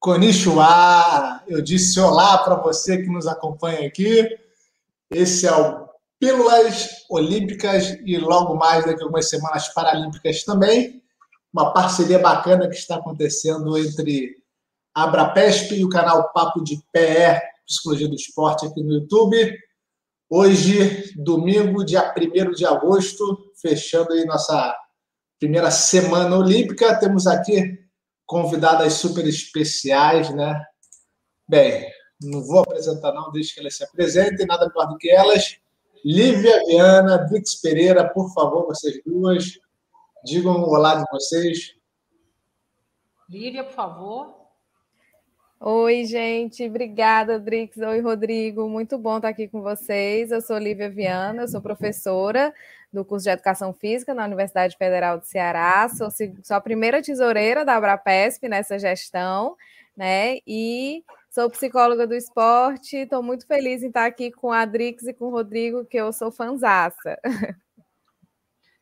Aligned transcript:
Konnichiwa! 0.00 1.42
Eu 1.46 1.60
disse 1.60 2.00
olá 2.00 2.38
para 2.38 2.54
você 2.54 3.02
que 3.02 3.10
nos 3.10 3.26
acompanha 3.26 3.86
aqui. 3.86 4.26
Esse 5.10 5.46
é 5.46 5.52
o 5.52 5.90
Pílulas 6.18 7.04
Olímpicas 7.10 7.98
e 8.06 8.16
logo 8.16 8.54
mais, 8.54 8.86
daqui 8.86 9.02
a 9.02 9.04
algumas 9.04 9.28
semanas, 9.28 9.68
Paralímpicas 9.74 10.42
também. 10.42 11.02
Uma 11.52 11.74
parceria 11.74 12.18
bacana 12.18 12.66
que 12.66 12.76
está 12.76 12.96
acontecendo 12.96 13.76
entre 13.76 14.36
a 14.94 15.04
Abrapesp 15.04 15.74
e 15.74 15.84
o 15.84 15.90
canal 15.90 16.32
Papo 16.32 16.64
de 16.64 16.82
Pé, 16.90 17.42
Psicologia 17.66 18.08
do 18.08 18.14
Esporte, 18.14 18.64
aqui 18.64 18.82
no 18.82 18.94
YouTube. 18.94 19.54
Hoje, 20.30 21.12
domingo, 21.14 21.84
dia 21.84 22.14
1 22.16 22.52
de 22.52 22.64
agosto, 22.64 23.52
fechando 23.60 24.14
aí 24.14 24.24
nossa 24.24 24.74
primeira 25.38 25.70
semana 25.70 26.38
olímpica. 26.38 26.98
Temos 26.98 27.26
aqui 27.26 27.79
convidadas 28.30 28.92
super 28.92 29.26
especiais, 29.26 30.32
né? 30.32 30.64
Bem, 31.48 31.84
não 32.22 32.44
vou 32.44 32.60
apresentar 32.60 33.12
não, 33.12 33.32
deixe 33.32 33.52
que 33.52 33.58
elas 33.58 33.76
se 33.76 33.82
apresentem, 33.82 34.46
nada 34.46 34.68
melhor 34.68 34.86
do 34.86 34.96
que 34.96 35.10
elas. 35.10 35.58
Lívia 36.04 36.64
Viana, 36.64 37.26
Vix 37.28 37.56
Pereira, 37.60 38.08
por 38.08 38.32
favor, 38.32 38.66
vocês 38.66 39.02
duas, 39.04 39.58
digam 40.24 40.62
o 40.62 40.70
olá 40.70 40.94
de 40.94 41.04
vocês. 41.10 41.74
Lívia, 43.28 43.64
por 43.64 43.74
favor. 43.74 44.39
Oi, 45.62 46.06
gente, 46.06 46.66
obrigada, 46.66 47.38
Drix. 47.38 47.76
Oi, 47.76 48.00
Rodrigo, 48.00 48.66
muito 48.66 48.96
bom 48.96 49.16
estar 49.16 49.28
aqui 49.28 49.46
com 49.46 49.60
vocês. 49.60 50.30
Eu 50.30 50.40
sou 50.40 50.56
Lívia 50.56 50.88
Viana, 50.88 51.42
eu 51.42 51.48
sou 51.48 51.60
professora 51.60 52.54
do 52.90 53.04
curso 53.04 53.24
de 53.24 53.30
Educação 53.30 53.74
Física 53.74 54.14
na 54.14 54.24
Universidade 54.24 54.74
Federal 54.78 55.18
do 55.18 55.26
Ceará, 55.26 55.86
sou, 55.90 56.08
sou 56.10 56.56
a 56.56 56.60
primeira 56.62 57.02
tesoureira 57.02 57.62
da 57.62 57.76
Abrapesp 57.76 58.48
nessa 58.48 58.78
gestão, 58.78 59.54
né? 59.94 60.38
E 60.46 61.04
sou 61.28 61.50
psicóloga 61.50 62.06
do 62.06 62.14
esporte, 62.14 62.96
estou 62.96 63.22
muito 63.22 63.46
feliz 63.46 63.82
em 63.82 63.88
estar 63.88 64.06
aqui 64.06 64.30
com 64.30 64.50
a 64.50 64.64
Drix 64.64 65.06
e 65.08 65.12
com 65.12 65.26
o 65.26 65.30
Rodrigo, 65.30 65.84
que 65.84 65.98
eu 65.98 66.10
sou 66.10 66.32
fanzaça. 66.32 67.18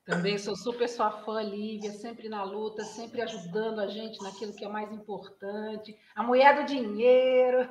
Também 0.09 0.39
sou 0.39 0.57
super 0.57 0.89
sua 0.89 1.11
fã, 1.11 1.43
Lívia, 1.43 1.93
sempre 1.93 2.31
na 2.31 2.43
luta, 2.43 2.83
sempre 2.83 3.21
ajudando 3.21 3.79
a 3.81 3.89
gente 3.89 4.19
naquilo 4.23 4.55
que 4.55 4.65
é 4.65 4.69
mais 4.69 4.91
importante. 4.91 5.95
A 6.17 6.23
mulher 6.23 6.57
do 6.57 6.65
dinheiro. 6.65 7.69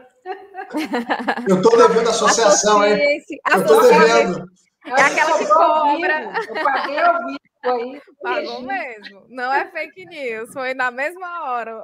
Eu 1.50 1.58
estou 1.58 1.76
devendo 1.76 2.12
associação, 2.12 2.86
hein? 2.86 3.24
Eu 3.52 3.62
estou 3.62 3.82
devendo. 3.82 4.46
É 4.86 5.02
aquela 5.02 5.40
que 5.40 5.48
cobra. 5.48 6.32
Eu 6.48 6.64
paguei 6.64 7.00
ao 7.00 7.26
vivo 7.26 7.40
aí. 7.64 8.02
Pagou 8.22 8.62
mesmo. 8.62 9.26
Não 9.30 9.52
é 9.52 9.72
fake 9.72 10.06
news, 10.06 10.54
foi 10.54 10.76
na 10.76 10.92
mesma 10.92 11.44
hora. 11.52 11.82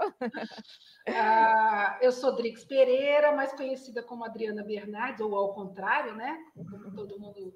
Ah, 1.10 1.98
eu 2.00 2.12
sou 2.12 2.36
Drix 2.36 2.64
Pereira, 2.64 3.36
mais 3.36 3.52
conhecida 3.54 4.04
como 4.04 4.24
Adriana 4.24 4.64
Bernardes, 4.64 5.20
ou 5.20 5.36
ao 5.36 5.56
contrário, 5.56 6.14
né? 6.16 6.38
Como 6.56 6.96
todo 6.96 7.20
mundo 7.20 7.52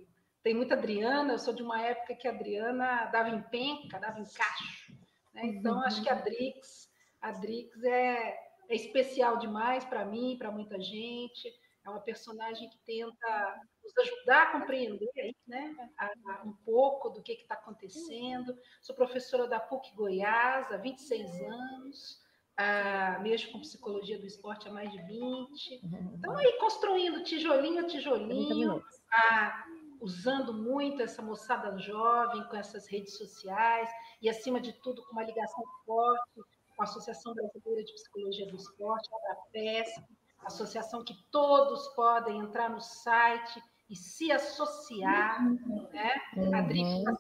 tem 0.48 0.54
muita 0.54 0.76
Adriana, 0.76 1.34
eu 1.34 1.40
sou 1.40 1.54
de 1.54 1.62
uma 1.62 1.82
época 1.82 2.16
que 2.16 2.26
a 2.26 2.32
Adriana 2.32 3.08
dava 3.08 3.28
em 3.32 3.42
penca, 3.50 4.00
dava 4.00 4.18
em 4.18 4.24
cacho. 4.24 4.94
Né? 5.34 5.42
Então, 5.48 5.82
acho 5.82 6.02
que 6.02 6.10
a 6.10 6.16
Drix, 6.16 6.90
a 7.20 7.34
Drix 7.34 7.84
é, 7.84 8.34
é 8.70 8.76
especial 8.76 9.40
demais 9.40 9.84
para 9.84 10.06
mim, 10.06 10.38
para 10.40 10.50
muita 10.50 10.80
gente. 10.80 11.54
É 11.86 11.90
uma 11.90 12.00
personagem 12.00 12.70
que 12.70 12.78
tenta 12.86 13.62
nos 13.84 13.98
ajudar 13.98 14.44
a 14.44 14.52
compreender 14.54 15.10
né, 15.46 15.76
um 16.46 16.54
pouco 16.64 17.10
do 17.10 17.22
que 17.22 17.34
está 17.34 17.56
acontecendo. 17.56 18.58
Sou 18.82 18.96
professora 18.96 19.50
da 19.50 19.60
PUC 19.60 19.94
Goiás 19.96 20.72
há 20.72 20.78
26 20.78 21.42
anos, 21.42 22.22
ah, 22.56 23.20
mexo 23.22 23.52
com 23.52 23.60
psicologia 23.60 24.18
do 24.18 24.26
esporte 24.26 24.70
há 24.70 24.72
mais 24.72 24.90
de 24.94 24.98
20. 24.98 25.82
Estamos 26.16 26.40
aí 26.40 26.54
construindo 26.58 27.24
tijolinho 27.24 27.82
a 27.82 27.88
tijolinho, 27.88 28.82
ah, 29.12 29.66
usando 30.02 30.54
muito 30.54 31.02
essa 31.02 31.22
moçada 31.22 31.78
jovem 31.78 32.44
com 32.48 32.56
essas 32.56 32.88
redes 32.88 33.18
sociais 33.18 33.90
e, 34.22 34.30
acima 34.30 34.60
de 34.60 34.74
tudo, 34.74 35.04
com 35.04 35.12
uma 35.12 35.24
ligação 35.24 35.64
forte 35.86 36.42
com 36.76 36.84
a 36.84 36.86
Associação 36.86 37.34
Brasileira 37.34 37.84
de 37.84 37.94
Psicologia 37.94 38.48
do 38.48 38.56
Esporte, 38.56 39.10
a 39.32 39.36
PESP, 39.52 40.04
associação 40.46 41.04
que 41.04 41.16
todos 41.32 41.88
podem 41.90 42.40
entrar 42.40 42.70
no 42.70 42.80
site 42.80 43.62
e 43.90 43.96
se 43.96 44.32
associar, 44.32 45.44
né? 45.92 46.22
A 46.54 46.62
Dric 46.62 46.86
está 46.86 47.18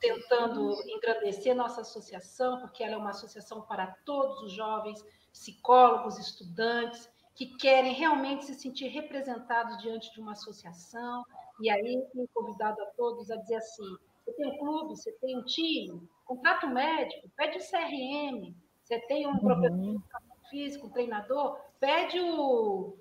tentando 0.00 0.72
engrandecer 0.86 1.54
nossa 1.54 1.80
associação, 1.80 2.60
porque 2.60 2.82
ela 2.82 2.94
é 2.94 2.96
uma 2.96 3.10
associação 3.10 3.62
para 3.62 3.86
todos 4.04 4.42
os 4.42 4.52
jovens, 4.52 5.02
psicólogos, 5.32 6.18
estudantes, 6.18 7.08
que 7.34 7.56
querem 7.56 7.92
realmente 7.92 8.44
se 8.44 8.54
sentir 8.54 8.88
representados 8.88 9.78
diante 9.78 10.12
de 10.12 10.20
uma 10.20 10.32
associação. 10.32 11.24
E 11.60 11.70
aí, 11.70 12.04
tenho 12.12 12.28
convidado 12.34 12.80
a 12.82 12.86
todos 12.86 13.30
a 13.30 13.36
dizer 13.36 13.56
assim: 13.56 13.96
você 14.24 14.32
tem 14.32 14.46
um 14.46 14.58
clube, 14.58 14.96
você 14.96 15.12
tem 15.12 15.38
um 15.38 15.44
time, 15.44 16.08
contrato 16.24 16.66
médico, 16.68 17.28
pede 17.36 17.58
o 17.58 17.60
CRM, 17.60 18.54
você 18.82 18.98
tem 19.00 19.26
um 19.26 19.32
uhum. 19.32 19.38
professor 19.38 20.02
físico, 20.50 20.86
um 20.86 20.90
treinador, 20.90 21.58
pede 21.78 22.20
o. 22.20 22.96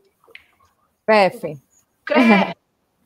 CREF, 2.06 2.58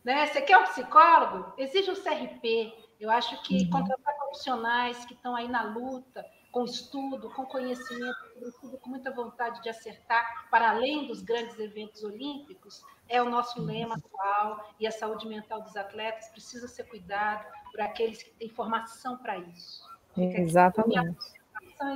né? 0.04 0.28
Você 0.28 0.42
quer 0.42 0.58
um 0.58 0.64
psicólogo? 0.64 1.54
Exige 1.58 1.92
o 1.92 2.02
CRP. 2.02 2.74
Eu 3.00 3.12
acho 3.12 3.42
que 3.44 3.64
uhum. 3.64 3.70
contratar 3.70 4.16
profissionais 4.18 5.06
que 5.06 5.14
estão 5.14 5.36
aí 5.36 5.48
na 5.48 5.64
luta, 5.64 6.26
com 6.52 6.64
estudo, 6.64 7.30
com 7.32 7.46
conhecimento, 7.46 8.18
sobretudo 8.38 8.78
com 8.78 8.90
muita 8.90 9.12
vontade 9.12 9.62
de 9.62 9.70
acertar, 9.70 10.48
para 10.50 10.70
além 10.70 11.08
dos 11.08 11.22
grandes 11.22 11.58
eventos 11.60 12.04
olímpicos, 12.04 12.84
é 13.10 13.22
o 13.22 13.30
nosso 13.30 13.62
lema 13.62 13.96
atual 13.96 14.74
e 14.80 14.86
a 14.86 14.92
saúde 14.92 15.28
mental 15.28 15.62
dos 15.62 15.76
atletas 15.76 16.30
precisa 16.30 16.68
ser 16.68 16.84
cuidado 16.84 17.46
por 17.72 17.82
aqueles 17.82 18.22
que 18.22 18.30
têm 18.32 18.50
formação 18.50 19.18
para 19.18 19.38
isso. 19.38 19.82
Exatamente. 20.16 21.18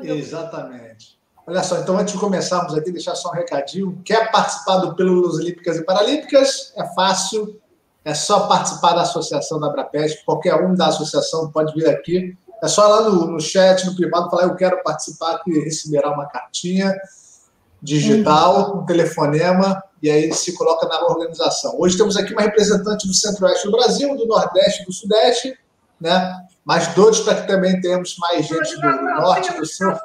Exatamente. 0.03 1.19
Olha 1.45 1.63
só, 1.63 1.79
então 1.79 1.97
antes 1.97 2.13
de 2.13 2.19
começarmos 2.19 2.73
aqui, 2.75 2.91
deixar 2.91 3.15
só 3.15 3.29
um 3.29 3.33
recadinho. 3.33 3.99
Quer 4.05 4.31
participar 4.31 4.77
do 4.77 4.95
Pílulas 4.95 5.35
Olímpicas 5.35 5.77
e 5.77 5.83
Paralímpicas? 5.83 6.71
É 6.75 6.85
fácil, 6.93 7.59
é 8.05 8.13
só 8.13 8.47
participar 8.47 8.93
da 8.93 9.01
associação 9.01 9.59
da 9.59 9.67
Abrapesp. 9.67 10.23
Qualquer 10.23 10.55
um 10.63 10.75
da 10.75 10.87
associação 10.87 11.51
pode 11.51 11.73
vir 11.73 11.89
aqui. 11.89 12.37
É 12.61 12.67
só 12.67 12.87
lá 12.87 13.09
no, 13.09 13.25
no 13.25 13.39
chat, 13.39 13.85
no 13.85 13.95
privado, 13.95 14.29
falar 14.29 14.43
eu 14.43 14.55
quero 14.55 14.83
participar, 14.83 15.39
que 15.39 15.51
receberá 15.59 16.11
uma 16.11 16.27
cartinha 16.27 16.95
digital, 17.81 18.77
um 18.77 18.85
telefonema, 18.85 19.83
e 20.01 20.11
aí 20.11 20.31
se 20.31 20.53
coloca 20.55 20.87
na 20.87 21.03
organização. 21.07 21.75
Hoje 21.79 21.97
temos 21.97 22.15
aqui 22.15 22.33
uma 22.33 22.43
representante 22.43 23.07
do 23.07 23.13
Centro-Oeste 23.13 23.65
do 23.65 23.71
Brasil, 23.71 24.15
do 24.15 24.27
Nordeste 24.27 24.83
e 24.83 24.85
do 24.85 24.93
Sudeste, 24.93 25.57
né? 25.99 26.39
mas 26.63 26.93
doidos 26.93 27.21
para 27.21 27.41
que 27.41 27.47
também 27.47 27.81
tenhamos 27.81 28.15
mais 28.19 28.45
gente 28.45 28.79
do 28.79 28.91
norte, 28.91 29.51
do 29.57 29.65
sul. 29.65 29.91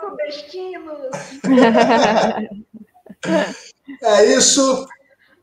é 4.03 4.25
isso. 4.35 4.87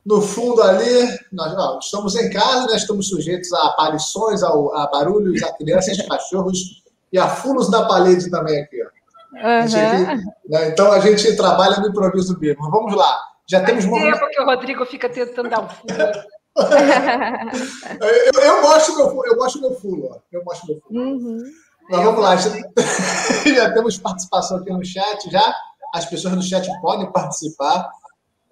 No 0.04 0.22
fundo 0.22 0.62
ali, 0.62 1.18
nós 1.32 1.54
ó, 1.56 1.80
estamos 1.80 2.16
em 2.16 2.30
casa, 2.30 2.68
né? 2.68 2.76
estamos 2.76 3.08
sujeitos 3.08 3.54
a 3.54 3.68
aparições, 3.68 4.44
ao, 4.44 4.76
a 4.76 4.88
barulhos, 4.88 5.42
a 5.44 5.54
crianças, 5.54 5.98
a 6.00 6.08
cachorros 6.10 6.83
e 7.14 7.20
a 7.20 7.30
fulos 7.30 7.70
na 7.70 7.86
parede 7.86 8.30
também 8.32 8.60
aqui. 8.62 8.84
Ó. 8.84 8.88
Uhum. 9.34 9.68
Gente, 9.68 10.26
né? 10.50 10.68
Então 10.70 10.92
a 10.92 11.00
gente 11.00 11.36
trabalha 11.36 11.78
no 11.78 11.88
improviso 11.88 12.38
mesmo. 12.40 12.70
Vamos 12.72 12.96
lá. 12.96 13.20
Já 13.48 13.60
Faz 13.60 13.70
temos 13.70 13.86
tempo 13.86 13.98
momento... 13.98 14.30
que 14.30 14.42
o 14.42 14.46
Rodrigo 14.46 14.86
fica 14.86 15.08
tentando 15.08 15.50
dar 15.50 15.62
um 15.62 15.70
fulo. 15.70 15.94
eu, 18.36 18.42
eu, 18.42 18.62
gosto 18.62 18.96
meu, 18.96 19.26
eu 19.26 19.36
gosto 19.36 19.60
do 19.60 19.70
meu 19.70 19.80
fulo, 19.80 20.10
ó. 20.12 20.18
Eu 20.32 20.44
gosto 20.44 20.68
meu 20.68 20.82
fulo. 20.82 21.00
Uhum. 21.00 21.44
Mas 21.90 22.04
vamos 22.04 22.22
lá, 22.22 22.36
já, 22.36 22.50
já, 23.56 23.74
temos 23.74 23.98
participação 23.98 24.58
aqui 24.58 24.72
no 24.72 24.84
chat, 24.86 25.30
já. 25.30 25.54
As 25.94 26.06
pessoas 26.06 26.36
do 26.36 26.42
chat 26.42 26.68
podem 26.82 27.12
participar. 27.12 27.92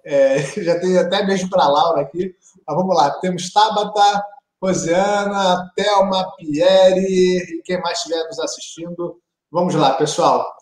É, 0.04 0.38
já 0.62 0.78
tem 0.78 0.98
até 0.98 1.24
beijo 1.24 1.48
para 1.48 1.64
a 1.64 1.68
Laura 1.68 2.02
aqui. 2.02 2.34
Mas 2.66 2.76
vamos 2.76 2.94
lá, 2.94 3.10
temos 3.20 3.52
Tabata, 3.52 4.24
Rosiana, 4.62 5.72
Thelma, 5.74 6.36
Pierre 6.36 7.00
e 7.00 7.62
quem 7.64 7.80
mais 7.80 7.98
estiver 7.98 8.24
nos 8.28 8.38
assistindo. 8.38 9.20
Vamos 9.50 9.74
lá, 9.74 9.94
pessoal. 9.94 10.56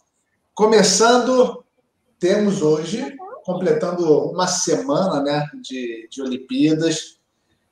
Começando, 0.55 1.63
temos 2.19 2.63
hoje, 2.63 3.15
completando 3.45 4.31
uma 4.31 4.47
semana 4.47 5.23
né, 5.23 5.47
de, 5.61 6.09
de 6.11 6.23
Olimpíadas. 6.23 7.19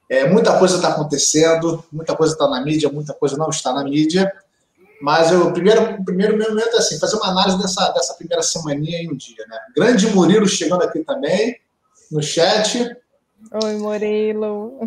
É, 0.07 0.29
muita 0.29 0.59
coisa 0.59 0.77
está 0.77 0.89
acontecendo, 0.91 1.83
muita 1.91 2.15
coisa 2.15 2.35
está 2.35 2.47
na 2.47 2.61
mídia, 2.61 2.93
muita 2.93 3.15
coisa 3.15 3.39
não 3.39 3.49
está 3.49 3.73
na 3.73 3.83
mídia. 3.83 4.31
Mas 5.01 5.33
o 5.33 5.51
primeiro, 5.53 6.05
primeiro 6.05 6.37
momento 6.37 6.75
é 6.75 6.79
assim, 6.79 6.99
fazer 6.99 7.17
uma 7.17 7.29
análise 7.29 7.57
dessa, 7.57 7.89
dessa 7.93 8.13
primeira 8.15 8.43
semaninha 8.43 8.99
em 8.99 9.11
um 9.11 9.17
dia. 9.17 9.47
Né? 9.49 9.59
Grande 9.75 10.07
Murilo 10.09 10.47
chegando 10.47 10.83
aqui 10.83 11.01
também, 11.01 11.59
no 12.13 12.23
chat. 12.23 12.95
Oi, 13.65 13.77
Murilo. 13.77 14.79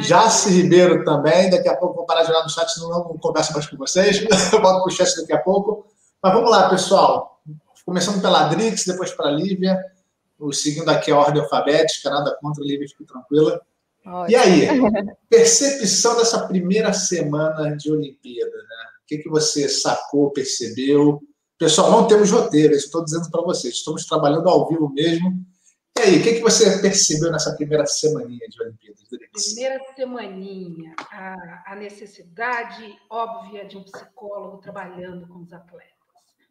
Jace 0.00 0.50
Ribeiro 0.50 1.04
também. 1.04 1.50
Daqui 1.50 1.68
a 1.68 1.76
pouco 1.76 1.96
vou 1.96 2.06
parar 2.06 2.22
de 2.22 2.30
olhar 2.30 2.42
no 2.42 2.50
chat, 2.50 2.70
senão 2.72 2.90
não 2.90 3.18
converso 3.18 3.52
mais 3.52 3.66
com 3.66 3.76
vocês. 3.76 4.20
Eu 4.52 4.62
volto 4.62 4.82
para 4.82 4.86
o 4.86 4.90
chat 4.90 5.16
daqui 5.16 5.32
a 5.32 5.38
pouco. 5.38 5.86
Mas 6.22 6.32
vamos 6.32 6.50
lá, 6.50 6.68
pessoal. 6.68 7.40
Começando 7.84 8.20
pela 8.20 8.48
Drix, 8.48 8.84
depois 8.84 9.12
para 9.12 9.28
a 9.28 9.32
Lívia. 9.32 9.78
seguindo 10.52 10.88
aqui 10.88 11.10
a 11.10 11.18
ordem 11.18 11.42
alfabética, 11.42 12.10
nada 12.10 12.36
contra, 12.40 12.62
livre, 12.62 12.88
fique 12.88 13.04
tranquila. 13.04 13.60
Ótimo. 14.06 14.30
E 14.30 14.36
aí, 14.36 14.68
percepção 15.28 16.16
dessa 16.16 16.46
primeira 16.46 16.92
semana 16.92 17.76
de 17.76 17.90
Olimpíada, 17.90 18.50
né? 18.50 18.84
O 19.02 19.06
que, 19.06 19.18
que 19.18 19.28
você 19.28 19.68
sacou, 19.68 20.30
percebeu? 20.30 21.20
Pessoal, 21.58 21.90
não 21.90 22.06
temos 22.06 22.30
roteiro, 22.30 22.74
estou 22.74 23.02
dizendo 23.02 23.30
para 23.30 23.42
vocês, 23.42 23.74
estamos 23.74 24.06
trabalhando 24.06 24.48
ao 24.48 24.68
vivo 24.68 24.88
mesmo. 24.90 25.44
E 25.98 26.00
aí, 26.00 26.20
o 26.20 26.22
que, 26.22 26.34
que 26.34 26.40
você 26.40 26.80
percebeu 26.80 27.32
nessa 27.32 27.56
primeira 27.56 27.84
semaninha 27.84 28.48
de 28.48 28.62
Olimpíadas? 28.62 29.02
Primeira 29.32 29.84
semaninha, 29.96 30.94
a, 31.10 31.72
a 31.72 31.74
necessidade 31.74 32.96
óbvia 33.10 33.64
de 33.64 33.76
um 33.76 33.82
psicólogo 33.82 34.58
trabalhando 34.58 35.26
com 35.26 35.40
os 35.40 35.52
atletas 35.52 35.98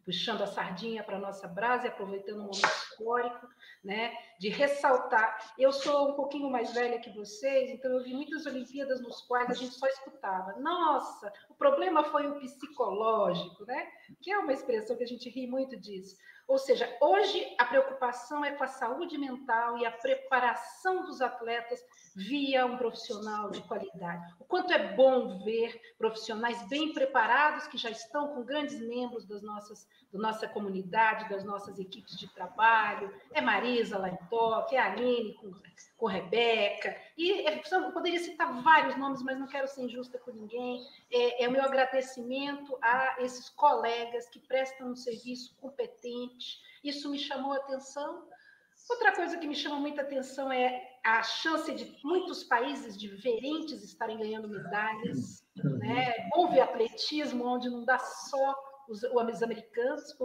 puxando 0.08 0.42
a 0.42 0.48
sardinha 0.48 1.04
para 1.04 1.18
a 1.18 1.20
nossa 1.20 1.50
brasa 1.50 1.86
e 1.86 1.90
aproveitando 1.90 2.38
um 2.38 2.44
momento 2.44 2.64
histórico, 2.64 3.46
né, 3.84 4.14
de 4.40 4.48
ressaltar. 4.48 5.54
Eu 5.60 5.74
sou 5.74 6.12
um 6.12 6.14
pouquinho 6.14 6.50
mais 6.50 6.74
velha 6.74 6.98
que 6.98 7.10
vocês, 7.10 7.70
então 7.70 7.92
eu 7.92 8.02
vi 8.02 8.14
muitas 8.14 8.46
Olimpíadas 8.46 9.02
nos 9.02 9.20
quais 9.24 9.50
a 9.50 9.54
gente 9.54 9.74
só 9.76 9.86
escutava. 9.86 10.58
Nossa, 10.62 11.30
o 11.50 11.56
problema 11.56 12.06
foi 12.06 12.26
o 12.26 12.40
psicológico, 12.40 13.66
né? 13.66 13.86
Que 14.22 14.32
é 14.32 14.38
uma 14.38 14.54
expressão 14.54 14.96
que 14.96 15.04
a 15.04 15.08
gente 15.08 15.30
ri 15.30 15.46
muito 15.46 15.78
disso. 15.78 16.16
Ou 16.48 16.58
seja, 16.58 16.90
hoje 17.02 17.56
a 17.58 17.66
preocupação 17.66 18.44
é 18.46 18.52
com 18.52 18.64
a 18.64 18.68
saúde 18.68 19.18
mental 19.18 19.78
e 19.78 19.86
a 19.86 19.92
preparação 19.92 21.04
dos 21.04 21.22
atletas 21.22 21.84
via 22.16 22.66
um 22.66 22.78
profissional 22.78 23.52
de 23.52 23.62
qualidade. 23.64 24.34
O 24.40 24.46
quanto 24.46 24.72
é 24.72 24.96
bom 24.96 25.44
ver 25.44 25.80
profissionais 25.98 26.66
bem 26.70 26.94
preparados 26.94 27.68
que 27.68 27.78
já 27.78 27.90
estão 27.90 28.30
com 28.30 28.46
grandes 28.46 28.80
membros 28.80 29.26
das 29.26 29.42
nossas, 29.44 29.86
da 30.12 30.20
nossa 30.20 30.48
comunidade, 30.48 31.30
das 31.30 31.44
nossas 31.44 31.78
equipes 31.80 32.18
de 32.18 32.34
trabalho. 32.34 33.14
É 33.34 33.42
Marisa 33.42 33.98
lá 33.98 34.10
em 34.10 34.18
Tóquio, 34.30 34.78
é 34.78 34.80
a 34.80 34.86
Aline 34.86 35.34
com, 35.34 35.52
com 35.98 36.06
Rebeca. 36.06 36.96
E 37.18 37.48
é, 37.48 37.62
eu 37.72 37.92
poderia 37.92 38.20
citar 38.20 38.62
vários 38.62 38.96
nomes, 38.96 39.24
mas 39.24 39.40
não 39.40 39.48
quero 39.48 39.68
ser 39.68 39.82
injusta 39.82 40.20
com 40.20 40.32
ninguém. 40.32 40.86
É, 41.12 41.44
é 41.46 41.48
o 41.48 41.52
meu 41.52 41.64
agradecimento 41.64 42.78
a 42.80 43.16
esses 43.20 43.50
colegas 43.50 44.30
que 44.30 44.40
prestam 44.40 44.92
um 44.92 44.96
serviço 44.96 45.56
competente. 45.58 46.62
Isso 46.84 47.10
me 47.10 47.18
chamou 47.18 47.54
a 47.54 47.58
atenção. 47.58 48.28
Outra 48.88 49.14
coisa 49.14 49.38
que 49.38 49.48
me 49.48 49.56
chama 49.56 49.80
muita 49.80 50.04
atenção 50.04 50.52
é 50.52 51.00
a 51.04 51.24
chance 51.24 51.74
de 51.74 51.98
muitos 52.04 52.44
países 52.44 52.96
diferentes 52.96 53.84
estarem 53.84 54.20
ganhando 54.20 54.48
medalhas. 54.48 55.44
Né? 55.56 56.14
Ver 56.52 56.62
atletismo 56.62 57.46
onde 57.46 57.68
não 57.68 57.84
dá 57.84 57.98
só 57.98 58.56
os, 58.88 59.02
os 59.04 59.44
americanos, 59.44 60.16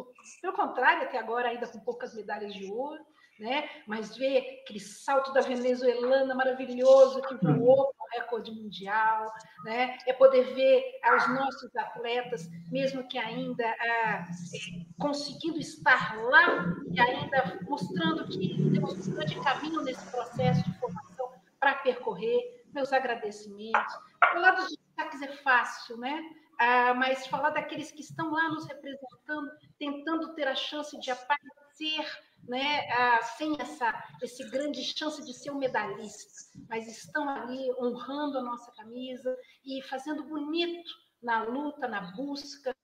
pelo 0.41 0.53
contrário, 0.53 1.05
até 1.05 1.19
agora 1.19 1.49
ainda 1.49 1.67
com 1.67 1.81
poucas 1.81 2.15
medalhas 2.15 2.53
de 2.53 2.71
ouro 2.71 3.03
né? 3.43 3.69
Mas 3.89 4.17
ver 4.17 4.63
aquele 4.63 4.79
salto 4.79 5.33
da 5.33 5.41
venezuelana 5.41 6.33
maravilhoso 6.33 7.21
que 7.23 7.35
voou 7.35 7.93
para 7.93 8.05
o 8.07 8.21
recorde 8.21 8.53
mundial, 8.53 9.35
né? 9.65 9.99
É 10.07 10.13
poder 10.13 10.55
ver 10.55 10.85
os 11.17 11.29
nossos 11.29 11.75
atletas, 11.75 12.49
mesmo 12.71 13.07
que 13.09 13.19
ainda 13.19 13.67
ah, 13.67 14.25
é, 14.55 14.85
conseguindo 14.97 15.59
estar 15.59 16.17
lá 16.23 16.73
e 16.89 17.01
ainda 17.01 17.59
mostrando 17.69 18.29
que 18.29 18.71
temos 18.73 19.09
um 19.09 19.15
grande 19.15 19.35
caminho 19.41 19.83
nesse 19.83 20.09
processo 20.09 20.63
de 20.63 20.79
formação 20.79 21.33
para 21.59 21.75
percorrer. 21.75 22.63
Meus 22.73 22.93
agradecimentos. 22.93 23.95
Falar 24.33 24.53
dos 24.53 24.69
destaques 24.69 25.21
é 25.21 25.37
fácil, 25.43 25.99
né? 25.99 26.23
Ah, 26.59 26.95
mas 26.95 27.27
falar 27.27 27.51
daqueles 27.51 27.91
que 27.91 28.03
estão 28.03 28.31
lá 28.31 28.49
nos 28.51 28.67
representando, 28.67 29.51
tentando 29.79 30.33
ter 30.35 30.47
a 30.47 30.55
chance 30.55 30.99
de 30.99 31.11
aparecer 31.11 32.07
né, 32.53 32.87
ah, 32.93 33.23
sem 33.23 33.57
essa 33.59 33.91
esse 34.21 34.45
grande 34.51 34.85
chance 34.85 35.25
de 35.25 35.33
ser 35.33 35.51
um 35.51 35.59
medalhista, 35.59 36.31
mas 36.69 36.87
estão 36.87 37.27
ali 37.27 37.73
honrando 37.81 38.37
a 38.37 38.43
nossa 38.43 38.71
camisa 38.73 39.35
e 39.65 39.81
fazendo 39.81 40.23
bonito 40.25 40.91
na 41.23 41.45
luta, 41.45 41.89
na 41.89 42.13
busca, 42.13 42.77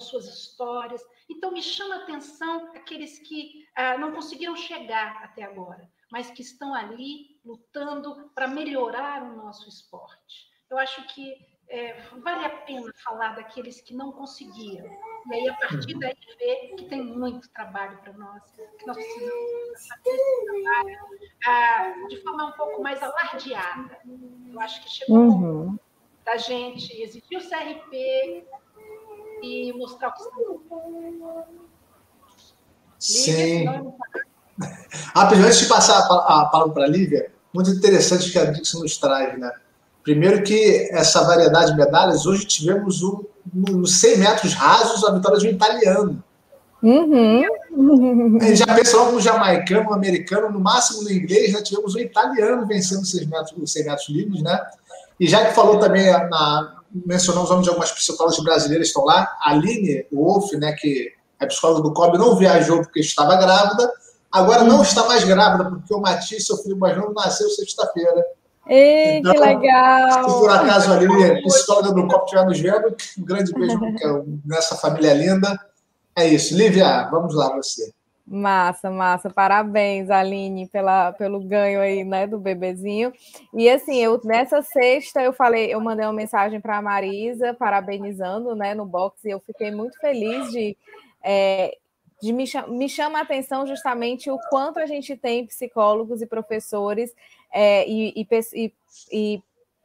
suas 0.00 0.26
histórias. 0.26 1.00
Então, 1.30 1.52
me 1.52 1.62
chama 1.62 1.94
a 1.94 1.98
atenção 1.98 2.72
aqueles 2.74 3.20
que 3.20 3.64
ah, 3.76 3.96
não 3.96 4.12
conseguiram 4.12 4.56
chegar 4.56 5.22
até 5.22 5.44
agora, 5.44 5.88
mas 6.10 6.32
que 6.32 6.42
estão 6.42 6.74
ali 6.74 7.40
lutando 7.44 8.28
para 8.34 8.48
melhorar 8.48 9.22
o 9.22 9.36
nosso 9.36 9.68
esporte. 9.68 10.50
Eu 10.68 10.78
acho 10.78 11.06
que 11.14 11.36
é, 11.68 11.92
vale 12.18 12.44
a 12.44 12.50
pena 12.50 12.92
falar 13.04 13.36
daqueles 13.36 13.80
que 13.80 13.94
não 13.94 14.10
conseguiram. 14.10 14.90
E 15.26 15.34
aí, 15.34 15.48
a 15.48 15.54
partir 15.54 15.98
daí, 15.98 16.14
ver 16.38 16.74
que 16.76 16.84
tem 16.84 17.02
muito 17.02 17.48
trabalho 17.50 17.96
para 17.98 18.12
nós, 18.12 18.42
que 18.78 18.86
nós 18.86 18.96
precisamos 18.96 19.88
fazer 19.88 20.10
esse 20.10 20.44
trabalho 20.44 20.98
ah, 21.46 22.06
de 22.08 22.22
forma 22.22 22.46
um 22.46 22.52
pouco 22.52 22.82
mais 22.82 23.02
alardeada. 23.02 23.98
Eu 24.52 24.60
acho 24.60 24.82
que 24.82 24.90
chegou 24.90 25.16
uhum. 25.16 25.78
da 26.24 26.36
gente 26.36 26.92
exigir 27.00 27.38
o 27.38 27.48
CRP 27.48 28.46
e 29.42 29.72
mostrar 29.72 30.08
o 30.08 30.12
que 30.12 30.22
estamos 30.22 31.44
Sim. 32.98 33.64
Ah, 35.12 35.28
antes 35.34 35.58
de 35.58 35.66
passar 35.66 35.98
a 35.98 36.44
palavra 36.46 36.72
para 36.72 36.84
a 36.84 36.88
Lívia, 36.88 37.32
muito 37.52 37.70
interessante 37.70 38.30
que 38.30 38.38
a 38.38 38.44
Dixon 38.44 38.80
nos 38.80 38.96
traz, 38.98 39.36
né? 39.36 39.50
Primeiro 40.04 40.44
que 40.44 40.88
essa 40.92 41.24
variedade 41.24 41.72
de 41.72 41.76
medalhas, 41.76 42.24
hoje 42.24 42.46
tivemos 42.46 43.02
um, 43.02 43.24
nos 43.52 44.00
100 44.00 44.18
metros 44.18 44.54
rasos 44.54 45.04
a 45.04 45.12
vitória 45.12 45.38
de 45.38 45.48
um 45.48 45.50
italiano. 45.50 46.22
Uhum. 46.82 47.42
A 48.40 48.44
gente 48.44 48.58
já 48.58 48.98
logo 48.98 49.12
no 49.12 49.20
jamaicano, 49.20 49.84
no 49.84 49.94
americano, 49.94 50.50
no 50.50 50.60
máximo 50.60 51.02
no 51.02 51.10
inglês, 51.10 51.52
já 51.52 51.62
tivemos 51.62 51.94
um 51.94 51.98
italiano 51.98 52.66
vencendo 52.66 53.00
os 53.00 53.10
100 53.10 53.26
metros, 53.26 53.54
os 53.56 53.72
100 53.72 53.84
metros 53.84 54.08
livres, 54.08 54.42
né? 54.42 54.60
E 55.18 55.26
já 55.26 55.46
que 55.46 55.54
falou 55.54 55.78
também, 55.78 56.04
na, 56.04 56.82
mencionamos 57.06 57.48
o 57.48 57.52
nome 57.52 57.64
de 57.64 57.70
algumas 57.70 57.90
psicólogas 57.90 58.38
brasileiras 58.42 58.88
que 58.88 58.90
estão 58.90 59.04
lá, 59.04 59.36
a 59.40 59.50
Aline 59.50 60.06
Wolf, 60.12 60.52
né, 60.52 60.72
que 60.72 61.12
é 61.40 61.46
psicóloga 61.46 61.82
do 61.82 61.92
COB, 61.92 62.18
não 62.18 62.36
viajou 62.36 62.82
porque 62.82 63.00
estava 63.00 63.36
grávida, 63.36 63.92
agora 64.30 64.62
não 64.62 64.82
está 64.82 65.06
mais 65.06 65.24
grávida 65.24 65.70
porque 65.70 65.94
o 65.94 66.00
Matias, 66.00 66.46
seu 66.46 66.56
filho 66.58 66.76
mais 66.76 66.96
novo, 66.96 67.12
nasceu 67.12 67.48
sexta-feira. 67.50 68.24
Ei, 68.66 69.18
então, 69.18 69.32
que 69.32 69.38
legal! 69.38 70.30
Se 70.30 70.38
por 70.38 70.50
acaso 70.50 70.92
a 70.92 70.96
Lili, 70.96 71.42
psicóloga 71.42 71.92
do 71.92 72.08
Copo, 72.08 72.44
nos 72.44 72.60
vendo, 72.60 72.96
um 73.18 73.24
grande 73.24 73.52
beijo 73.52 73.78
nessa 74.44 74.76
família 74.76 75.12
linda. 75.12 75.58
É 76.16 76.26
isso. 76.26 76.56
Lívia, 76.56 77.08
vamos 77.10 77.34
lá, 77.34 77.54
você. 77.54 77.92
Massa, 78.26 78.90
massa. 78.90 79.28
Parabéns, 79.28 80.08
Aline, 80.08 80.66
pela, 80.68 81.12
pelo 81.12 81.40
ganho 81.40 81.80
aí, 81.80 82.04
né, 82.04 82.26
do 82.26 82.38
bebezinho. 82.38 83.12
E 83.52 83.68
assim, 83.68 83.98
eu 83.98 84.18
nessa 84.24 84.62
sexta 84.62 85.20
eu 85.22 85.32
falei, 85.32 85.74
eu 85.74 85.80
mandei 85.80 86.06
uma 86.06 86.12
mensagem 86.12 86.58
para 86.58 86.78
a 86.78 86.82
Marisa, 86.82 87.52
parabenizando, 87.52 88.56
né, 88.56 88.74
no 88.74 88.86
box, 88.86 89.22
e 89.26 89.30
eu 89.30 89.40
fiquei 89.40 89.70
muito 89.70 89.98
feliz 89.98 90.50
de 90.50 90.74
é, 91.22 91.76
de 92.24 92.32
me, 92.32 92.44
me 92.68 92.88
chama 92.88 93.18
a 93.18 93.22
atenção 93.22 93.66
justamente 93.66 94.30
o 94.30 94.38
quanto 94.48 94.78
a 94.78 94.86
gente 94.86 95.14
tem 95.14 95.46
psicólogos 95.46 96.22
e 96.22 96.26
professores 96.26 97.14
é, 97.52 97.86
e, 97.86 98.14
e, 98.16 98.72
e, 99.12 99.42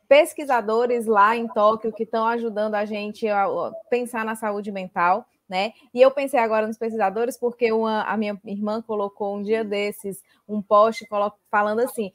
pesquisadores 0.07 1.05
lá 1.05 1.35
em 1.35 1.49
Tóquio 1.49 1.91
que 1.91 2.03
estão 2.03 2.25
ajudando 2.25 2.75
a 2.75 2.85
gente 2.85 3.27
a 3.27 3.45
pensar 3.89 4.23
na 4.23 4.35
saúde 4.35 4.71
mental. 4.71 5.25
Né? 5.49 5.73
E 5.93 5.99
eu 5.99 6.11
pensei 6.11 6.39
agora 6.39 6.65
nos 6.65 6.77
pesquisadores 6.77 7.35
porque 7.35 7.71
uma, 7.73 8.03
a 8.03 8.15
minha 8.15 8.39
irmã 8.45 8.81
colocou 8.81 9.35
um 9.35 9.43
dia 9.43 9.63
desses 9.63 10.23
um 10.47 10.61
post 10.61 11.05
falando 11.51 11.79
assim: 11.79 12.11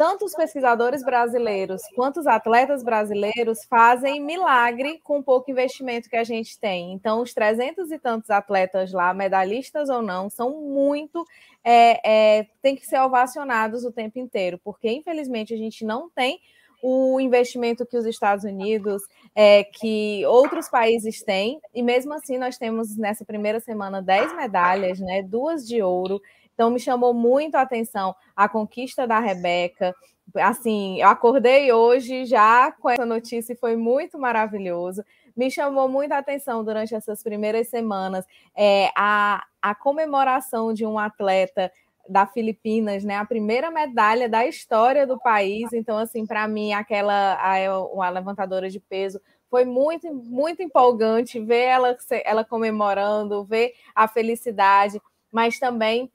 tanto 0.00 0.24
os 0.24 0.32
pesquisadores 0.32 1.04
brasileiros 1.04 1.82
quanto 1.94 2.20
os 2.20 2.26
atletas 2.26 2.82
brasileiros 2.82 3.66
fazem 3.68 4.18
milagre 4.18 4.98
com 5.04 5.18
o 5.18 5.22
pouco 5.22 5.50
investimento 5.50 6.08
que 6.08 6.16
a 6.16 6.24
gente 6.24 6.58
tem. 6.58 6.94
Então, 6.94 7.20
os 7.20 7.34
trezentos 7.34 7.92
e 7.92 7.98
tantos 7.98 8.30
atletas 8.30 8.94
lá, 8.94 9.12
medalhistas 9.12 9.90
ou 9.90 10.00
não, 10.00 10.30
são 10.30 10.58
muito. 10.58 11.22
É, 11.62 12.38
é, 12.38 12.46
tem 12.62 12.74
que 12.74 12.86
ser 12.86 12.98
ovacionados 12.98 13.84
o 13.84 13.92
tempo 13.92 14.18
inteiro, 14.18 14.58
porque 14.64 14.90
infelizmente 14.90 15.52
a 15.52 15.58
gente 15.58 15.84
não 15.84 16.08
tem 16.08 16.40
o 16.82 17.20
investimento 17.20 17.84
que 17.84 17.98
os 17.98 18.06
Estados 18.06 18.46
Unidos, 18.46 19.02
é, 19.34 19.64
que 19.64 20.24
outros 20.24 20.70
países 20.70 21.22
têm, 21.22 21.60
e 21.74 21.82
mesmo 21.82 22.14
assim 22.14 22.38
nós 22.38 22.56
temos 22.56 22.96
nessa 22.96 23.22
primeira 23.22 23.60
semana 23.60 24.00
10 24.00 24.34
medalhas, 24.34 24.98
né, 24.98 25.22
duas 25.22 25.68
de 25.68 25.82
ouro, 25.82 26.22
então, 26.60 26.68
me 26.68 26.78
chamou 26.78 27.14
muito 27.14 27.54
a 27.54 27.62
atenção 27.62 28.14
a 28.36 28.46
conquista 28.46 29.06
da 29.06 29.18
Rebeca. 29.18 29.94
Assim, 30.36 31.00
eu 31.00 31.08
acordei 31.08 31.72
hoje 31.72 32.26
já 32.26 32.70
com 32.70 32.90
essa 32.90 33.06
notícia 33.06 33.54
e 33.54 33.56
foi 33.56 33.76
muito 33.76 34.18
maravilhoso. 34.18 35.02
Me 35.34 35.50
chamou 35.50 35.88
muito 35.88 36.12
a 36.12 36.18
atenção 36.18 36.62
durante 36.62 36.94
essas 36.94 37.22
primeiras 37.22 37.68
semanas 37.68 38.26
é, 38.54 38.90
a, 38.94 39.42
a 39.62 39.74
comemoração 39.74 40.74
de 40.74 40.84
um 40.84 40.98
atleta 40.98 41.72
da 42.06 42.26
Filipinas, 42.26 43.04
né? 43.04 43.16
A 43.16 43.24
primeira 43.24 43.70
medalha 43.70 44.28
da 44.28 44.46
história 44.46 45.06
do 45.06 45.18
país. 45.18 45.72
Então, 45.72 45.96
assim, 45.96 46.26
para 46.26 46.46
mim, 46.46 46.74
aquela 46.74 47.38
a, 47.40 47.86
uma 47.86 48.10
levantadora 48.10 48.68
de 48.68 48.80
peso 48.80 49.18
foi 49.48 49.64
muito, 49.64 50.12
muito 50.12 50.62
empolgante 50.62 51.40
ver 51.40 51.64
ela, 51.64 51.96
ela 52.22 52.44
comemorando, 52.44 53.46
ver 53.46 53.72
a 53.94 54.06
felicidade, 54.06 55.00
mas 55.32 55.58
também 55.58 56.12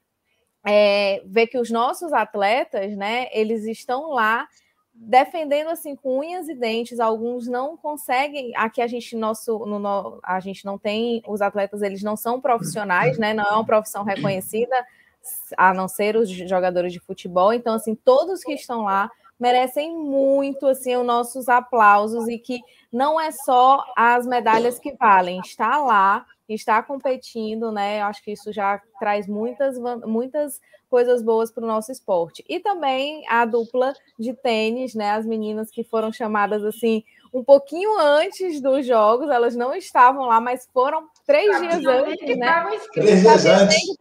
é, 0.65 1.22
ver 1.25 1.48
que 1.48 1.57
os 1.57 1.69
nossos 1.69 2.12
atletas, 2.12 2.95
né, 2.98 3.27
eles 3.31 3.65
estão 3.65 4.10
lá 4.10 4.48
defendendo 4.98 5.67
assim 5.67 5.95
com 5.95 6.19
unhas 6.19 6.48
e 6.48 6.55
dentes. 6.55 7.00
Alguns 7.00 7.48
não 7.48 7.75
conseguem. 7.75 8.55
Aqui 8.55 8.81
a 8.81 8.88
gente 8.88 9.15
nosso 9.15 9.60
no, 9.60 10.19
a 10.24 10.39
gente 10.39 10.65
não 10.65 10.77
tem 10.77 11.22
os 11.27 11.41
atletas, 11.41 11.81
eles 11.81 12.01
não 12.01 12.15
são 12.15 12.39
profissionais, 12.39 13.17
né? 13.17 13.34
Não 13.34 13.43
é 13.43 13.51
uma 13.51 13.65
profissão 13.65 14.03
reconhecida, 14.03 14.75
a 15.57 15.74
não 15.74 15.88
ser 15.88 16.15
os 16.15 16.29
jogadores 16.29 16.93
de 16.93 17.00
futebol. 17.00 17.53
Então 17.53 17.75
assim, 17.75 17.93
todos 17.93 18.41
que 18.41 18.53
estão 18.53 18.84
lá 18.84 19.12
merecem 19.38 19.93
muito 19.93 20.65
assim 20.65 20.95
os 20.95 21.05
nossos 21.05 21.50
aplausos 21.50 22.27
e 22.29 22.39
que 22.39 22.62
não 22.91 23.19
é 23.19 23.31
só 23.31 23.84
as 23.98 24.25
medalhas 24.25 24.79
que 24.79 24.93
valem, 24.93 25.41
está 25.41 25.77
lá, 25.77 26.25
está 26.54 26.82
competindo, 26.84 27.72
né? 27.72 28.02
Acho 28.02 28.24
que 28.24 28.32
isso 28.32 28.52
já 28.54 28.82
traz 29.00 29.28
muitas, 29.28 29.78
muitas 30.06 30.60
coisas 30.90 31.24
boas 31.24 31.52
para 31.52 31.64
o 31.64 31.68
nosso 31.68 31.92
esporte. 31.92 32.44
E 32.48 32.60
também 32.60 33.28
a 33.28 33.46
dupla 33.46 33.94
de 34.20 34.34
tênis, 34.34 34.94
né? 34.94 35.12
As 35.12 35.25
meninas 35.25 35.70
que 35.72 35.84
foram 35.84 36.12
chamadas 36.12 36.64
assim 36.64 37.04
um 37.34 37.44
pouquinho 37.44 38.00
antes 38.00 38.62
dos 38.62 38.86
jogos, 38.86 39.30
elas 39.30 39.58
não 39.58 39.75
estavam 39.75 40.25
lá, 40.25 40.40
mas 40.40 40.70
foram 40.74 41.10
três 41.25 41.60
dias 41.60 41.86
antes, 41.86 42.38
né? 42.38 42.66
Três 42.94 43.22
dias 43.22 43.46
antes. 43.46 43.98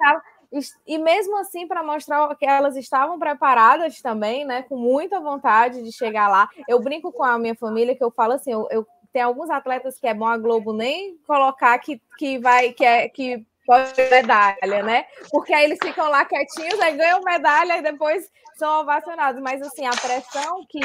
E 0.86 0.98
mesmo 0.98 1.36
assim, 1.38 1.66
para 1.66 1.82
mostrar 1.82 2.32
que 2.36 2.46
elas 2.46 2.76
estavam 2.76 3.18
preparadas 3.18 4.00
também, 4.00 4.44
né? 4.44 4.62
Com 4.62 4.76
muita 4.76 5.18
vontade 5.18 5.82
de 5.82 5.90
chegar 5.90 6.28
lá. 6.28 6.48
Eu 6.68 6.80
brinco 6.80 7.10
com 7.10 7.24
a 7.24 7.36
minha 7.36 7.56
família 7.56 7.96
que 7.96 8.04
eu 8.04 8.12
falo 8.12 8.34
assim: 8.34 8.52
eu, 8.52 8.68
eu 8.70 8.86
tem 9.14 9.22
alguns 9.22 9.48
atletas 9.48 9.96
que 9.96 10.08
é 10.08 10.12
bom 10.12 10.26
a 10.26 10.36
Globo 10.36 10.72
nem 10.72 11.16
colocar 11.24 11.78
que, 11.78 12.02
que 12.18 12.36
vai, 12.40 12.72
que 12.72 12.84
é 12.84 13.08
que 13.08 13.46
pode 13.64 13.92
medalha, 14.10 14.82
né? 14.82 15.06
Porque 15.30 15.54
aí 15.54 15.66
eles 15.66 15.78
ficam 15.80 16.10
lá 16.10 16.24
quietinhos, 16.24 16.80
aí 16.80 16.96
ganham 16.96 17.20
medalha 17.22 17.78
e 17.78 17.82
depois 17.82 18.28
são 18.56 18.80
ovacionados. 18.80 19.40
Mas 19.40 19.62
assim, 19.62 19.86
a 19.86 19.92
pressão 19.92 20.66
que 20.68 20.80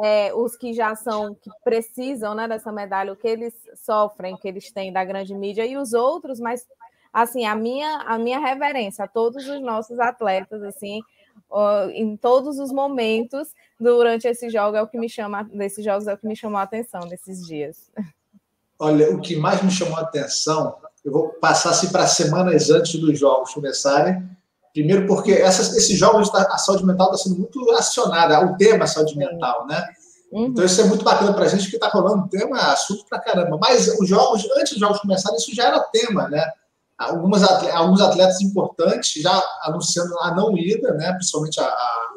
é, 0.00 0.32
os 0.32 0.56
que 0.56 0.72
já 0.72 0.94
são, 0.94 1.34
que 1.34 1.50
precisam 1.64 2.36
né, 2.36 2.46
dessa 2.46 2.70
medalha, 2.70 3.12
o 3.12 3.16
que 3.16 3.26
eles 3.26 3.52
sofrem, 3.74 4.36
que 4.36 4.46
eles 4.46 4.70
têm 4.70 4.92
da 4.92 5.04
grande 5.04 5.34
mídia, 5.34 5.66
e 5.66 5.76
os 5.76 5.92
outros, 5.92 6.38
mas 6.38 6.64
assim, 7.12 7.44
a 7.44 7.56
minha, 7.56 7.96
a 8.06 8.16
minha 8.16 8.38
reverência 8.38 9.04
a 9.04 9.08
todos 9.08 9.46
os 9.48 9.60
nossos 9.60 9.98
atletas, 9.98 10.62
assim, 10.62 11.00
em 11.92 12.16
todos 12.16 12.58
os 12.58 12.72
momentos 12.72 13.48
durante 13.78 14.26
esse 14.26 14.48
jogo 14.48 14.76
é 14.76 14.82
o 14.82 14.86
que 14.86 14.98
me 14.98 15.08
chama, 15.08 15.44
desses 15.44 15.84
jogos 15.84 16.06
é 16.06 16.14
o 16.14 16.18
que 16.18 16.26
me 16.26 16.36
chamou 16.36 16.58
a 16.58 16.62
atenção 16.62 17.00
nesses 17.06 17.46
dias. 17.46 17.90
Olha, 18.78 19.10
o 19.12 19.20
que 19.20 19.36
mais 19.36 19.62
me 19.62 19.70
chamou 19.70 19.96
a 19.96 20.02
atenção, 20.02 20.76
eu 21.04 21.12
vou 21.12 21.28
passar 21.28 21.70
assim 21.70 21.90
para 21.90 22.06
semanas 22.06 22.70
antes 22.70 22.98
dos 23.00 23.18
jogos 23.18 23.54
começarem. 23.54 24.28
Primeiro, 24.72 25.06
porque 25.06 25.32
essas, 25.32 25.76
esses 25.76 25.98
jogos, 25.98 26.34
a 26.34 26.58
saúde 26.58 26.84
mental 26.86 27.12
está 27.12 27.24
sendo 27.24 27.38
muito 27.38 27.70
acionada, 27.72 28.40
o 28.44 28.56
tema 28.56 28.86
saúde 28.86 29.16
mental, 29.16 29.66
né? 29.66 29.86
Uhum. 30.32 30.46
Então, 30.46 30.64
isso 30.64 30.80
é 30.80 30.84
muito 30.84 31.04
bacana 31.04 31.34
para 31.34 31.44
a 31.44 31.48
gente 31.48 31.68
que 31.68 31.76
está 31.76 31.88
rolando 31.88 32.28
tema, 32.28 32.56
assunto 32.72 33.04
para 33.08 33.20
caramba. 33.20 33.58
Mas 33.60 33.86
os 34.00 34.08
jogos, 34.08 34.48
antes 34.56 34.72
dos 34.72 34.80
jogos 34.80 34.98
começarem, 35.00 35.36
isso 35.36 35.54
já 35.54 35.66
era 35.66 35.80
tema, 35.80 36.28
né? 36.28 36.42
Algumas 37.02 37.42
atletas, 37.42 37.76
alguns 37.76 38.00
atletas 38.00 38.40
importantes 38.40 39.22
já 39.22 39.42
anunciando 39.62 40.18
a 40.20 40.34
não 40.34 40.56
ida, 40.56 40.92
né? 40.94 41.12
principalmente 41.12 41.60
a, 41.60 41.64
a, 41.64 42.08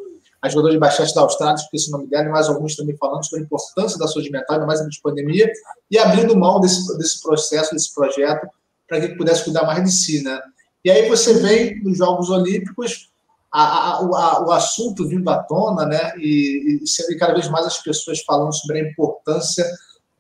a 0.43 0.49
jogadora 0.49 0.73
de 0.73 0.79
basquete 0.79 1.13
da 1.13 1.21
Austrália, 1.21 1.55
esqueci 1.55 1.89
o 1.89 1.91
nome 1.91 2.07
dela, 2.07 2.25
e 2.25 2.29
mais 2.29 2.47
alguns 2.47 2.75
também 2.75 2.95
falando 2.97 3.23
sobre 3.23 3.41
a 3.41 3.43
importância 3.45 3.97
da 3.97 4.07
saúde 4.07 4.29
mental, 4.29 4.55
ainda 4.55 4.65
mais 4.65 4.79
de 4.79 5.01
pandemia, 5.01 5.51
e 5.89 5.97
abrindo 5.97 6.37
mão 6.37 6.59
desse, 6.59 6.97
desse 6.97 7.21
processo, 7.21 7.73
desse 7.73 7.93
projeto, 7.93 8.47
para 8.87 9.01
que 9.01 9.15
pudesse 9.15 9.43
cuidar 9.43 9.65
mais 9.65 9.83
de 9.83 9.91
si. 9.91 10.23
Né? 10.23 10.39
E 10.83 10.91
aí 10.91 11.09
você 11.09 11.33
vem 11.35 11.81
nos 11.83 11.97
Jogos 11.97 12.29
Olímpicos, 12.29 13.09
a, 13.51 13.93
a, 13.93 14.45
o, 14.45 14.51
assunto 14.51 15.07
vindo 15.07 15.29
à 15.29 15.41
tona, 15.41 15.85
né? 15.85 16.11
E, 16.17 16.81
e, 16.83 17.13
e 17.13 17.17
cada 17.17 17.33
vez 17.33 17.47
mais 17.47 17.65
as 17.65 17.81
pessoas 17.81 18.19
falando 18.21 18.53
sobre 18.53 18.79
a 18.79 18.89
importância 18.89 19.65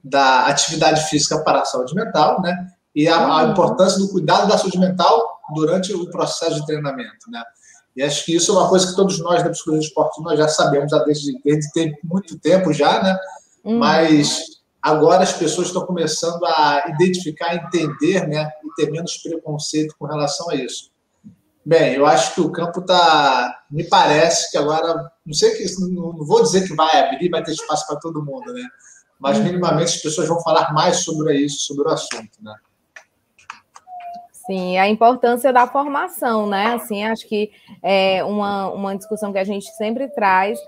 da 0.01 0.45
atividade 0.45 1.09
física 1.09 1.43
para 1.43 1.61
a 1.61 1.65
saúde 1.65 1.93
mental, 1.93 2.41
né? 2.41 2.71
E 2.95 3.07
a, 3.07 3.39
a, 3.39 3.43
importância 3.43 3.99
do 3.99 4.07
cuidado 4.07 4.47
da 4.47 4.57
saúde 4.57 4.79
mental 4.79 5.41
durante 5.53 5.93
o 5.93 6.09
processo 6.09 6.55
de 6.55 6.65
treinamento, 6.65 7.29
né? 7.29 7.43
E 7.95 8.01
acho 8.01 8.25
que 8.25 8.35
isso 8.35 8.51
é 8.51 8.59
uma 8.59 8.69
coisa 8.69 8.87
que 8.87 8.95
todos 8.95 9.19
nós 9.19 9.43
da 9.43 9.49
psicologia 9.49 9.81
do 9.81 9.87
esporte 9.87 10.21
nós 10.21 10.37
já 10.37 10.47
sabemos 10.47 10.91
já 10.91 10.99
desde, 10.99 11.39
desde 11.43 11.97
muito 12.03 12.37
tempo 12.39 12.73
já, 12.73 13.01
né? 13.03 13.17
Uhum. 13.63 13.79
Mas 13.79 14.61
agora 14.81 15.23
as 15.23 15.33
pessoas 15.33 15.67
estão 15.67 15.85
começando 15.85 16.43
a 16.45 16.85
identificar, 16.89 17.55
entender, 17.55 18.27
né? 18.27 18.49
E 18.63 18.75
ter 18.75 18.91
menos 18.91 19.17
preconceito 19.17 19.95
com 19.97 20.05
relação 20.05 20.49
a 20.49 20.55
isso. 20.55 20.91
Bem, 21.65 21.95
eu 21.95 22.05
acho 22.05 22.35
que 22.35 22.41
o 22.41 22.51
campo 22.51 22.79
está. 22.81 23.63
Me 23.71 23.83
parece 23.85 24.51
que 24.51 24.57
agora. 24.57 25.11
Não 25.25 25.33
sei 25.33 25.51
que. 25.51 25.65
Não 25.89 26.23
vou 26.25 26.43
dizer 26.43 26.67
que 26.67 26.75
vai 26.75 26.99
abrir, 26.99 27.29
vai 27.29 27.43
ter 27.43 27.53
espaço 27.53 27.87
para 27.87 27.95
todo 27.95 28.23
mundo, 28.23 28.53
né? 28.53 28.63
Mas 29.19 29.37
uhum. 29.37 29.45
minimamente 29.45 29.95
as 29.95 30.01
pessoas 30.01 30.27
vão 30.27 30.41
falar 30.41 30.73
mais 30.73 30.97
sobre 30.97 31.33
isso, 31.33 31.65
sobre 31.65 31.89
o 31.89 31.91
assunto, 31.91 32.37
né? 32.41 32.53
Sim, 34.45 34.77
a 34.77 34.87
importância 34.87 35.51
da 35.51 35.65
formação, 35.65 36.45
né? 36.47 36.75
Assim, 36.75 37.03
acho 37.03 37.27
que 37.27 37.51
é 37.81 38.23
uma, 38.23 38.69
uma 38.69 38.95
discussão 38.95 39.33
que 39.33 39.39
a 39.39 39.43
gente 39.43 39.65
sempre 39.71 40.07
traz 40.09 40.59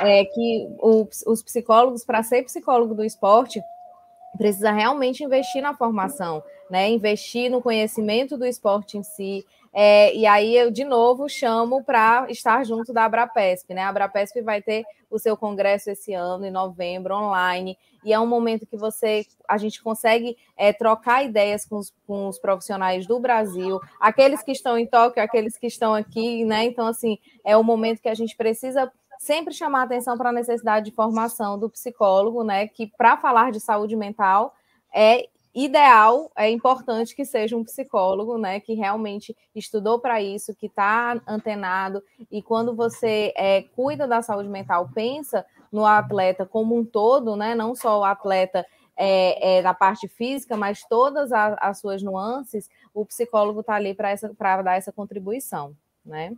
é 0.00 0.24
que 0.24 0.68
os, 0.80 1.22
os 1.26 1.42
psicólogos, 1.42 2.04
para 2.04 2.22
ser 2.22 2.42
psicólogo 2.44 2.94
do 2.94 3.04
esporte, 3.04 3.60
precisa 4.38 4.70
realmente 4.70 5.22
investir 5.22 5.60
na 5.60 5.74
formação, 5.74 6.42
né? 6.70 6.88
Investir 6.88 7.50
no 7.50 7.60
conhecimento 7.60 8.38
do 8.38 8.46
esporte 8.46 8.96
em 8.96 9.02
si, 9.02 9.44
é, 9.72 10.14
e 10.14 10.26
aí 10.26 10.56
eu, 10.56 10.70
de 10.70 10.84
novo, 10.84 11.28
chamo 11.28 11.82
para 11.84 12.26
estar 12.28 12.64
junto 12.64 12.92
da 12.92 13.04
Abrapesp. 13.04 13.72
Né? 13.72 13.82
A 13.82 13.88
Abrapesp 13.88 14.40
vai 14.42 14.60
ter 14.60 14.84
o 15.08 15.18
seu 15.18 15.36
congresso 15.36 15.90
esse 15.90 16.12
ano, 16.12 16.44
em 16.44 16.50
novembro, 16.50 17.14
online, 17.14 17.76
e 18.04 18.12
é 18.12 18.18
um 18.18 18.26
momento 18.26 18.66
que 18.66 18.76
você 18.76 19.26
a 19.46 19.58
gente 19.58 19.82
consegue 19.82 20.36
é, 20.56 20.72
trocar 20.72 21.24
ideias 21.24 21.66
com 21.66 21.76
os, 21.76 21.92
com 22.06 22.28
os, 22.28 22.38
profissionais 22.38 23.06
do 23.06 23.18
Brasil, 23.18 23.80
aqueles 24.00 24.42
que 24.42 24.52
estão 24.52 24.78
em 24.78 24.86
Tóquio, 24.86 25.22
aqueles 25.22 25.58
que 25.58 25.66
estão 25.66 25.94
aqui, 25.94 26.44
né? 26.44 26.64
Então, 26.64 26.86
assim, 26.86 27.18
é 27.44 27.56
o 27.56 27.64
momento 27.64 28.00
que 28.00 28.08
a 28.08 28.14
gente 28.14 28.36
precisa 28.36 28.90
sempre 29.18 29.52
chamar 29.52 29.82
atenção 29.82 30.16
para 30.16 30.30
a 30.30 30.32
necessidade 30.32 30.86
de 30.86 30.96
formação 30.96 31.58
do 31.58 31.68
psicólogo, 31.68 32.42
né? 32.42 32.68
Que 32.68 32.86
para 32.86 33.18
falar 33.18 33.52
de 33.52 33.60
saúde 33.60 33.96
mental 33.96 34.54
é 34.94 35.28
ideal, 35.54 36.30
é 36.36 36.48
importante 36.48 37.14
que 37.14 37.24
seja 37.24 37.56
um 37.56 37.64
psicólogo, 37.64 38.38
né, 38.38 38.60
que 38.60 38.74
realmente 38.74 39.36
estudou 39.54 39.98
para 39.98 40.22
isso, 40.22 40.54
que 40.54 40.66
está 40.66 41.20
antenado, 41.26 42.02
e 42.30 42.40
quando 42.40 42.74
você 42.74 43.32
é, 43.36 43.62
cuida 43.62 44.06
da 44.06 44.22
saúde 44.22 44.48
mental, 44.48 44.88
pensa 44.94 45.44
no 45.72 45.84
atleta 45.84 46.46
como 46.46 46.76
um 46.76 46.84
todo, 46.84 47.36
né, 47.36 47.54
não 47.54 47.74
só 47.74 48.00
o 48.00 48.04
atleta 48.04 48.64
é, 48.96 49.58
é, 49.58 49.62
da 49.62 49.74
parte 49.74 50.06
física, 50.06 50.56
mas 50.56 50.84
todas 50.88 51.32
as, 51.32 51.56
as 51.58 51.80
suas 51.80 52.02
nuances, 52.02 52.68
o 52.94 53.04
psicólogo 53.04 53.60
está 53.60 53.74
ali 53.74 53.94
para 53.94 54.62
dar 54.62 54.76
essa 54.76 54.92
contribuição, 54.92 55.74
né? 56.04 56.32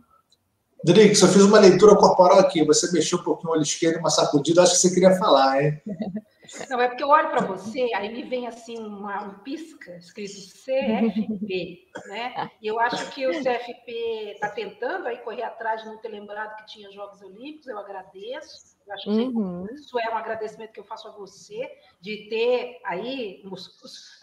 Drix, 0.83 1.21
eu 1.21 1.29
fiz 1.29 1.43
uma 1.43 1.59
leitura 1.59 1.95
corporal 1.95 2.39
aqui, 2.39 2.63
você 2.65 2.91
mexeu 2.91 3.17
um 3.17 3.23
pouquinho 3.23 3.51
o 3.51 3.53
olho 3.53 3.63
esquerdo, 3.63 3.99
uma 3.99 4.09
sacudida, 4.09 4.63
acho 4.63 4.73
que 4.73 4.79
você 4.79 4.93
queria 4.93 5.15
falar, 5.17 5.63
hein? 5.63 5.81
Não, 6.69 6.81
é 6.81 6.87
porque 6.87 7.03
eu 7.03 7.09
olho 7.09 7.29
para 7.29 7.45
você, 7.45 7.89
aí 7.95 8.11
me 8.11 8.23
vem 8.23 8.47
assim 8.47 8.77
uma, 8.77 9.23
um 9.23 9.39
pisca 9.39 9.95
escrito 9.97 10.33
CFP, 10.63 11.87
né? 12.07 12.51
E 12.61 12.67
eu 12.67 12.79
acho 12.79 13.11
que 13.11 13.25
o 13.25 13.31
CFP 13.31 14.31
está 14.33 14.49
tentando 14.49 15.07
aí 15.07 15.17
correr 15.19 15.43
atrás 15.43 15.81
de 15.81 15.87
não 15.87 15.97
ter 15.97 16.09
lembrado 16.09 16.57
que 16.57 16.65
tinha 16.65 16.91
Jogos 16.91 17.21
Olímpicos, 17.21 17.67
eu 17.67 17.79
agradeço. 17.79 18.73
Eu 18.85 18.93
acho 18.93 19.03
que 19.03 19.09
uhum. 19.09 19.65
isso 19.73 19.97
é 19.97 20.09
um 20.09 20.17
agradecimento 20.17 20.73
que 20.73 20.79
eu 20.79 20.83
faço 20.83 21.07
a 21.07 21.11
você, 21.11 21.71
de 22.01 22.27
ter 22.29 22.81
aí, 22.83 23.41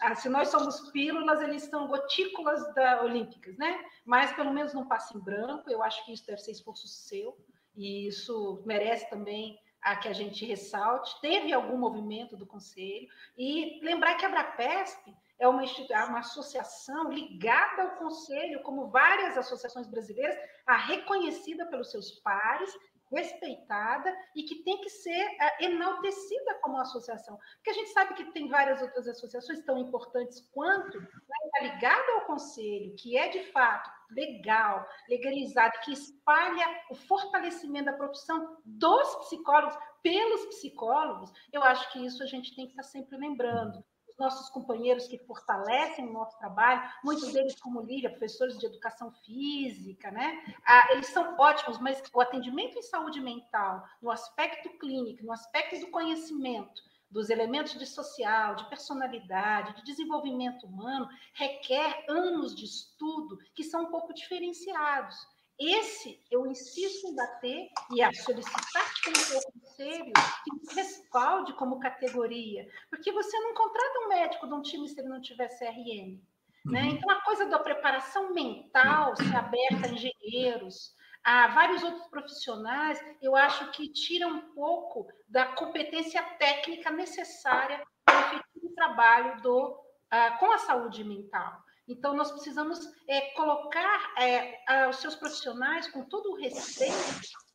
ah, 0.01 0.13
se 0.13 0.29
nós 0.29 0.49
somos 0.49 0.91
pílulas, 0.91 1.41
eles 1.41 1.63
são 1.63 1.87
gotículas 1.87 2.71
da 2.75 3.01
olímpicas, 3.03 3.57
né? 3.57 3.83
Mas 4.05 4.31
pelo 4.33 4.53
menos 4.53 4.73
não 4.73 4.87
passa 4.87 5.17
em 5.17 5.19
branco, 5.19 5.69
eu 5.69 5.81
acho 5.81 6.05
que 6.05 6.13
isso 6.13 6.27
deve 6.27 6.41
ser 6.41 6.51
esforço 6.51 6.87
seu, 6.87 7.35
e 7.75 8.07
isso 8.07 8.61
merece 8.65 9.09
também 9.09 9.57
a 9.81 9.95
que 9.95 10.07
a 10.07 10.13
gente 10.13 10.45
ressalte, 10.45 11.19
teve 11.21 11.51
algum 11.51 11.77
movimento 11.77 12.37
do 12.37 12.45
Conselho, 12.45 13.07
e 13.37 13.79
lembrar 13.83 14.15
que 14.15 14.25
a 14.25 14.27
Abrapesp 14.27 15.13
é 15.39 15.47
uma, 15.47 15.63
é 15.63 16.03
uma 16.03 16.19
associação 16.19 17.11
ligada 17.11 17.81
ao 17.81 17.95
Conselho, 17.95 18.61
como 18.61 18.89
várias 18.89 19.35
associações 19.37 19.87
brasileiras, 19.87 20.37
a 20.67 20.77
reconhecida 20.77 21.65
pelos 21.65 21.89
seus 21.89 22.11
pares 22.19 22.71
respeitada 23.11 24.15
e 24.35 24.43
que 24.43 24.63
tem 24.63 24.79
que 24.81 24.89
ser 24.89 25.27
uh, 25.27 25.63
enaltecida 25.63 26.55
como 26.61 26.77
associação. 26.77 27.37
Porque 27.55 27.71
a 27.71 27.73
gente 27.73 27.89
sabe 27.89 28.13
que 28.13 28.31
tem 28.31 28.47
várias 28.47 28.81
outras 28.81 29.07
associações 29.07 29.63
tão 29.65 29.77
importantes 29.77 30.47
quanto, 30.51 30.99
mas 30.99 31.45
está 31.45 31.73
ligada 31.73 32.11
ao 32.13 32.25
conselho, 32.25 32.95
que 32.97 33.17
é 33.17 33.27
de 33.29 33.43
fato 33.51 33.89
legal, 34.11 34.85
legalizado, 35.07 35.79
que 35.83 35.93
espalha 35.93 36.83
o 36.89 36.95
fortalecimento 36.95 37.85
da 37.85 37.93
profissão 37.93 38.57
dos 38.65 39.15
psicólogos 39.25 39.77
pelos 40.03 40.45
psicólogos, 40.47 41.31
eu 41.53 41.63
acho 41.63 41.91
que 41.91 42.05
isso 42.05 42.23
a 42.23 42.25
gente 42.25 42.55
tem 42.55 42.65
que 42.65 42.71
estar 42.71 42.83
tá 42.83 42.89
sempre 42.89 43.17
lembrando 43.17 43.83
nossos 44.21 44.49
companheiros 44.49 45.07
que 45.07 45.17
fortalecem 45.17 46.07
o 46.07 46.13
nosso 46.13 46.37
trabalho, 46.37 46.81
muitos 47.03 47.33
deles, 47.33 47.59
como 47.59 47.81
Lívia, 47.81 48.09
professores 48.09 48.57
de 48.57 48.67
educação 48.67 49.11
física, 49.25 50.11
né? 50.11 50.41
Ah, 50.65 50.89
eles 50.91 51.07
são 51.07 51.35
ótimos, 51.37 51.79
mas 51.79 52.01
o 52.13 52.21
atendimento 52.21 52.77
em 52.77 52.83
saúde 52.83 53.19
mental, 53.19 53.83
no 54.01 54.11
aspecto 54.11 54.69
clínico, 54.77 55.25
no 55.25 55.33
aspecto 55.33 55.79
do 55.79 55.91
conhecimento, 55.91 56.81
dos 57.09 57.29
elementos 57.29 57.77
de 57.77 57.85
social, 57.85 58.55
de 58.55 58.69
personalidade, 58.69 59.75
de 59.75 59.83
desenvolvimento 59.83 60.65
humano, 60.65 61.09
requer 61.33 62.05
anos 62.07 62.55
de 62.55 62.63
estudo 62.63 63.37
que 63.53 63.63
são 63.63 63.83
um 63.83 63.91
pouco 63.91 64.13
diferenciados. 64.13 65.17
Esse 65.61 66.19
eu 66.31 66.47
insisto 66.47 67.07
em 67.07 67.15
bater 67.15 67.69
e 67.93 68.01
a 68.01 68.11
solicitar 68.11 68.93
que 69.03 69.11
o 69.11 69.51
conselho 69.51 70.13
que 70.43 70.75
respalde 70.75 71.53
como 71.53 71.79
categoria, 71.79 72.67
porque 72.89 73.11
você 73.11 73.39
não 73.39 73.53
contrata 73.53 73.99
um 73.99 74.07
médico 74.07 74.47
de 74.47 74.53
um 74.55 74.61
time 74.63 74.89
se 74.89 74.99
ele 74.99 75.09
não 75.09 75.21
tiver 75.21 75.49
CRM. 75.49 76.19
Né? 76.65 76.81
Uhum. 76.81 76.89
Então, 76.89 77.11
a 77.11 77.21
coisa 77.21 77.45
da 77.45 77.59
preparação 77.59 78.33
mental 78.33 79.15
ser 79.15 79.35
aberta 79.35 79.85
a 79.85 79.89
engenheiros, 79.89 80.95
a 81.23 81.49
vários 81.49 81.83
outros 81.83 82.07
profissionais, 82.07 82.99
eu 83.21 83.35
acho 83.35 83.69
que 83.71 83.87
tira 83.87 84.27
um 84.27 84.41
pouco 84.55 85.07
da 85.27 85.45
competência 85.45 86.23
técnica 86.39 86.89
necessária 86.89 87.83
para 88.03 88.43
o 88.55 88.69
trabalho 88.73 89.41
do, 89.41 89.67
uh, 89.69 90.39
com 90.39 90.51
a 90.51 90.57
saúde 90.57 91.03
mental. 91.03 91.63
Então, 91.91 92.15
nós 92.15 92.31
precisamos 92.31 92.79
é, 93.07 93.31
colocar 93.31 94.13
é, 94.17 94.87
os 94.89 94.95
seus 94.97 95.15
profissionais 95.15 95.87
com 95.89 96.05
todo 96.05 96.31
o 96.31 96.35
respeito, 96.37 96.95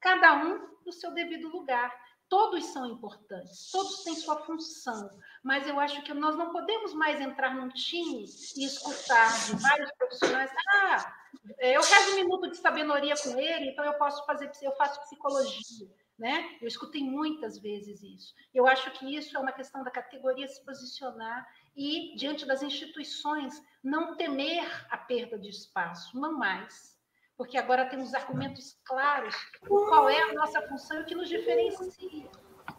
cada 0.00 0.34
um 0.44 0.76
no 0.84 0.92
seu 0.92 1.10
devido 1.12 1.48
lugar. 1.48 1.90
Todos 2.28 2.66
são 2.66 2.86
importantes, 2.86 3.70
todos 3.70 4.02
têm 4.02 4.16
sua 4.16 4.44
função, 4.44 5.08
mas 5.44 5.66
eu 5.66 5.78
acho 5.78 6.02
que 6.02 6.12
nós 6.12 6.36
não 6.36 6.50
podemos 6.50 6.92
mais 6.92 7.20
entrar 7.20 7.54
num 7.54 7.68
time 7.68 8.24
e 8.56 8.64
escutar 8.64 9.32
de 9.46 9.62
vários 9.62 9.90
profissionais. 9.92 10.50
Ah, 10.74 11.14
eu 11.60 11.80
rezo 11.80 12.12
um 12.12 12.16
minuto 12.16 12.50
de 12.50 12.56
sabedoria 12.56 13.14
com 13.22 13.38
ele, 13.38 13.70
então 13.70 13.84
eu 13.84 13.94
posso 13.94 14.26
fazer, 14.26 14.50
eu 14.60 14.72
faço 14.72 15.00
psicologia. 15.02 15.88
Né? 16.18 16.56
Eu 16.62 16.66
escutei 16.66 17.04
muitas 17.04 17.58
vezes 17.58 18.02
isso. 18.02 18.34
Eu 18.54 18.66
acho 18.66 18.90
que 18.92 19.14
isso 19.14 19.36
é 19.36 19.40
uma 19.40 19.52
questão 19.52 19.84
da 19.84 19.90
categoria 19.90 20.48
se 20.48 20.64
posicionar 20.64 21.46
e, 21.76 22.16
diante 22.16 22.46
das 22.46 22.62
instituições, 22.62 23.62
não 23.82 24.16
temer 24.16 24.66
a 24.90 24.96
perda 24.96 25.38
de 25.38 25.50
espaço, 25.50 26.18
não 26.18 26.38
mais. 26.38 26.96
Porque 27.36 27.58
agora 27.58 27.84
temos 27.84 28.14
argumentos 28.14 28.78
claros 28.84 29.34
qual 29.68 30.08
é 30.08 30.22
a 30.22 30.32
nossa 30.32 30.62
função 30.62 30.98
e 30.98 31.02
o 31.02 31.04
que 31.04 31.14
nos 31.14 31.28
diferencia. 31.28 32.30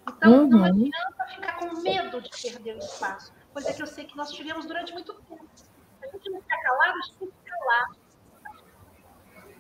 Então, 0.10 0.44
uhum. 0.44 0.50
não 0.50 0.63
adianta 0.63 1.25
ficar 1.36 1.58
com 1.60 1.80
medo 1.82 2.22
de 2.22 2.30
perder 2.30 2.75
o 2.75 2.80
espaço, 2.80 3.32
coisa 3.54 3.74
que 3.74 3.82
eu 3.82 3.88
sei 3.88 4.06
que 4.06 4.18
nós 4.18 4.32
tivemos 4.32 4.66
durante 4.66 4.94
muito 4.94 5.13
tempo. 5.13 5.46
A 6.01 6.08
gente 6.08 6.30
não 6.32 6.42
fica 6.42 6.62
calado, 6.62 6.98
a 6.98 7.01
gente 7.01 7.18
tem 7.20 7.27
que 7.27 7.50
calar. 7.50 7.89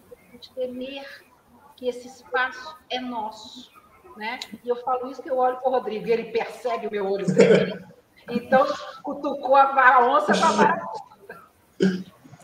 A 0.09 0.31
gente 0.31 0.53
temer 0.53 1.25
que 1.75 1.87
esse 1.87 2.07
espaço 2.07 2.77
é 2.89 2.99
nosso. 2.99 3.71
Né? 4.15 4.39
E 4.63 4.67
eu 4.67 4.77
falo 4.77 5.11
isso 5.11 5.21
que 5.21 5.29
eu 5.29 5.37
olho 5.37 5.57
para 5.57 5.69
o 5.69 5.71
Rodrigo, 5.71 6.07
e 6.07 6.11
ele 6.11 6.31
percebe 6.31 6.87
o 6.87 6.91
meu 6.91 7.07
olho 7.07 7.27
dele. 7.27 7.85
Então, 8.29 8.65
cutucou 9.03 9.55
a 9.55 10.07
onça 10.09 10.33
com 10.37 10.45
a 10.45 10.51
vara 10.51 10.81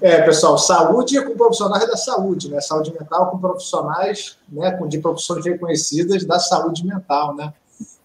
é, 0.03 0.21
pessoal, 0.21 0.57
saúde 0.57 1.21
com 1.23 1.37
profissionais 1.37 1.87
da 1.87 1.95
saúde, 1.95 2.49
né? 2.51 2.59
Saúde 2.59 2.91
mental 2.91 3.31
com 3.31 3.37
profissionais, 3.37 4.37
né? 4.49 4.71
Com 4.71 4.85
de 4.85 4.99
profissões 4.99 5.45
reconhecidas 5.45 6.25
da 6.25 6.39
saúde 6.39 6.85
mental, 6.85 7.33
né? 7.33 7.53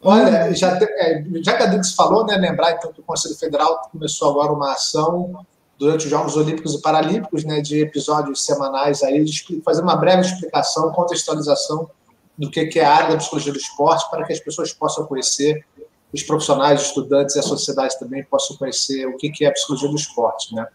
Olha, 0.00 0.54
já, 0.54 0.78
te, 0.78 0.84
é, 0.84 1.24
já 1.42 1.56
que 1.56 1.62
a 1.64 1.66
Dix 1.66 1.94
falou, 1.94 2.24
né? 2.24 2.36
Lembrar 2.36 2.70
então 2.70 2.92
que 2.92 3.00
o 3.00 3.02
Conselho 3.02 3.34
Federal 3.34 3.88
começou 3.90 4.30
agora 4.30 4.52
uma 4.52 4.74
ação 4.74 5.44
durante 5.76 6.04
os 6.04 6.10
Jogos 6.10 6.36
Olímpicos 6.36 6.74
e 6.74 6.80
Paralímpicos, 6.80 7.44
né? 7.44 7.60
De 7.60 7.80
episódios 7.80 8.44
semanais 8.44 9.02
aí, 9.02 9.24
de 9.24 9.60
fazer 9.64 9.82
uma 9.82 9.96
breve 9.96 10.22
explicação, 10.22 10.92
contextualização 10.92 11.90
do 12.38 12.48
que, 12.48 12.66
que 12.66 12.78
é 12.78 12.84
a 12.84 12.94
área 12.94 13.10
da 13.10 13.16
psicologia 13.16 13.52
do 13.52 13.58
esporte, 13.58 14.08
para 14.08 14.24
que 14.24 14.32
as 14.32 14.38
pessoas 14.38 14.72
possam 14.72 15.04
conhecer 15.04 15.64
os 16.12 16.22
profissionais, 16.22 16.80
os 16.80 16.86
estudantes 16.88 17.36
e 17.36 17.38
a 17.38 17.42
sociedade 17.42 17.98
também 17.98 18.24
possam 18.24 18.56
conhecer 18.56 19.06
o 19.06 19.16
que 19.16 19.44
é 19.44 19.48
a 19.48 19.52
psicologia 19.52 19.88
do 19.88 19.96
esporte. 19.96 20.54
Né? 20.54 20.66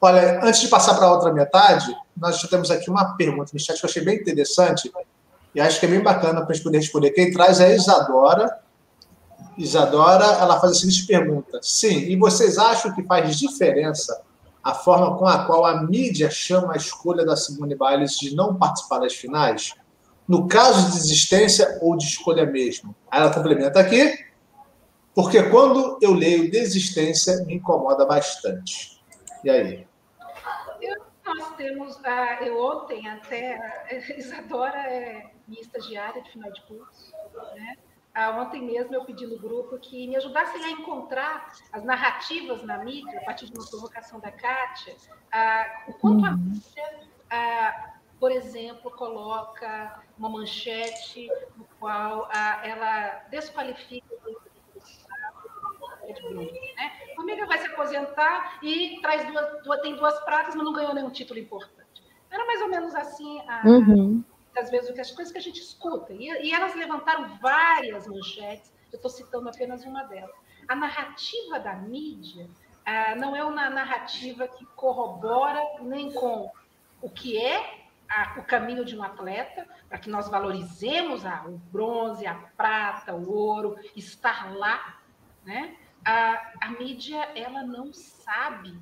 Olha, 0.00 0.42
antes 0.42 0.60
de 0.60 0.68
passar 0.68 0.94
para 0.94 1.06
a 1.06 1.12
outra 1.12 1.32
metade, 1.32 1.94
nós 2.16 2.40
já 2.40 2.48
temos 2.48 2.70
aqui 2.70 2.88
uma 2.88 3.16
pergunta 3.16 3.50
no 3.52 3.60
chat 3.60 3.78
que 3.78 3.84
eu 3.84 3.90
achei 3.90 4.02
bem 4.02 4.16
interessante 4.16 4.90
e 5.54 5.60
acho 5.60 5.78
que 5.78 5.86
é 5.86 5.88
bem 5.88 6.02
bacana 6.02 6.40
para 6.40 6.50
a 6.50 6.54
gente 6.54 6.64
poder 6.64 6.78
responder. 6.78 7.10
Quem 7.10 7.30
traz 7.30 7.60
é 7.60 7.66
a 7.66 7.74
Isadora. 7.74 8.58
Isadora, 9.58 10.24
ela 10.24 10.58
faz 10.58 10.72
a 10.72 10.74
seguinte 10.76 11.06
pergunta: 11.06 11.58
Sim, 11.62 11.98
e 11.98 12.16
vocês 12.16 12.56
acham 12.56 12.94
que 12.94 13.02
faz 13.02 13.36
diferença 13.36 14.22
a 14.62 14.74
forma 14.74 15.18
com 15.18 15.26
a 15.26 15.44
qual 15.44 15.66
a 15.66 15.82
mídia 15.82 16.30
chama 16.30 16.74
a 16.74 16.76
escolha 16.76 17.24
da 17.24 17.36
Simone 17.36 17.74
Biles 17.74 18.18
de 18.18 18.34
não 18.34 18.54
participar 18.54 19.00
das 19.00 19.14
finais? 19.14 19.74
No 20.26 20.46
caso 20.46 20.86
de 20.86 20.96
desistência 20.96 21.78
ou 21.82 21.96
de 21.96 22.04
escolha 22.04 22.46
mesmo? 22.46 22.94
Aí 23.10 23.20
ela 23.20 23.34
complementa 23.34 23.80
aqui 23.80 24.29
porque 25.14 25.42
quando 25.44 25.98
eu 26.00 26.12
leio 26.12 26.50
desistência, 26.50 27.44
me 27.44 27.54
incomoda 27.54 28.06
bastante. 28.06 29.02
E 29.44 29.50
aí? 29.50 29.86
Eu, 30.80 31.02
nós 31.24 31.54
temos, 31.56 31.96
uh, 31.96 32.44
eu 32.44 32.62
ontem 32.62 33.08
até, 33.08 33.56
a 33.90 33.94
Isadora 34.16 34.78
é 34.78 35.30
minha 35.46 35.60
estagiária 35.60 36.22
de 36.22 36.30
final 36.30 36.52
de 36.52 36.62
curso, 36.62 37.12
né? 37.54 37.76
Uh, 38.16 38.40
ontem 38.40 38.62
mesmo 38.62 38.92
eu 38.92 39.04
pedi 39.04 39.24
no 39.24 39.38
grupo 39.38 39.78
que 39.78 40.08
me 40.08 40.16
ajudassem 40.16 40.64
a 40.64 40.70
encontrar 40.72 41.52
as 41.72 41.84
narrativas 41.84 42.60
na 42.64 42.78
mídia, 42.78 43.20
a 43.20 43.24
partir 43.24 43.46
de 43.46 43.56
uma 43.56 43.64
provocação 43.68 44.18
da 44.18 44.32
Kátia, 44.32 44.94
uh, 44.94 45.90
o 45.90 45.94
quanto 45.94 46.26
a 46.26 46.30
uhum. 46.30 46.36
mídia, 46.36 47.00
uh, 47.32 47.90
por 48.18 48.32
exemplo, 48.32 48.90
coloca 48.90 50.02
uma 50.18 50.28
manchete 50.28 51.28
no 51.56 51.64
qual 51.78 52.28
ela 52.62 53.24
desqualifica 53.30 54.09
Red 56.22 56.34
Bull. 56.34 56.52
Né? 56.76 56.92
Formiga 57.14 57.46
vai 57.46 57.58
se 57.58 57.66
aposentar 57.66 58.58
e 58.62 58.98
traz 59.00 59.26
duas, 59.26 59.62
duas, 59.62 59.80
tem 59.80 59.94
duas 59.94 60.18
pratas, 60.20 60.54
mas 60.54 60.64
não 60.64 60.72
ganhou 60.72 60.94
nenhum 60.94 61.10
título 61.10 61.38
importante. 61.38 62.02
Era 62.30 62.46
mais 62.46 62.60
ou 62.62 62.68
menos 62.68 62.94
assim, 62.94 63.40
a, 63.48 63.66
uhum. 63.66 64.24
às 64.56 64.70
vezes, 64.70 64.98
as 64.98 65.10
coisas 65.10 65.32
que 65.32 65.38
a 65.38 65.42
gente 65.42 65.60
escuta. 65.60 66.12
E, 66.12 66.26
e 66.46 66.52
elas 66.52 66.74
levantaram 66.74 67.38
várias 67.38 68.06
manchetes, 68.06 68.72
eu 68.92 68.96
estou 68.96 69.10
citando 69.10 69.48
apenas 69.48 69.84
uma 69.84 70.04
delas. 70.04 70.34
A 70.68 70.74
narrativa 70.74 71.58
da 71.58 71.74
mídia 71.74 72.48
ah, 72.84 73.14
não 73.14 73.34
é 73.34 73.44
uma 73.44 73.68
narrativa 73.70 74.48
que 74.48 74.64
corrobora 74.76 75.60
nem 75.82 76.12
com 76.12 76.50
o 77.02 77.10
que 77.10 77.38
é 77.38 77.80
a, 78.08 78.40
o 78.40 78.42
caminho 78.42 78.84
de 78.84 78.96
um 78.96 79.02
atleta, 79.02 79.66
para 79.88 79.98
que 79.98 80.10
nós 80.10 80.28
valorizemos 80.28 81.24
a, 81.24 81.44
o 81.46 81.58
bronze, 81.70 82.26
a 82.26 82.34
prata, 82.34 83.14
o 83.14 83.32
ouro, 83.32 83.76
estar 83.94 84.52
lá, 84.56 85.00
né? 85.44 85.76
A, 86.04 86.52
a 86.60 86.70
mídia 86.78 87.20
ela 87.34 87.62
não 87.62 87.92
sabe 87.92 88.78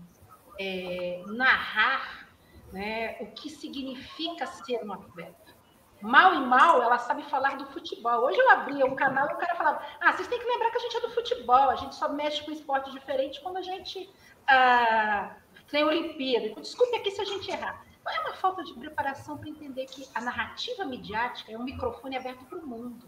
é, 0.58 1.22
narrar 1.26 2.28
né, 2.72 3.16
o 3.20 3.26
que 3.32 3.48
significa 3.48 4.46
ser 4.46 4.84
um 4.84 4.92
atleta. 4.92 5.56
Mal 6.00 6.34
e 6.34 6.38
mal, 6.38 6.80
ela 6.80 6.98
sabe 6.98 7.24
falar 7.24 7.56
do 7.56 7.66
futebol. 7.66 8.24
Hoje 8.24 8.38
eu 8.38 8.48
abria 8.50 8.86
um 8.86 8.94
canal 8.94 9.28
e 9.30 9.34
o 9.34 9.36
cara 9.36 9.56
falava: 9.56 9.84
Ah, 10.00 10.12
vocês 10.12 10.28
têm 10.28 10.38
que 10.38 10.44
lembrar 10.44 10.70
que 10.70 10.76
a 10.76 10.80
gente 10.80 10.96
é 10.96 11.00
do 11.00 11.10
futebol, 11.10 11.70
a 11.70 11.74
gente 11.74 11.94
só 11.96 12.08
mexe 12.08 12.44
com 12.44 12.52
esporte 12.52 12.90
diferente 12.92 13.40
quando 13.40 13.56
a 13.56 13.62
gente 13.62 14.08
ah, 14.46 15.34
tem 15.68 15.82
Olimpíada. 15.82 16.60
Desculpe 16.60 16.94
aqui 16.96 17.10
se 17.10 17.20
a 17.20 17.24
gente 17.24 17.50
errar. 17.50 17.84
é 18.06 18.20
uma 18.20 18.34
falta 18.34 18.62
de 18.62 18.74
preparação 18.74 19.38
para 19.38 19.48
entender 19.48 19.86
que 19.86 20.08
a 20.14 20.20
narrativa 20.20 20.84
midiática 20.84 21.50
é 21.50 21.58
um 21.58 21.64
microfone 21.64 22.16
aberto 22.16 22.44
para 22.44 22.58
o 22.58 22.66
mundo 22.66 23.04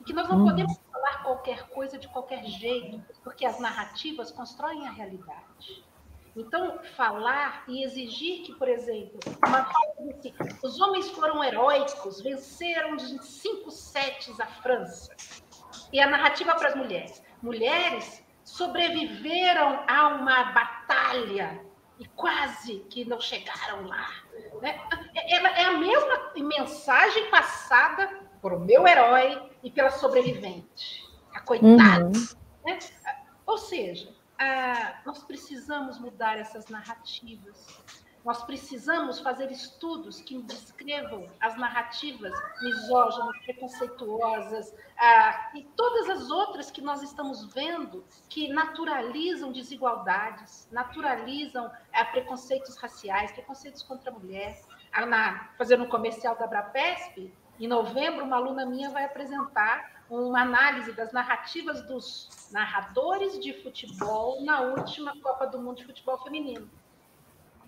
e 0.00 0.04
que 0.04 0.12
nós 0.12 0.28
não 0.28 0.42
hum. 0.42 0.44
podemos 0.46 0.78
falar 0.90 1.22
qualquer 1.22 1.68
coisa 1.68 1.98
de 1.98 2.08
qualquer 2.08 2.44
jeito, 2.44 3.02
porque 3.22 3.44
as 3.44 3.60
narrativas 3.60 4.30
constroem 4.30 4.86
a 4.86 4.90
realidade. 4.90 5.84
Então, 6.36 6.78
falar 6.96 7.64
e 7.66 7.82
exigir 7.84 8.42
que, 8.44 8.54
por 8.54 8.68
exemplo, 8.68 9.18
uma 9.46 9.60
assim, 9.60 10.34
os 10.62 10.80
homens 10.80 11.10
foram 11.10 11.42
heróicos, 11.42 12.20
venceram 12.20 12.96
de 12.96 13.22
cinco 13.24 13.70
setes 13.70 14.38
a 14.38 14.46
França. 14.46 15.14
E 15.92 16.00
a 16.00 16.08
narrativa 16.08 16.54
para 16.54 16.68
as 16.68 16.76
mulheres. 16.76 17.22
Mulheres 17.42 18.24
sobreviveram 18.44 19.84
a 19.88 20.08
uma 20.08 20.44
batalha 20.52 21.60
e 21.98 22.06
quase 22.06 22.78
que 22.88 23.04
não 23.04 23.20
chegaram 23.20 23.86
lá. 23.86 24.08
Né? 24.62 24.80
É, 25.14 25.36
é 25.36 25.64
a 25.64 25.72
mesma 25.72 26.32
mensagem 26.36 27.28
passada 27.30 28.08
por 28.40 28.52
o 28.52 28.60
meu 28.60 28.86
herói 28.86 29.49
e 29.62 29.70
pela 29.70 29.90
sobrevivente, 29.90 31.08
a 31.34 31.40
coitada. 31.40 32.04
Uhum. 32.04 32.12
Né? 32.64 32.78
Ou 33.46 33.58
seja, 33.58 34.14
nós 35.04 35.22
precisamos 35.24 35.98
mudar 35.98 36.38
essas 36.38 36.68
narrativas. 36.68 37.66
Nós 38.24 38.44
precisamos 38.44 39.18
fazer 39.18 39.50
estudos 39.50 40.20
que 40.20 40.42
descrevam 40.42 41.26
as 41.40 41.56
narrativas 41.56 42.32
misóginas, 42.60 43.34
preconceituosas 43.44 44.74
ah, 44.98 45.50
e 45.54 45.62
todas 45.74 46.10
as 46.10 46.30
outras 46.30 46.70
que 46.70 46.82
nós 46.82 47.02
estamos 47.02 47.46
vendo 47.54 48.04
que 48.28 48.52
naturalizam 48.52 49.50
desigualdades, 49.50 50.68
naturalizam 50.70 51.70
ah, 51.94 52.04
preconceitos 52.04 52.76
raciais, 52.76 53.32
preconceitos 53.32 53.82
contra 53.82 54.10
a 54.10 54.14
mulher. 54.14 54.60
Na, 55.08 55.50
fazendo 55.56 55.84
um 55.84 55.88
comercial 55.88 56.36
da 56.36 56.46
Brapesp, 56.46 57.32
em 57.64 57.68
novembro, 57.68 58.24
uma 58.24 58.36
aluna 58.36 58.64
minha 58.66 58.90
vai 58.90 59.04
apresentar 59.04 60.04
uma 60.08 60.42
análise 60.42 60.92
das 60.92 61.12
narrativas 61.12 61.82
dos 61.86 62.48
narradores 62.50 63.38
de 63.38 63.52
futebol 63.62 64.44
na 64.44 64.60
última 64.62 65.14
Copa 65.20 65.46
do 65.46 65.60
Mundo 65.60 65.76
de 65.76 65.84
Futebol 65.84 66.18
Feminino. 66.18 66.68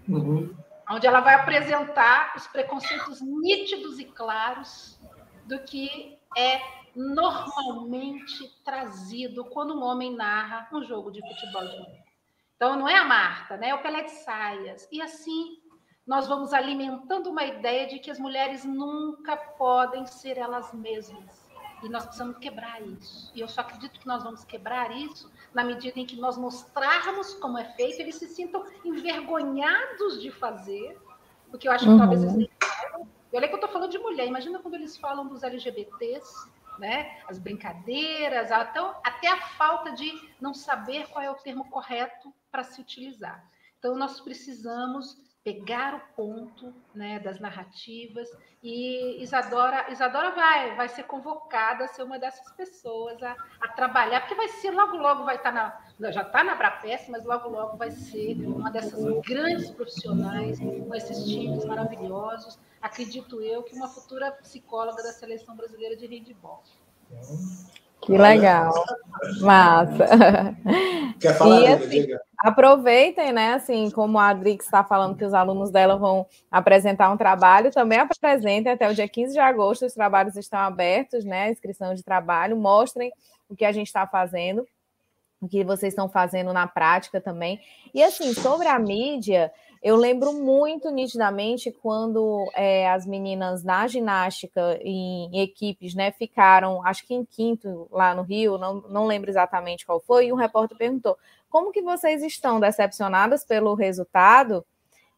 Uhum. 0.09 0.55
Onde 0.91 1.07
ela 1.07 1.21
vai 1.21 1.35
apresentar 1.35 2.33
os 2.37 2.47
preconceitos 2.49 3.21
nítidos 3.21 4.01
e 4.01 4.05
claros 4.05 4.99
do 5.45 5.61
que 5.61 6.19
é 6.37 6.61
normalmente 6.95 8.49
trazido 8.65 9.45
quando 9.45 9.75
um 9.75 9.83
homem 9.83 10.15
narra 10.15 10.69
um 10.73 10.83
jogo 10.83 11.11
de 11.11 11.21
futebol 11.21 11.67
de 11.67 11.79
mulher. 11.79 12.05
Então, 12.57 12.77
não 12.77 12.89
é 12.89 12.97
a 12.97 13.05
Marta, 13.05 13.57
né? 13.57 13.69
é 13.69 13.75
o 13.75 13.83
Pelé 13.83 14.03
de 14.03 14.11
Saias. 14.11 14.89
E 14.91 15.01
assim, 15.01 15.62
nós 16.07 16.27
vamos 16.27 16.53
alimentando 16.53 17.31
uma 17.31 17.45
ideia 17.45 17.87
de 17.87 17.99
que 17.99 18.11
as 18.11 18.19
mulheres 18.19 18.65
nunca 18.65 19.37
podem 19.37 20.05
ser 20.07 20.37
elas 20.37 20.73
mesmas 20.73 21.43
e 21.83 21.89
nós 21.89 22.05
precisamos 22.05 22.39
quebrar 22.39 22.81
isso. 22.81 23.31
E 23.35 23.41
eu 23.41 23.49
só 23.49 23.61
acredito 23.61 23.99
que 23.99 24.07
nós 24.07 24.23
vamos 24.23 24.45
quebrar 24.45 24.97
isso 24.97 25.31
na 25.53 25.65
medida 25.65 25.99
em 25.99 26.07
que 26.07 26.17
nós 26.17 26.39
mostrarmos 26.39 27.35
como 27.35 27.59
é 27.59 27.65
feito, 27.73 28.01
eles 28.01 28.15
se 28.15 28.27
sintam 28.29 28.65
envergonhados 28.85 30.23
de 30.23 30.31
fazer, 30.31 30.97
porque 31.51 31.67
eu 31.67 31.73
acho 31.73 31.85
que 31.85 31.91
uhum. 31.91 31.99
talvez 31.99 32.23
eles 32.23 32.37
nem 32.37 32.51
saibam. 32.63 33.09
E 33.33 33.37
olha 33.37 33.49
que 33.49 33.55
eu 33.55 33.59
estou 33.59 33.71
falando 33.71 33.91
de 33.91 33.99
mulher, 33.99 34.27
imagina 34.27 34.61
quando 34.61 34.75
eles 34.75 34.97
falam 34.97 35.27
dos 35.27 35.43
LGBTs, 35.43 36.51
né? 36.79 37.21
as 37.29 37.39
brincadeiras, 37.39 38.51
até, 38.53 38.81
até 39.05 39.29
a 39.29 39.41
falta 39.41 39.93
de 39.93 40.31
não 40.41 40.55
saber 40.55 41.09
qual 41.09 41.23
é 41.23 41.31
o 41.31 41.35
termo 41.35 41.69
correto 41.69 42.33
para 42.51 42.63
se 42.63 42.81
utilizar. 42.81 43.45
Então, 43.79 43.97
nós 43.97 44.21
precisamos 44.21 45.17
pegar 45.45 45.95
o 45.95 46.01
ponto 46.15 46.73
né, 46.95 47.19
das 47.19 47.41
narrativas 47.41 48.29
e 48.63 49.21
Isadora, 49.23 49.91
Isadora 49.91 50.31
vai, 50.31 50.77
vai 50.77 50.89
ser 50.89 51.03
convocada 51.03 51.85
a 51.85 51.89
ser 51.89 52.05
uma 52.05 52.19
dessas 52.19 52.49
pessoas 52.53 53.21
a, 53.23 53.37
a 53.61 53.69
trabalhar, 53.69 54.21
porque 54.21 54.37
vai 54.37 54.49
ser, 54.49 54.71
logo, 54.71 54.97
logo 54.97 55.25
vai 55.25 55.37
estar 55.37 55.53
tá 55.53 55.83
na, 55.99 56.13
já 56.13 56.23
está 56.23 56.45
na 56.45 56.55
Brapes, 56.55 57.09
mas 57.09 57.25
logo, 57.25 57.49
logo 57.49 57.77
vai 57.77 57.91
ser 57.91 58.37
uma 58.47 58.71
dessas 58.71 59.03
grandes 59.23 59.71
profissionais 59.71 60.61
com 60.61 60.95
esses 60.95 61.25
times 61.25 61.65
maravilhosos. 61.65 62.59
Acredito 62.81 63.41
eu 63.43 63.65
que 63.65 63.75
uma 63.75 63.89
futura 63.89 64.31
psicóloga 64.33 65.03
da 65.03 65.13
Seleção 65.13 65.57
Brasileira 65.57 65.97
de 65.97 66.07
Handball. 66.07 66.63
Que 68.01 68.19
legal, 68.19 68.73
massa. 69.41 70.07
Quer 71.21 71.35
falar, 71.35 71.61
e, 71.61 71.67
assim, 71.69 72.07
Aproveitem, 72.43 73.33
né? 73.33 73.55
Assim, 73.55 73.89
como 73.93 74.19
a 74.19 74.31
Adrix 74.31 74.65
está 74.65 74.83
falando 74.83 75.17
que 75.17 75.25
os 75.25 75.33
alunos 75.33 75.71
dela 75.71 75.97
vão 75.97 76.27
apresentar 76.51 77.09
um 77.11 77.17
trabalho, 77.17 77.71
também 77.71 78.01
apresentem 78.01 78.73
até 78.73 78.91
o 78.91 78.95
dia 78.95 79.07
15 79.07 79.33
de 79.33 79.39
agosto, 79.39 79.87
os 79.87 79.95
trabalhos 79.95 80.37
estão 80.37 80.59
abertos, 80.59 81.25
né? 81.25 81.53
Inscrição 81.53 81.95
de 81.95 82.03
trabalho, 82.03 82.57
mostrem 82.57 83.13
o 83.49 83.55
que 83.55 83.65
a 83.65 83.71
gente 83.71 83.87
está 83.87 84.09
fazendo, 84.09 84.67
o 85.41 85.49
que 85.49 85.63
vocês 85.63 85.93
estão 85.93 86.09
fazendo 86.09 86.53
na 86.53 86.67
prática 86.67 87.21
também. 87.21 87.61
E 87.95 88.03
assim, 88.03 88.35
sobre 88.35 88.67
a 88.67 88.77
mídia, 88.77 89.53
eu 89.83 89.97
lembro 89.97 90.33
muito 90.33 90.91
nitidamente 90.91 91.73
quando 91.73 92.49
é, 92.55 92.89
as 92.89 93.05
meninas 93.05 93.65
na 93.65 93.87
ginástica 93.89 94.79
em, 94.81 95.29
em, 95.35 95.41
equipes, 95.41 95.93
né, 95.95 96.13
ficaram, 96.13 96.87
acho 96.87 97.05
que 97.05 97.13
em 97.13 97.25
quinto 97.25 97.89
lá 97.91 98.15
no 98.15 98.23
Rio, 98.23 98.57
não, 98.57 98.81
não 98.83 99.07
lembro 99.07 99.29
exatamente 99.29 99.85
qual 99.85 100.01
foi, 100.01 100.27
e 100.27 100.33
um 100.33 100.37
repórter 100.37 100.79
perguntou: 100.79 101.19
como 101.51 101.73
que 101.73 101.83
vocês 101.83 102.23
estão 102.23 102.61
decepcionadas 102.61 103.45
pelo 103.45 103.75
resultado? 103.75 104.65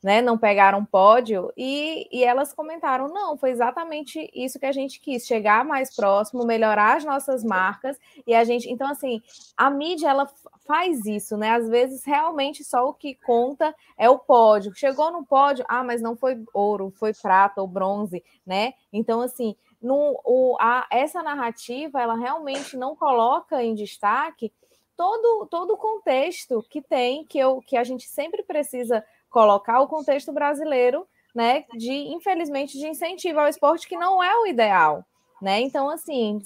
Né, 0.04 0.20
não 0.20 0.36
pegaram 0.36 0.84
pódio, 0.84 1.50
e, 1.56 2.06
e 2.12 2.22
elas 2.22 2.52
comentaram: 2.52 3.08
não, 3.08 3.38
foi 3.38 3.50
exatamente 3.50 4.30
isso 4.34 4.58
que 4.58 4.66
a 4.66 4.72
gente 4.72 5.00
quis, 5.00 5.26
chegar 5.26 5.64
mais 5.64 5.96
próximo, 5.96 6.44
melhorar 6.44 6.98
as 6.98 7.04
nossas 7.06 7.42
marcas, 7.42 7.98
e 8.26 8.34
a 8.34 8.44
gente. 8.44 8.70
Então, 8.70 8.86
assim, 8.90 9.22
a 9.56 9.70
mídia 9.70 10.10
ela 10.10 10.30
faz 10.66 11.06
isso, 11.06 11.38
né? 11.38 11.52
Às 11.52 11.70
vezes, 11.70 12.04
realmente, 12.04 12.62
só 12.62 12.86
o 12.86 12.92
que 12.92 13.14
conta 13.14 13.74
é 13.96 14.10
o 14.10 14.18
pódio. 14.18 14.74
Chegou 14.74 15.10
no 15.10 15.24
pódio, 15.24 15.64
ah, 15.66 15.82
mas 15.82 16.02
não 16.02 16.14
foi 16.14 16.36
ouro, 16.52 16.92
foi 16.96 17.14
prata 17.14 17.62
ou 17.62 17.66
bronze, 17.66 18.22
né? 18.44 18.74
Então, 18.92 19.22
assim, 19.22 19.56
no, 19.80 20.20
o, 20.22 20.54
a, 20.60 20.86
essa 20.90 21.22
narrativa 21.22 22.02
ela 22.02 22.14
realmente 22.14 22.76
não 22.76 22.94
coloca 22.94 23.62
em 23.62 23.74
destaque 23.74 24.52
todo, 24.96 25.46
todo 25.46 25.72
o 25.72 25.78
contexto 25.78 26.62
que 26.68 26.82
tem, 26.82 27.24
que, 27.24 27.38
eu, 27.38 27.60
que 27.60 27.76
a 27.76 27.84
gente 27.84 28.06
sempre 28.06 28.42
precisa 28.42 29.02
colocar 29.34 29.80
o 29.80 29.88
contexto 29.88 30.32
brasileiro, 30.32 31.08
né, 31.34 31.64
de 31.76 31.90
infelizmente 31.90 32.78
de 32.78 32.86
incentivo 32.86 33.40
ao 33.40 33.48
esporte 33.48 33.88
que 33.88 33.96
não 33.96 34.22
é 34.22 34.32
o 34.38 34.46
ideal, 34.46 35.04
né? 35.42 35.60
Então, 35.60 35.90
assim, 35.90 36.40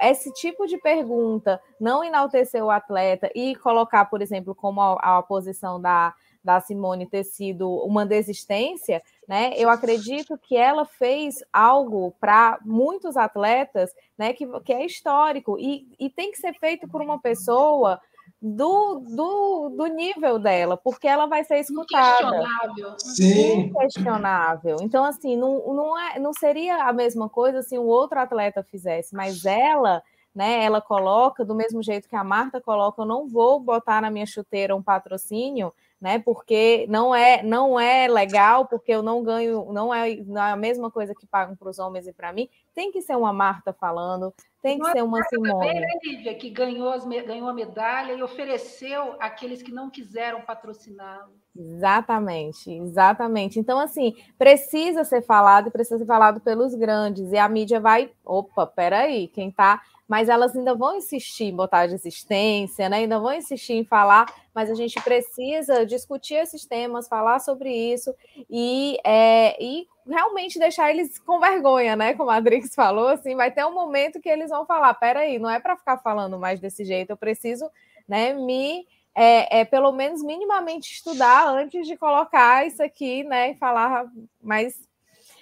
esse 0.00 0.32
tipo 0.34 0.64
de 0.64 0.78
pergunta, 0.78 1.60
não 1.80 2.04
enaltecer 2.04 2.64
o 2.64 2.70
atleta 2.70 3.28
e 3.34 3.56
colocar, 3.56 4.04
por 4.04 4.22
exemplo, 4.22 4.54
como 4.54 4.80
a, 4.80 5.18
a 5.18 5.22
posição 5.22 5.82
da, 5.82 6.14
da 6.44 6.60
Simone 6.60 7.10
ter 7.10 7.24
sido 7.24 7.68
uma 7.68 8.06
desistência, 8.06 9.02
né? 9.26 9.52
Eu 9.56 9.68
acredito 9.68 10.38
que 10.38 10.56
ela 10.56 10.84
fez 10.84 11.42
algo 11.52 12.14
para 12.20 12.60
muitos 12.64 13.16
atletas, 13.16 13.90
né? 14.16 14.32
Que, 14.32 14.46
que 14.60 14.72
é 14.72 14.86
histórico 14.86 15.58
e, 15.58 15.88
e 15.98 16.08
tem 16.08 16.30
que 16.30 16.38
ser 16.38 16.54
feito 16.54 16.86
por 16.86 17.02
uma 17.02 17.20
pessoa 17.20 18.00
do, 18.40 19.00
do, 19.00 19.68
do 19.70 19.86
nível 19.86 20.38
dela, 20.38 20.76
porque 20.76 21.08
ela 21.08 21.26
vai 21.26 21.42
ser 21.44 21.58
escutada. 21.58 22.26
Inquestionável. 22.26 22.94
Sim. 22.98 23.60
Inquestionável. 23.60 24.76
Então, 24.80 25.04
assim, 25.04 25.36
não, 25.36 25.74
não, 25.74 25.98
é, 25.98 26.18
não 26.18 26.32
seria 26.32 26.84
a 26.84 26.92
mesma 26.92 27.28
coisa 27.28 27.62
se 27.62 27.78
um 27.78 27.86
outro 27.86 28.18
atleta 28.20 28.62
fizesse, 28.62 29.14
mas 29.14 29.44
ela, 29.44 30.02
né, 30.34 30.64
ela 30.64 30.80
coloca, 30.80 31.44
do 31.44 31.54
mesmo 31.54 31.82
jeito 31.82 32.08
que 32.08 32.16
a 32.16 32.22
Marta 32.22 32.60
coloca, 32.60 33.02
eu 33.02 33.06
não 33.06 33.26
vou 33.26 33.58
botar 33.58 34.00
na 34.00 34.10
minha 34.10 34.26
chuteira 34.26 34.74
um 34.74 34.82
patrocínio 34.82 35.72
né? 36.00 36.18
Porque 36.18 36.86
não 36.88 37.14
é 37.14 37.42
não 37.42 37.78
é 37.78 38.06
legal, 38.06 38.66
porque 38.66 38.92
eu 38.92 39.02
não 39.02 39.22
ganho, 39.22 39.72
não 39.72 39.92
é, 39.92 40.16
não 40.16 40.42
é 40.42 40.52
a 40.52 40.56
mesma 40.56 40.90
coisa 40.90 41.14
que 41.14 41.26
pagam 41.26 41.56
para 41.56 41.68
os 41.68 41.78
homens 41.78 42.06
e 42.06 42.12
para 42.12 42.32
mim. 42.32 42.48
Tem 42.78 42.92
que 42.92 43.02
ser 43.02 43.16
uma 43.16 43.32
Marta 43.32 43.72
falando, 43.72 44.32
tem 44.62 44.78
que 44.78 44.88
ser 44.92 45.02
uma 45.02 45.20
Simone. 45.24 45.50
Também, 45.50 45.80
né, 45.80 45.88
Lívia, 46.00 46.32
que 46.36 46.48
ganhou, 46.48 46.92
as, 46.92 47.04
ganhou 47.04 47.48
a 47.48 47.52
medalha 47.52 48.12
e 48.12 48.22
ofereceu 48.22 49.16
àqueles 49.18 49.60
que 49.60 49.72
não 49.72 49.90
quiseram 49.90 50.42
patrociná-lo. 50.42 51.32
Exatamente, 51.56 52.70
exatamente. 52.70 53.58
Então, 53.58 53.80
assim, 53.80 54.14
precisa 54.38 55.02
ser 55.02 55.22
falado 55.22 55.66
e 55.66 55.70
precisa 55.72 55.98
ser 55.98 56.06
falado 56.06 56.40
pelos 56.40 56.72
grandes. 56.72 57.32
E 57.32 57.36
a 57.36 57.48
mídia 57.48 57.80
vai, 57.80 58.12
opa, 58.24 58.64
peraí, 58.64 59.26
quem 59.26 59.48
está 59.48 59.82
mas 60.08 60.30
elas 60.30 60.56
ainda 60.56 60.74
vão 60.74 60.96
insistir 60.96 61.44
em 61.44 61.54
botar 61.54 61.86
de 61.86 61.94
existência, 61.94 62.88
né? 62.88 62.96
ainda 62.96 63.20
vão 63.20 63.34
insistir 63.34 63.74
em 63.74 63.84
falar, 63.84 64.24
mas 64.54 64.70
a 64.70 64.74
gente 64.74 64.98
precisa 65.02 65.84
discutir 65.84 66.36
esses 66.36 66.64
temas, 66.64 67.06
falar 67.06 67.40
sobre 67.40 67.70
isso 67.70 68.14
e, 68.48 68.98
é, 69.04 69.62
e 69.62 69.86
realmente 70.08 70.58
deixar 70.58 70.90
eles 70.90 71.18
com 71.18 71.38
vergonha, 71.38 71.94
né? 71.94 72.14
Como 72.14 72.30
a 72.30 72.36
Adrix 72.36 72.74
falou, 72.74 73.08
assim, 73.08 73.36
vai 73.36 73.50
ter 73.50 73.64
um 73.64 73.74
momento 73.74 74.20
que 74.20 74.28
eles 74.28 74.50
vão 74.50 74.66
falar: 74.66 74.94
peraí, 74.94 75.38
não 75.38 75.50
é 75.50 75.60
para 75.60 75.76
ficar 75.76 75.98
falando 75.98 76.38
mais 76.38 76.60
desse 76.60 76.84
jeito, 76.84 77.10
eu 77.10 77.16
preciso 77.16 77.70
né, 78.08 78.32
me. 78.32 78.86
É, 79.14 79.60
é, 79.60 79.64
pelo 79.64 79.90
menos 79.90 80.22
minimamente 80.22 80.92
estudar 80.92 81.48
antes 81.48 81.88
de 81.88 81.96
colocar 81.96 82.64
isso 82.64 82.80
aqui, 82.80 83.24
né? 83.24 83.50
E 83.50 83.56
falar 83.56 84.06
mais 84.40 84.88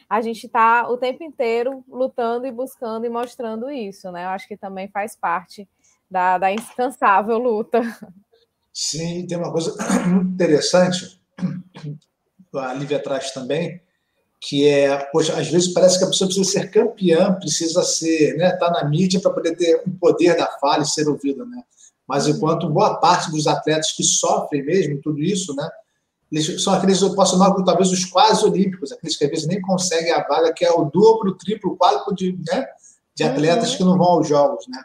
a 0.08 0.20
gente 0.20 0.46
está 0.46 0.88
o 0.88 0.96
tempo 0.96 1.22
inteiro 1.22 1.84
lutando 1.88 2.46
e 2.46 2.52
buscando 2.52 3.04
e 3.04 3.10
mostrando 3.10 3.70
isso, 3.70 4.10
né? 4.10 4.24
Eu 4.24 4.30
acho 4.30 4.48
que 4.48 4.56
também 4.56 4.88
faz 4.88 5.16
parte 5.16 5.68
da, 6.10 6.38
da 6.38 6.50
incansável 6.52 7.36
luta. 7.38 7.82
Sim, 8.72 9.26
tem 9.26 9.36
uma 9.36 9.52
coisa 9.52 9.74
muito 10.06 10.32
interessante, 10.32 11.20
a 12.54 12.72
Lívia 12.72 13.02
traz 13.02 13.32
também, 13.32 13.80
que 14.40 14.68
é, 14.68 14.96
poxa, 15.12 15.38
às 15.38 15.48
vezes 15.48 15.72
parece 15.72 15.98
que 15.98 16.04
a 16.04 16.08
pessoa 16.08 16.28
precisa 16.28 16.50
ser 16.50 16.70
campeã, 16.70 17.32
precisa 17.34 17.82
ser, 17.82 18.36
né, 18.36 18.52
estar 18.52 18.70
tá 18.70 18.82
na 18.82 18.88
mídia 18.88 19.20
para 19.20 19.32
poder 19.32 19.56
ter 19.56 19.82
o 19.86 19.90
poder 19.98 20.36
da 20.36 20.46
fala 20.60 20.82
e 20.82 20.86
ser 20.86 21.08
ouvida, 21.08 21.44
né? 21.44 21.62
Mas 22.06 22.26
uhum. 22.26 22.34
enquanto 22.34 22.68
boa 22.68 22.96
parte 22.98 23.30
dos 23.30 23.46
atletas 23.46 23.92
que 23.92 24.04
sofrem 24.04 24.64
mesmo 24.64 25.00
tudo 25.02 25.20
isso, 25.20 25.54
né, 25.54 25.68
eles 26.30 26.62
são 26.62 26.74
aqueles, 26.74 27.00
eu 27.00 27.14
posso 27.14 27.32
chamar 27.32 27.54
talvez 27.64 27.90
os 27.90 28.04
quase 28.04 28.44
olímpicos, 28.44 28.92
aqueles 28.92 29.16
que 29.16 29.24
às 29.24 29.30
vezes 29.30 29.46
nem 29.46 29.60
conseguem 29.60 30.12
a 30.12 30.26
vaga, 30.26 30.52
que 30.52 30.64
é 30.64 30.70
o 30.72 30.84
duplo, 30.84 31.36
triplo, 31.36 31.76
quádruplo 31.76 32.14
de, 32.14 32.38
né, 32.50 32.66
de 33.14 33.24
atletas 33.24 33.72
uhum. 33.72 33.76
que 33.76 33.84
não 33.84 33.98
vão 33.98 34.06
aos 34.06 34.28
Jogos, 34.28 34.66
né? 34.68 34.80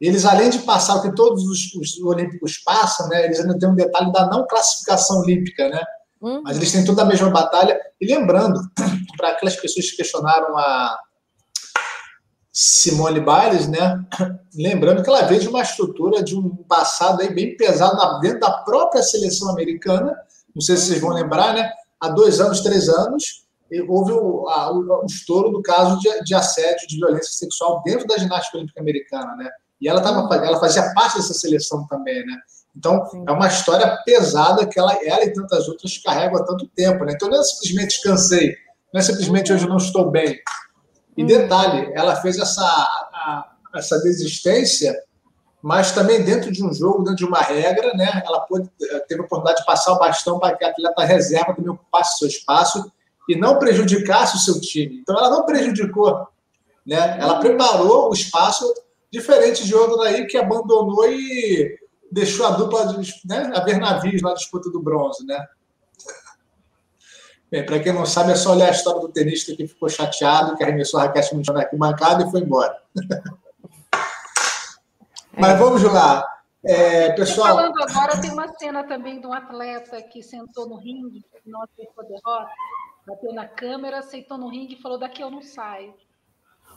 Eles, 0.00 0.24
além 0.24 0.50
de 0.50 0.58
passar 0.60 0.96
o 0.96 1.02
que 1.02 1.14
todos 1.14 1.44
os, 1.44 1.74
os 1.74 1.98
olímpicos 2.02 2.58
passam, 2.58 3.08
né, 3.08 3.24
eles 3.24 3.40
ainda 3.40 3.58
têm 3.58 3.70
um 3.70 3.74
detalhe 3.74 4.12
da 4.12 4.28
não 4.28 4.46
classificação 4.46 5.20
olímpica, 5.20 5.68
né? 5.68 5.82
Uhum. 6.24 6.40
Mas 6.42 6.56
eles 6.56 6.72
têm 6.72 6.86
toda 6.86 7.02
a 7.02 7.04
mesma 7.04 7.28
batalha. 7.28 7.78
E 8.00 8.06
lembrando, 8.06 8.58
para 9.14 9.28
aquelas 9.28 9.56
pessoas 9.56 9.90
que 9.90 9.98
questionaram 9.98 10.56
a 10.56 10.98
Simone 12.50 13.20
Biles, 13.20 13.68
né? 13.68 14.02
Lembrando 14.56 15.02
que 15.02 15.10
ela 15.10 15.22
veio 15.22 15.40
de 15.40 15.48
uma 15.48 15.60
estrutura 15.60 16.22
de 16.22 16.34
um 16.34 16.48
passado 16.64 17.20
aí 17.20 17.34
bem 17.34 17.56
pesado 17.56 18.20
dentro 18.20 18.40
da 18.40 18.52
própria 18.62 19.02
seleção 19.02 19.50
americana. 19.50 20.16
Não 20.54 20.62
sei 20.62 20.76
se 20.76 20.86
vocês 20.86 21.00
vão 21.00 21.10
lembrar, 21.10 21.52
né? 21.52 21.70
Há 22.00 22.08
dois 22.08 22.40
anos, 22.40 22.60
três 22.60 22.88
anos, 22.88 23.44
houve 23.88 24.12
o, 24.12 24.48
a, 24.48 24.72
o, 24.72 25.04
estouro 25.04 25.50
do 25.50 25.60
caso 25.60 25.98
de, 25.98 26.08
de, 26.22 26.34
assédio, 26.34 26.86
de 26.86 26.96
violência 26.96 27.32
sexual 27.32 27.82
dentro 27.84 28.06
da 28.06 28.16
ginástica 28.16 28.56
olímpica 28.56 28.80
americana, 28.80 29.34
né? 29.36 29.50
E 29.80 29.88
ela, 29.88 30.00
tava, 30.00 30.34
ela 30.36 30.60
fazia 30.60 30.94
parte 30.94 31.16
dessa 31.16 31.34
seleção 31.34 31.86
também, 31.88 32.24
né? 32.24 32.38
Então, 32.76 33.06
Sim. 33.06 33.24
é 33.26 33.32
uma 33.32 33.46
história 33.46 33.98
pesada 34.04 34.66
que 34.66 34.78
ela, 34.78 34.92
ela 35.04 35.24
e 35.24 35.32
tantas 35.32 35.68
outras 35.68 35.96
carregam 35.98 36.40
há 36.40 36.44
tanto 36.44 36.66
tempo, 36.68 37.04
né? 37.04 37.12
Então, 37.14 37.28
não 37.28 37.38
é 37.38 37.42
simplesmente 37.42 38.02
cansei, 38.02 38.56
não 38.92 39.00
é 39.00 39.02
simplesmente 39.02 39.52
hoje 39.52 39.68
não 39.68 39.76
estou 39.76 40.10
bem. 40.10 40.38
E 41.16 41.22
hum. 41.22 41.26
detalhe, 41.26 41.92
ela 41.94 42.16
fez 42.16 42.38
essa, 42.38 42.64
a, 42.64 43.52
essa 43.76 43.98
desistência, 44.00 44.94
mas 45.62 45.92
também 45.92 46.22
dentro 46.22 46.50
de 46.50 46.64
um 46.64 46.72
jogo, 46.74 47.04
dentro 47.04 47.16
de 47.16 47.24
uma 47.24 47.40
regra, 47.40 47.94
né? 47.94 48.22
Ela 48.26 48.40
pôde, 48.40 48.68
teve 49.08 49.22
a 49.22 49.24
oportunidade 49.24 49.60
de 49.60 49.66
passar 49.66 49.92
o 49.92 49.98
bastão 49.98 50.38
para 50.38 50.56
que 50.56 50.64
a 50.64 50.68
atleta 50.68 51.04
reserva 51.04 51.54
também 51.54 51.70
ocupasse 51.70 52.18
seu 52.18 52.28
espaço 52.28 52.90
e 53.28 53.36
não 53.36 53.58
prejudicasse 53.58 54.36
o 54.36 54.40
seu 54.40 54.60
time. 54.60 54.98
Então, 55.00 55.16
ela 55.16 55.30
não 55.30 55.46
prejudicou, 55.46 56.26
né? 56.84 57.16
Ela 57.18 57.38
preparou 57.38 58.10
o 58.10 58.12
espaço 58.12 58.74
diferente 59.10 59.64
de 59.64 59.74
outro 59.74 60.02
aí 60.02 60.26
que 60.26 60.36
abandonou 60.36 61.08
e 61.08 61.78
deixou 62.14 62.46
a 62.46 62.50
dupla 62.50 62.86
de, 62.86 63.12
né, 63.24 63.52
a 63.54 63.60
ver 63.60 63.78
navios 63.78 64.22
na 64.22 64.32
disputa 64.32 64.70
do 64.70 64.80
bronze, 64.80 65.26
né? 65.26 65.46
Bem, 67.50 67.66
para 67.66 67.80
quem 67.80 67.92
não 67.92 68.06
sabe, 68.06 68.32
é 68.32 68.36
só 68.36 68.52
olhar 68.52 68.68
a 68.68 68.72
história 68.72 69.00
do 69.00 69.08
tenista 69.08 69.54
que 69.54 69.66
ficou 69.66 69.88
chateado, 69.88 70.56
que 70.56 70.62
arremessou 70.62 71.00
a 71.00 71.04
raquete 71.04 71.34
no 71.34 71.44
chão 71.44 71.54
da 71.54 71.62
arquibancada 71.62 72.24
e 72.24 72.30
foi 72.30 72.40
embora. 72.40 72.80
Mas 75.36 75.58
vamos 75.58 75.82
lá. 75.82 76.24
É, 76.64 77.12
pessoal. 77.12 77.56
Falando 77.56 77.82
agora, 77.82 78.20
tem 78.20 78.30
uma 78.30 78.48
cena 78.48 78.84
também 78.84 79.20
de 79.20 79.26
um 79.26 79.32
atleta 79.32 80.00
que 80.02 80.22
sentou 80.22 80.66
no 80.66 80.76
ringue, 80.76 81.22
não 81.44 81.62
aceitou 81.62 82.04
a 82.04 82.06
derrota, 82.06 82.50
bateu 83.06 83.34
na 83.34 83.46
câmera, 83.46 83.98
aceitou 83.98 84.38
no 84.38 84.48
ringue 84.48 84.74
e 84.74 84.80
falou: 84.80 84.98
daqui 84.98 85.22
eu 85.22 85.30
não 85.30 85.42
saio. 85.42 85.94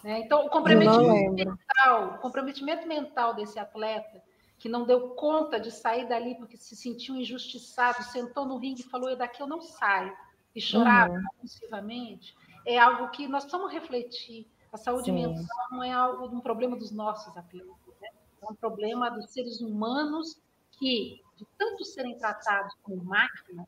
Né? 0.03 0.19
Então, 0.19 0.45
o 0.45 0.49
comprometimento 0.49 1.33
mental, 1.33 2.15
o 2.15 2.17
comprometimento 2.19 2.87
mental 2.87 3.33
desse 3.33 3.57
atleta 3.57 4.21
que 4.57 4.67
não 4.67 4.85
deu 4.85 5.09
conta 5.11 5.59
de 5.59 5.71
sair 5.71 6.07
dali 6.07 6.35
porque 6.35 6.57
se 6.57 6.75
sentiu 6.75 7.15
injustiçado, 7.15 8.03
sentou 8.03 8.45
no 8.45 8.57
ringue 8.57 8.81
e 8.81 8.89
falou: 8.89 9.15
daqui 9.15 9.41
eu 9.41 9.47
não 9.47 9.61
saio 9.61 10.15
e 10.55 10.61
chorava 10.61 11.13
uhum. 11.13 11.23
compulsivamente, 11.31 12.35
é 12.65 12.79
algo 12.79 13.09
que 13.09 13.27
nós 13.27 13.43
precisamos 13.43 13.71
refletir. 13.71 14.47
A 14.71 14.77
saúde 14.77 15.05
Sim. 15.05 15.13
mental 15.13 15.67
não 15.71 15.83
é 15.83 15.91
algo 15.91 16.25
um 16.35 16.41
problema 16.41 16.75
dos 16.75 16.91
nossos 16.91 17.35
atletas, 17.37 17.69
né? 18.01 18.09
é 18.41 18.51
um 18.51 18.55
problema 18.55 19.09
dos 19.09 19.29
seres 19.31 19.61
humanos 19.61 20.41
que, 20.71 21.21
de 21.35 21.45
tanto 21.57 21.85
serem 21.85 22.17
tratados 22.17 22.73
como 22.83 23.03
máquinas, 23.03 23.65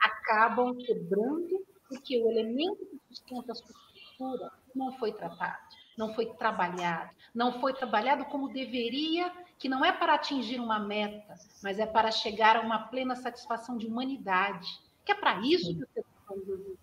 acabam 0.00 0.76
quebrando 0.76 1.66
porque 1.88 2.22
o 2.22 2.30
elemento 2.30 2.86
que 2.86 3.00
sustenta 3.08 3.52
a 3.52 3.54
sua 3.54 3.70
estrutura 3.70 4.52
não 4.74 4.92
foi 4.98 5.12
tratado, 5.12 5.58
não 5.96 6.14
foi 6.14 6.26
trabalhado, 6.34 7.10
não 7.34 7.60
foi 7.60 7.72
trabalhado 7.72 8.26
como 8.26 8.52
deveria, 8.52 9.32
que 9.58 9.68
não 9.68 9.84
é 9.84 9.92
para 9.92 10.14
atingir 10.14 10.60
uma 10.60 10.78
meta, 10.78 11.34
mas 11.62 11.78
é 11.78 11.86
para 11.86 12.10
chegar 12.10 12.56
a 12.56 12.60
uma 12.60 12.78
plena 12.88 13.16
satisfação 13.16 13.76
de 13.76 13.86
humanidade, 13.86 14.68
que 15.04 15.12
é 15.12 15.14
para 15.14 15.40
isso 15.40 15.74
que 15.74 16.00
o 16.30 16.78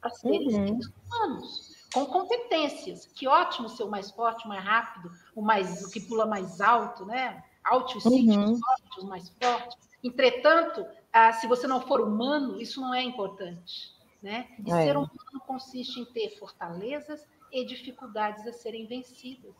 para 0.00 0.10
seres 0.10 0.52
uhum. 0.52 0.80
humanos, 1.06 1.86
com 1.94 2.04
competências. 2.06 3.06
Que 3.06 3.28
ótimo 3.28 3.68
ser 3.68 3.84
o 3.84 3.88
mais 3.88 4.10
forte, 4.10 4.44
o 4.44 4.48
mais 4.48 4.64
rápido, 4.64 5.10
o 5.34 5.40
mais 5.40 5.84
o 5.84 5.90
que 5.90 6.00
pula 6.00 6.26
mais 6.26 6.60
alto, 6.60 7.06
né? 7.06 7.44
Altos 7.64 8.04
uhum. 8.04 8.10
sítios, 8.10 8.60
fortes, 8.60 9.04
mais 9.04 9.28
fortes. 9.40 9.78
Entretanto, 10.02 10.84
ah, 11.12 11.32
se 11.32 11.46
você 11.46 11.68
não 11.68 11.80
for 11.80 12.00
humano, 12.00 12.60
isso 12.60 12.80
não 12.80 12.92
é 12.92 13.02
importante. 13.02 13.92
Né? 14.20 14.48
E 14.64 14.70
é. 14.70 14.86
ser 14.86 14.96
humano 14.96 15.40
consiste 15.46 16.00
em 16.00 16.04
ter 16.04 16.36
fortalezas 16.38 17.26
e 17.52 17.64
dificuldades 17.64 18.46
a 18.46 18.52
serem 18.52 18.86
vencidas. 18.86 19.54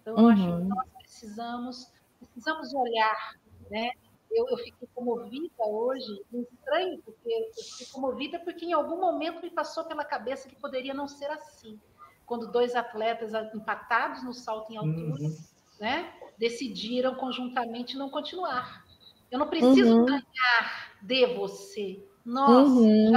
Então, 0.00 0.16
eu 0.16 0.28
acho 0.28 0.42
que 0.42 0.48
uhum. 0.48 0.64
nós 0.64 0.88
precisamos, 0.98 1.92
precisamos 2.18 2.74
olhar 2.74 3.36
né, 3.70 3.90
eu, 4.30 4.46
eu 4.50 4.56
fiquei 4.58 4.88
comovida 4.94 5.64
hoje, 5.66 6.22
estranho, 6.32 7.00
porque 7.04 7.28
eu 7.28 7.64
fiquei 7.64 7.86
comovida 7.92 8.38
porque 8.40 8.64
em 8.66 8.72
algum 8.72 9.00
momento 9.00 9.42
me 9.42 9.50
passou 9.50 9.84
pela 9.84 10.04
cabeça 10.04 10.48
que 10.48 10.56
poderia 10.56 10.94
não 10.94 11.08
ser 11.08 11.30
assim. 11.30 11.78
Quando 12.26 12.52
dois 12.52 12.74
atletas 12.74 13.32
empatados 13.54 14.22
no 14.22 14.34
salto 14.34 14.70
em 14.72 14.76
altura, 14.76 15.22
uhum. 15.22 15.36
né, 15.80 16.12
decidiram 16.36 17.14
conjuntamente 17.14 17.96
não 17.96 18.10
continuar. 18.10 18.84
Eu 19.30 19.38
não 19.38 19.48
preciso 19.48 19.98
uhum. 19.98 20.04
ganhar 20.04 20.92
de 21.02 21.26
você. 21.34 22.02
Nossa, 22.24 22.70
uhum. 22.70 23.12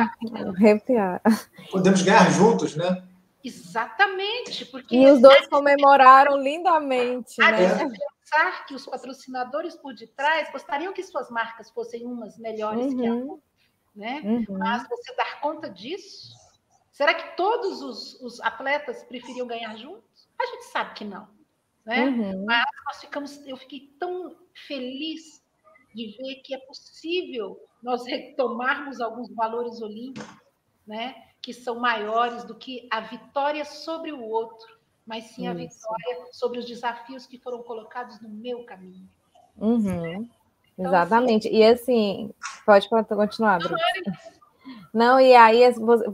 Podemos 1.69 2.01
ganhar 2.01 2.31
juntos, 2.31 2.75
né? 2.77 3.03
Exatamente, 3.43 4.65
porque 4.65 4.95
e 4.95 5.09
os 5.09 5.19
dois 5.19 5.47
comemoraram 5.47 6.37
lindamente, 6.37 7.39
né? 7.39 7.89
Pensar 8.31 8.65
que 8.65 8.73
os 8.73 8.85
patrocinadores 8.85 9.75
por 9.75 9.93
detrás 9.93 10.51
gostariam 10.51 10.93
que 10.93 11.03
suas 11.03 11.29
marcas 11.29 11.69
fossem 11.69 12.05
umas 12.05 12.37
melhores 12.37 12.93
uhum. 12.93 12.97
que 12.97 13.07
a 13.07 13.13
outra, 13.13 13.47
né? 13.95 14.21
Uhum. 14.23 14.57
Mas 14.57 14.87
você 14.87 15.15
dar 15.15 15.41
conta 15.41 15.69
disso? 15.69 16.33
Será 16.91 17.13
que 17.13 17.35
todos 17.35 17.81
os, 17.81 18.21
os, 18.21 18.41
atletas 18.41 19.03
preferiam 19.03 19.47
ganhar 19.47 19.75
juntos? 19.75 20.29
A 20.39 20.45
gente 20.45 20.65
sabe 20.65 20.93
que 20.93 21.05
não, 21.05 21.27
né? 21.85 22.05
Uhum. 22.05 22.45
Mas 22.45 22.65
nós 22.85 23.01
ficamos, 23.01 23.45
eu 23.45 23.57
fiquei 23.57 23.93
tão 23.99 24.35
feliz 24.67 25.43
de 25.93 26.15
ver 26.17 26.35
que 26.43 26.55
é 26.55 26.59
possível 26.59 27.59
nós 27.83 28.05
retomarmos 28.05 29.01
alguns 29.01 29.33
valores 29.33 29.81
olímpicos, 29.81 30.29
né? 30.87 31.29
Que 31.41 31.53
são 31.53 31.79
maiores 31.79 32.43
do 32.43 32.55
que 32.55 32.87
a 32.91 33.01
vitória 33.01 33.65
sobre 33.65 34.11
o 34.11 34.21
outro 34.21 34.80
mas 35.05 35.25
sim 35.25 35.47
a 35.47 35.53
vitória 35.53 36.25
sobre 36.31 36.59
os 36.59 36.65
desafios 36.65 37.25
que 37.25 37.37
foram 37.37 37.63
colocados 37.63 38.21
no 38.21 38.29
meu 38.29 38.63
caminho. 38.63 39.07
Uhum. 39.57 40.27
Então, 40.73 40.85
Exatamente. 40.85 41.47
Assim, 41.47 41.57
e 41.57 41.63
assim, 41.63 42.33
pode 42.65 42.87
continuar, 42.89 43.59
Bruno. 43.59 43.77
Não, 44.93 45.19
e 45.19 45.33
aí, 45.33 45.61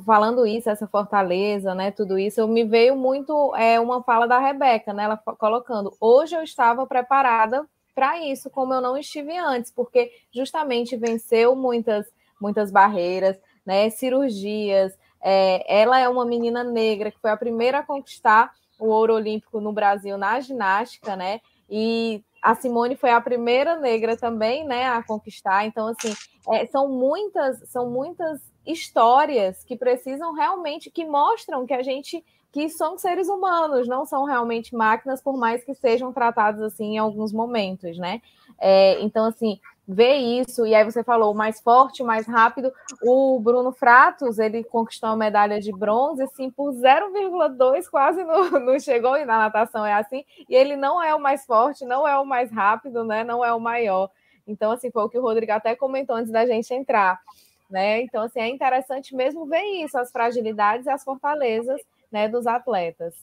falando 0.05 0.45
isso, 0.45 0.69
essa 0.69 0.87
fortaleza, 0.87 1.73
né, 1.73 1.91
tudo 1.91 2.17
isso, 2.17 2.47
me 2.47 2.63
veio 2.63 2.95
muito 2.95 3.55
é, 3.55 3.79
uma 3.79 4.03
fala 4.03 4.27
da 4.27 4.39
Rebeca, 4.39 4.93
né, 4.93 5.03
ela 5.03 5.17
colocando, 5.17 5.95
hoje 5.99 6.35
eu 6.35 6.43
estava 6.43 6.85
preparada 6.85 7.67
para 7.95 8.23
isso, 8.23 8.49
como 8.49 8.73
eu 8.73 8.81
não 8.81 8.95
estive 8.95 9.35
antes, 9.35 9.71
porque 9.71 10.11
justamente 10.31 10.95
venceu 10.95 11.55
muitas, 11.55 12.05
muitas 12.39 12.69
barreiras, 12.69 13.37
né, 13.65 13.89
cirurgias, 13.89 14.93
é, 15.19 15.81
ela 15.81 15.99
é 15.99 16.07
uma 16.07 16.23
menina 16.23 16.63
negra 16.63 17.09
que 17.09 17.19
foi 17.19 17.31
a 17.31 17.37
primeira 17.37 17.79
a 17.79 17.83
conquistar 17.83 18.53
o 18.79 18.87
ouro 18.87 19.13
olímpico 19.13 19.59
no 19.59 19.71
Brasil 19.71 20.17
na 20.17 20.39
ginástica, 20.39 21.15
né? 21.15 21.41
E 21.69 22.23
a 22.41 22.55
Simone 22.55 22.95
foi 22.95 23.11
a 23.11 23.19
primeira 23.19 23.75
negra 23.75 24.15
também, 24.15 24.65
né, 24.65 24.85
a 24.85 25.03
conquistar. 25.03 25.65
Então, 25.65 25.87
assim, 25.87 26.13
é, 26.51 26.65
são 26.67 26.87
muitas, 26.87 27.59
são 27.69 27.89
muitas 27.89 28.39
histórias 28.65 29.63
que 29.63 29.75
precisam 29.75 30.33
realmente, 30.33 30.91
que 30.91 31.05
mostram 31.05 31.65
que 31.65 31.73
a 31.73 31.81
gente, 31.81 32.23
que 32.51 32.69
são 32.69 32.97
seres 32.97 33.27
humanos, 33.27 33.87
não 33.87 34.05
são 34.05 34.23
realmente 34.23 34.75
máquinas, 34.75 35.21
por 35.21 35.37
mais 35.37 35.63
que 35.63 35.73
sejam 35.73 36.13
tratados 36.13 36.61
assim 36.61 36.95
em 36.95 36.97
alguns 36.97 37.33
momentos, 37.33 37.97
né? 37.97 38.21
É, 38.59 39.01
então, 39.01 39.25
assim, 39.25 39.59
ver 39.87 40.15
isso, 40.15 40.65
e 40.65 40.75
aí 40.75 40.83
você 40.83 41.01
falou 41.01 41.33
mais 41.33 41.61
forte, 41.61 42.03
mais 42.03 42.27
rápido. 42.27 42.73
O 43.01 43.39
Bruno 43.39 43.71
Fratos, 43.71 44.37
ele 44.37 44.63
conquistou 44.63 45.09
a 45.09 45.15
medalha 45.15 45.61
de 45.61 45.71
bronze, 45.71 46.23
assim, 46.23 46.51
por 46.51 46.73
0,2, 46.73 47.89
quase 47.89 48.23
não, 48.23 48.51
não 48.59 48.79
chegou, 48.79 49.15
e 49.15 49.23
na 49.23 49.37
natação 49.37 49.85
é 49.85 49.93
assim, 49.93 50.25
e 50.49 50.55
ele 50.55 50.75
não 50.75 51.01
é 51.01 51.15
o 51.15 51.19
mais 51.19 51.45
forte, 51.45 51.85
não 51.85 52.05
é 52.05 52.17
o 52.19 52.25
mais 52.25 52.51
rápido, 52.51 53.05
né? 53.05 53.23
Não 53.23 53.45
é 53.45 53.53
o 53.53 53.59
maior. 53.59 54.09
Então, 54.45 54.71
assim, 54.71 54.91
foi 54.91 55.03
o 55.03 55.09
que 55.09 55.17
o 55.17 55.21
Rodrigo 55.21 55.53
até 55.53 55.75
comentou 55.75 56.15
antes 56.15 56.31
da 56.31 56.45
gente 56.45 56.73
entrar. 56.73 57.21
Né? 57.69 58.01
Então, 58.01 58.23
assim, 58.23 58.39
é 58.39 58.47
interessante 58.47 59.15
mesmo 59.15 59.45
ver 59.45 59.63
isso, 59.83 59.97
as 59.97 60.11
fragilidades 60.11 60.85
e 60.85 60.89
as 60.89 61.03
fortalezas 61.03 61.81
né, 62.11 62.27
dos 62.27 62.47
atletas. 62.47 63.13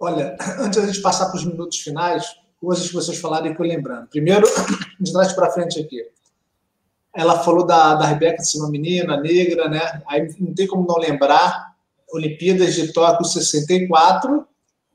Olha, 0.00 0.36
antes 0.58 0.80
da 0.80 0.86
gente 0.86 1.02
passar 1.02 1.26
para 1.26 1.36
os 1.36 1.44
minutos 1.44 1.78
finais, 1.78 2.34
coisas 2.62 2.86
que 2.86 2.94
vocês 2.94 3.18
falaram 3.18 3.46
e 3.46 3.54
que 3.54 3.60
eu 3.60 3.66
lembrando. 3.66 4.06
Primeiro, 4.06 4.46
de 5.00 5.12
trás 5.12 5.32
para 5.32 5.50
frente 5.50 5.80
aqui. 5.80 6.00
Ela 7.14 7.40
falou 7.40 7.66
da, 7.66 7.94
da 7.96 8.06
Rebeca 8.06 8.42
ser 8.42 8.58
uma 8.58 8.70
menina 8.70 9.16
negra, 9.20 9.68
né? 9.68 10.02
Aí 10.06 10.32
não 10.38 10.54
tem 10.54 10.68
como 10.68 10.86
não 10.86 10.96
lembrar. 10.96 11.72
Olimpíadas 12.14 12.74
de 12.74 12.92
Tóquio 12.92 13.26
64, 13.26 14.46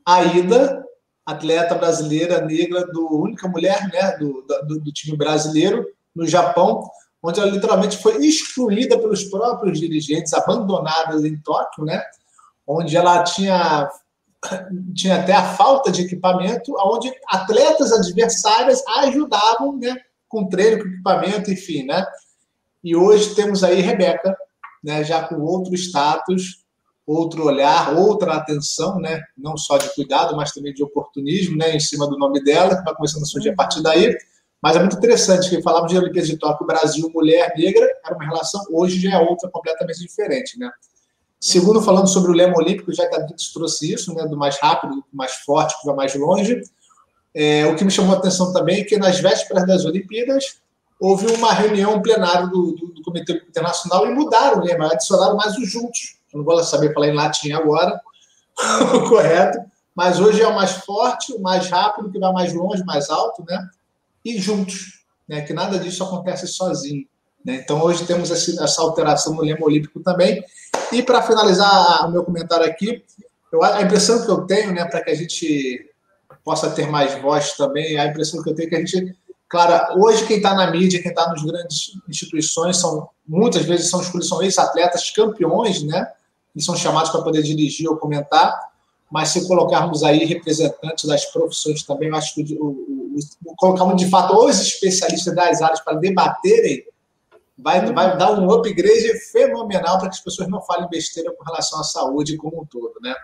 a 0.06 0.24
Ida, 0.24 0.84
atleta 1.26 1.74
brasileira 1.74 2.40
negra, 2.40 2.86
do 2.86 3.20
única 3.20 3.46
mulher 3.46 3.86
né, 3.92 4.16
do, 4.16 4.44
do, 4.66 4.80
do 4.80 4.92
time 4.92 5.16
brasileiro 5.16 5.86
no 6.14 6.26
Japão, 6.26 6.88
onde 7.22 7.38
ela 7.38 7.50
literalmente 7.50 7.98
foi 7.98 8.24
excluída 8.24 8.98
pelos 8.98 9.24
próprios 9.24 9.78
dirigentes, 9.78 10.32
abandonada 10.32 11.14
em 11.26 11.36
Tóquio, 11.40 11.84
né? 11.84 12.02
onde 12.68 12.94
ela 12.96 13.22
tinha, 13.24 13.88
tinha 14.94 15.16
até 15.20 15.32
a 15.32 15.54
falta 15.54 15.90
de 15.90 16.02
equipamento, 16.02 16.74
onde 16.78 17.12
atletas 17.28 17.92
adversárias 17.92 18.82
ajudavam 18.98 19.76
né? 19.76 19.96
com 20.28 20.48
treino, 20.48 20.82
com 20.82 20.88
equipamento, 20.88 21.50
enfim. 21.50 21.84
Né? 21.84 22.04
E 22.82 22.94
hoje 22.96 23.34
temos 23.34 23.64
aí 23.64 23.80
Rebeca, 23.80 24.36
né? 24.82 25.04
já 25.04 25.22
com 25.22 25.36
outro 25.40 25.74
status, 25.74 26.64
outro 27.06 27.44
olhar, 27.44 27.96
outra 27.96 28.34
atenção, 28.34 28.98
né? 28.98 29.20
não 29.36 29.56
só 29.56 29.78
de 29.78 29.92
cuidado, 29.94 30.36
mas 30.36 30.52
também 30.52 30.74
de 30.74 30.82
oportunismo 30.82 31.56
né? 31.56 31.74
em 31.74 31.80
cima 31.80 32.06
do 32.06 32.18
nome 32.18 32.42
dela, 32.42 32.76
que 32.76 32.84
vai 32.84 32.94
começando 32.94 33.22
a 33.22 33.26
surgir 33.26 33.50
a 33.50 33.54
partir 33.56 33.82
daí. 33.82 34.14
Mas 34.60 34.76
é 34.76 34.80
muito 34.80 34.96
interessante 34.96 35.48
que 35.48 35.62
falávamos 35.62 35.92
de 35.92 35.98
Olimpíadas 35.98 36.28
de 36.28 36.36
Tóquio, 36.36 36.66
Brasil, 36.66 37.10
mulher, 37.14 37.52
negra, 37.56 37.86
era 38.04 38.14
uma 38.14 38.24
relação, 38.24 38.60
hoje 38.72 38.98
já 39.00 39.14
é 39.14 39.18
outra 39.18 39.48
completamente 39.50 40.00
diferente, 40.00 40.58
né? 40.58 40.68
Segundo, 41.40 41.80
falando 41.80 42.08
sobre 42.08 42.30
o 42.30 42.34
lema 42.34 42.56
olímpico, 42.56 42.92
já 42.92 43.06
que 43.06 43.14
a 43.14 43.20
Brits 43.20 43.52
trouxe 43.52 43.92
isso, 43.92 44.12
né, 44.14 44.26
do 44.26 44.36
mais 44.36 44.58
rápido, 44.58 44.96
do 44.96 45.04
mais 45.12 45.34
forte, 45.36 45.78
que 45.80 45.86
vai 45.86 45.94
mais 45.94 46.14
longe, 46.14 46.60
é, 47.34 47.66
o 47.66 47.76
que 47.76 47.84
me 47.84 47.90
chamou 47.90 48.14
a 48.14 48.18
atenção 48.18 48.52
também 48.52 48.80
é 48.80 48.84
que 48.84 48.96
nas 48.96 49.20
vésperas 49.20 49.66
das 49.66 49.84
Olimpíadas 49.84 50.58
houve 51.00 51.26
uma 51.32 51.52
reunião 51.52 52.02
plenária 52.02 52.46
do, 52.48 52.72
do, 52.72 52.88
do 52.88 53.02
Comitê 53.02 53.34
Internacional 53.48 54.06
e 54.06 54.14
mudaram 54.14 54.58
o 54.58 54.64
lema, 54.64 54.92
adicionaram 54.92 55.36
mais 55.36 55.56
os 55.56 55.70
juntos. 55.70 56.18
Eu 56.32 56.38
não 56.38 56.44
vou 56.44 56.62
saber 56.64 56.92
falar 56.92 57.08
em 57.08 57.14
latim 57.14 57.52
agora, 57.52 58.00
correto, 59.08 59.60
mas 59.94 60.18
hoje 60.18 60.42
é 60.42 60.48
o 60.48 60.54
mais 60.54 60.72
forte, 60.72 61.32
o 61.32 61.40
mais 61.40 61.68
rápido, 61.68 62.10
que 62.10 62.18
vai 62.18 62.32
mais 62.32 62.52
longe, 62.52 62.84
mais 62.84 63.08
alto, 63.08 63.44
né? 63.46 63.68
e 64.24 64.38
juntos, 64.38 65.04
né? 65.26 65.42
que 65.42 65.52
nada 65.52 65.78
disso 65.78 66.04
acontece 66.04 66.46
sozinho. 66.46 67.06
Né? 67.44 67.56
Então, 67.56 67.82
hoje 67.82 68.06
temos 68.06 68.30
essa 68.30 68.82
alteração 68.82 69.34
no 69.34 69.42
lema 69.42 69.64
olímpico 69.64 70.00
também. 70.00 70.42
E, 70.92 71.02
para 71.02 71.22
finalizar 71.22 72.06
o 72.06 72.10
meu 72.10 72.24
comentário 72.24 72.66
aqui, 72.66 73.04
eu, 73.52 73.62
a 73.62 73.82
impressão 73.82 74.24
que 74.24 74.30
eu 74.30 74.42
tenho, 74.42 74.72
né, 74.72 74.84
para 74.84 75.02
que 75.02 75.10
a 75.10 75.14
gente 75.14 75.90
possa 76.44 76.70
ter 76.70 76.88
mais 76.88 77.20
voz 77.20 77.52
também, 77.54 77.98
a 77.98 78.06
impressão 78.06 78.42
que 78.42 78.50
eu 78.50 78.54
tenho 78.54 78.66
é 78.66 78.70
que 78.70 78.76
a 78.76 78.80
gente, 78.80 79.16
claro, 79.48 80.00
hoje 80.00 80.26
quem 80.26 80.38
está 80.38 80.54
na 80.54 80.70
mídia, 80.70 81.00
quem 81.00 81.10
está 81.10 81.28
nas 81.28 81.42
grandes 81.42 81.92
instituições, 82.08 82.76
são 82.76 83.08
muitas 83.26 83.64
vezes 83.64 83.90
são 83.90 84.02
são 84.22 84.42
ex-atletas 84.42 85.10
campeões, 85.10 85.82
né, 85.82 86.10
e 86.54 86.62
são 86.62 86.76
chamados 86.76 87.10
para 87.10 87.22
poder 87.22 87.42
dirigir 87.42 87.88
ou 87.88 87.96
comentar, 87.96 88.58
mas 89.10 89.30
se 89.30 89.46
colocarmos 89.46 90.02
aí 90.02 90.24
representantes 90.24 91.04
das 91.06 91.24
profissões 91.26 91.82
também, 91.82 92.08
eu 92.08 92.16
acho 92.16 92.34
que 92.34 92.56
o, 92.60 92.66
o, 92.66 93.18
o, 93.46 93.56
colocarmos 93.56 93.96
de 93.96 94.08
fato 94.08 94.34
os 94.36 94.60
especialistas 94.60 95.34
das 95.34 95.62
áreas 95.62 95.80
para 95.80 95.96
debaterem, 95.96 96.84
vai, 97.58 97.92
vai 97.92 98.16
dar 98.16 98.32
um 98.32 98.50
upgrade 98.50 99.18
fenomenal 99.32 99.98
para 99.98 100.08
que 100.08 100.16
as 100.16 100.20
pessoas 100.20 100.48
não 100.48 100.62
falem 100.62 100.88
besteira 100.88 101.34
com 101.34 101.44
relação 101.44 101.80
à 101.80 101.84
saúde 101.84 102.36
como 102.36 102.62
um 102.62 102.64
todo, 102.64 102.94
né? 103.02 103.14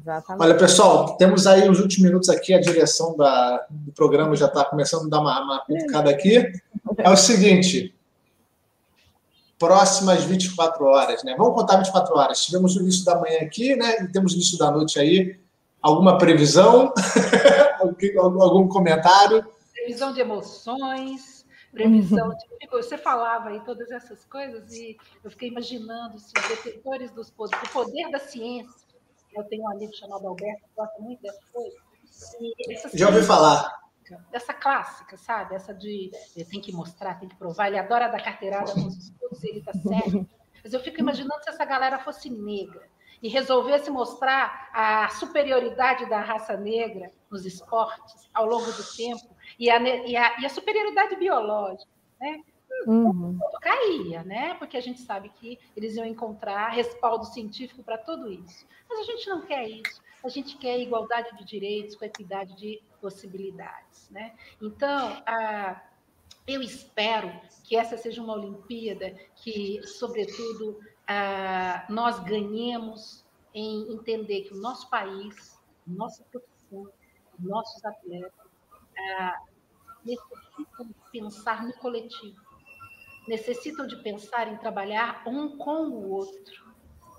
Exatamente. 0.00 0.42
Olha, 0.42 0.56
pessoal, 0.56 1.16
temos 1.16 1.46
aí 1.46 1.68
os 1.68 1.80
últimos 1.80 2.04
minutos 2.04 2.28
aqui, 2.28 2.54
a 2.54 2.60
direção 2.60 3.16
da, 3.16 3.66
do 3.70 3.92
programa 3.92 4.34
já 4.34 4.46
está 4.46 4.64
começando 4.64 5.06
a 5.06 5.08
dar 5.08 5.20
uma, 5.20 5.42
uma 5.42 5.64
cutucada 5.64 6.10
aqui. 6.10 6.50
É 6.96 7.10
o 7.10 7.16
seguinte, 7.16 7.94
próximas 9.58 10.24
24 10.24 10.84
horas, 10.84 11.24
né? 11.24 11.34
Vamos 11.36 11.54
contar 11.54 11.76
24 11.76 12.16
horas. 12.16 12.44
Tivemos 12.44 12.76
o 12.76 12.80
início 12.80 13.04
da 13.04 13.18
manhã 13.18 13.40
aqui, 13.40 13.74
né? 13.76 14.02
E 14.02 14.08
temos 14.08 14.32
o 14.32 14.34
início 14.36 14.58
da 14.58 14.70
noite 14.70 14.98
aí. 14.98 15.38
Alguma 15.82 16.16
previsão? 16.18 16.92
Algum 18.18 18.68
comentário? 18.68 19.44
Previsão 19.72 20.12
de 20.12 20.20
emoções, 20.20 21.37
previsão 21.72 22.28
de. 22.30 22.68
Você 22.70 22.98
falava 22.98 23.50
aí 23.50 23.60
todas 23.64 23.90
essas 23.90 24.24
coisas 24.24 24.72
e 24.72 24.96
eu 25.24 25.30
fiquei 25.30 25.48
imaginando 25.48 26.18
se 26.18 26.32
os 26.36 26.48
detentores 26.48 27.10
dos 27.10 27.30
poderes, 27.30 27.68
o 27.68 27.72
poder 27.72 28.10
da 28.10 28.18
ciência. 28.18 28.88
Eu 29.34 29.44
tenho 29.44 29.62
um 29.62 29.70
amigo 29.70 29.94
chamado 29.94 30.26
Alberto 30.26 30.62
que 30.62 30.74
gosta 30.76 31.00
muito 31.00 31.22
dessa 31.22 31.40
coisa. 31.52 31.76
Já 32.94 33.08
ouvi 33.08 33.22
falar 33.22 33.78
dessa 34.30 34.54
clássica, 34.54 35.16
sabe? 35.16 35.54
Essa 35.54 35.74
de 35.74 36.10
tem 36.50 36.60
que 36.60 36.72
mostrar, 36.72 37.18
tem 37.18 37.28
que 37.28 37.36
provar. 37.36 37.68
Ele 37.68 37.78
adora 37.78 38.08
dar 38.08 38.22
carteirada 38.22 38.74
nos 38.74 38.96
estudos, 38.96 39.44
ele 39.44 39.62
tá 39.62 39.72
certo. 39.72 40.28
Mas 40.62 40.72
eu 40.72 40.80
fico 40.80 41.00
imaginando 41.00 41.42
se 41.44 41.50
essa 41.50 41.64
galera 41.64 41.98
fosse 41.98 42.30
negra 42.30 42.88
e 43.22 43.28
resolvesse 43.28 43.90
mostrar 43.90 44.70
a 44.72 45.08
superioridade 45.10 46.08
da 46.08 46.20
raça 46.20 46.56
negra 46.56 47.10
nos 47.30 47.44
esportes 47.44 48.28
ao 48.32 48.46
longo 48.46 48.70
do 48.70 48.96
tempo 48.96 49.36
e 49.58 49.70
a, 49.70 49.80
e 49.80 50.16
a, 50.16 50.40
e 50.40 50.46
a 50.46 50.48
superioridade 50.48 51.16
biológica, 51.16 51.90
né? 52.20 52.42
Uhum. 52.86 53.38
caía, 53.60 54.22
né? 54.22 54.54
Porque 54.54 54.76
a 54.76 54.80
gente 54.80 55.00
sabe 55.00 55.30
que 55.30 55.58
eles 55.76 55.96
iam 55.96 56.06
encontrar 56.06 56.68
respaldo 56.68 57.24
científico 57.24 57.82
para 57.82 57.98
tudo 57.98 58.30
isso. 58.30 58.66
Mas 58.88 59.00
a 59.00 59.02
gente 59.02 59.28
não 59.28 59.42
quer 59.42 59.68
isso. 59.68 60.00
A 60.22 60.28
gente 60.28 60.56
quer 60.56 60.78
igualdade 60.78 61.36
de 61.36 61.44
direitos 61.44 61.96
com 61.96 62.04
equidade 62.04 62.54
de 62.56 62.80
possibilidades. 63.00 64.08
Né? 64.10 64.32
Então, 64.60 65.22
a, 65.26 65.82
eu 66.46 66.62
espero 66.62 67.32
que 67.64 67.76
essa 67.76 67.96
seja 67.96 68.22
uma 68.22 68.34
Olimpíada 68.34 69.14
que, 69.36 69.80
sobretudo, 69.84 70.80
a, 71.08 71.86
nós 71.88 72.20
ganhemos 72.20 73.24
em 73.54 73.92
entender 73.92 74.42
que 74.42 74.54
o 74.54 74.60
nosso 74.60 74.88
país, 74.90 75.58
nossa 75.86 76.22
profissão, 76.24 76.92
nossos 77.38 77.84
atletas 77.84 78.46
a, 78.98 79.42
necessitam 80.04 80.94
pensar 81.10 81.64
no 81.64 81.72
coletivo, 81.74 82.40
necessitam 83.26 83.86
de 83.86 83.96
pensar 84.02 84.48
em 84.52 84.56
trabalhar 84.58 85.22
um 85.26 85.56
com 85.56 85.88
o 85.88 86.10
outro 86.10 86.67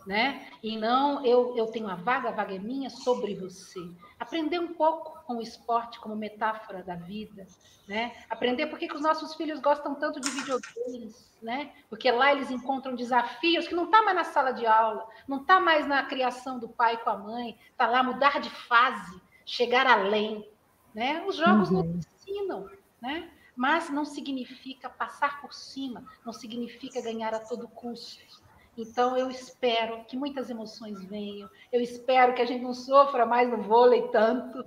né? 0.09 0.47
E 0.63 0.75
não 0.75 1.23
eu, 1.23 1.55
eu 1.55 1.67
tenho 1.67 1.87
a 1.87 1.93
vaga, 1.93 2.29
a 2.29 2.31
vaga 2.31 2.55
é 2.55 2.57
minha 2.57 2.89
sobre 2.89 3.35
você. 3.35 3.79
Aprender 4.19 4.57
um 4.57 4.73
pouco 4.73 5.23
com 5.23 5.35
o 5.35 5.41
esporte 5.41 5.99
como 5.99 6.15
metáfora 6.15 6.81
da 6.81 6.95
vida, 6.95 7.45
né? 7.87 8.15
Aprender 8.27 8.65
por 8.65 8.79
que, 8.79 8.91
os 8.91 9.03
nossos 9.03 9.35
filhos 9.35 9.59
gostam 9.59 9.93
tanto 9.93 10.19
de 10.19 10.31
videogames, 10.31 11.31
né? 11.43 11.71
Porque 11.91 12.09
lá 12.09 12.31
eles 12.31 12.49
encontram 12.49 12.95
desafios 12.95 13.67
que 13.67 13.75
não 13.75 13.85
está 13.85 14.01
mais 14.01 14.17
na 14.17 14.23
sala 14.23 14.51
de 14.51 14.65
aula, 14.65 15.07
não 15.27 15.41
está 15.41 15.59
mais 15.59 15.85
na 15.85 16.01
criação 16.01 16.57
do 16.57 16.67
pai 16.67 16.97
com 17.03 17.11
a 17.11 17.15
mãe, 17.15 17.55
está 17.69 17.85
lá 17.85 18.01
mudar 18.01 18.41
de 18.41 18.49
fase, 18.49 19.21
chegar 19.45 19.85
além, 19.85 20.43
né? 20.91 21.23
Os 21.27 21.35
jogos 21.35 21.69
uhum. 21.69 21.83
nos 21.83 22.07
ensinam, 22.07 22.67
né? 22.99 23.29
Mas 23.55 23.91
não 23.91 24.05
significa 24.05 24.89
passar 24.89 25.39
por 25.39 25.53
cima, 25.53 26.03
não 26.25 26.33
significa 26.33 26.99
ganhar 26.99 27.31
a 27.35 27.39
todo 27.39 27.67
custo. 27.67 28.48
Então, 28.81 29.17
eu 29.17 29.29
espero 29.29 30.03
que 30.05 30.15
muitas 30.15 30.49
emoções 30.49 31.03
venham. 31.03 31.49
Eu 31.71 31.81
espero 31.81 32.33
que 32.33 32.41
a 32.41 32.45
gente 32.45 32.63
não 32.63 32.73
sofra 32.73 33.25
mais 33.25 33.49
no 33.49 33.61
vôlei 33.61 34.07
tanto, 34.09 34.63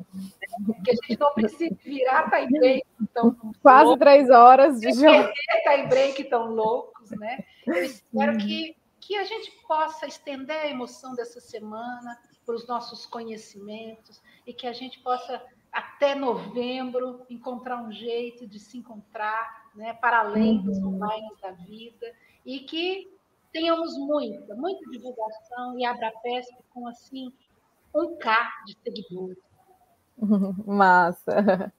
que 0.84 0.90
a 0.90 0.94
gente 0.94 1.18
não 1.18 1.32
precise 1.32 1.76
virar 1.82 2.30
tie 2.30 2.46
break 2.46 2.86
tão 3.14 3.34
quase 3.62 3.84
loucos, 3.84 3.98
três 4.00 4.30
horas 4.30 4.80
de 4.80 4.92
jogo. 4.92 5.28
tie 5.64 5.86
break 5.88 6.24
tão 6.24 6.46
loucos, 6.54 7.10
né? 7.10 7.44
Eu 7.66 7.84
espero 7.84 8.38
que 8.38 8.76
que 9.02 9.16
a 9.16 9.24
gente 9.24 9.50
possa 9.66 10.06
estender 10.06 10.56
a 10.56 10.68
emoção 10.68 11.14
dessa 11.14 11.40
semana 11.40 12.16
para 12.46 12.54
os 12.54 12.66
nossos 12.68 13.04
conhecimentos 13.04 14.22
e 14.46 14.54
que 14.54 14.66
a 14.66 14.72
gente 14.72 15.00
possa 15.00 15.42
até 15.72 16.14
novembro 16.14 17.26
encontrar 17.28 17.82
um 17.82 17.90
jeito 17.90 18.46
de 18.46 18.60
se 18.60 18.78
encontrar, 18.78 19.70
né, 19.74 19.92
para 19.94 20.20
além 20.20 20.62
dos 20.62 20.78
uhum. 20.78 20.94
online 20.94 21.34
da 21.40 21.50
vida 21.50 22.14
e 22.46 22.60
que 22.60 23.12
tenhamos 23.52 23.96
muita, 23.98 24.54
muita 24.54 24.90
divulgação 24.90 25.78
e 25.78 25.84
abra 25.84 26.12
PESP 26.22 26.54
com 26.72 26.86
assim 26.88 27.32
um 27.94 28.16
K 28.16 28.48
de 28.66 28.76
seguidores. 28.82 29.38
Massa. 30.66 31.72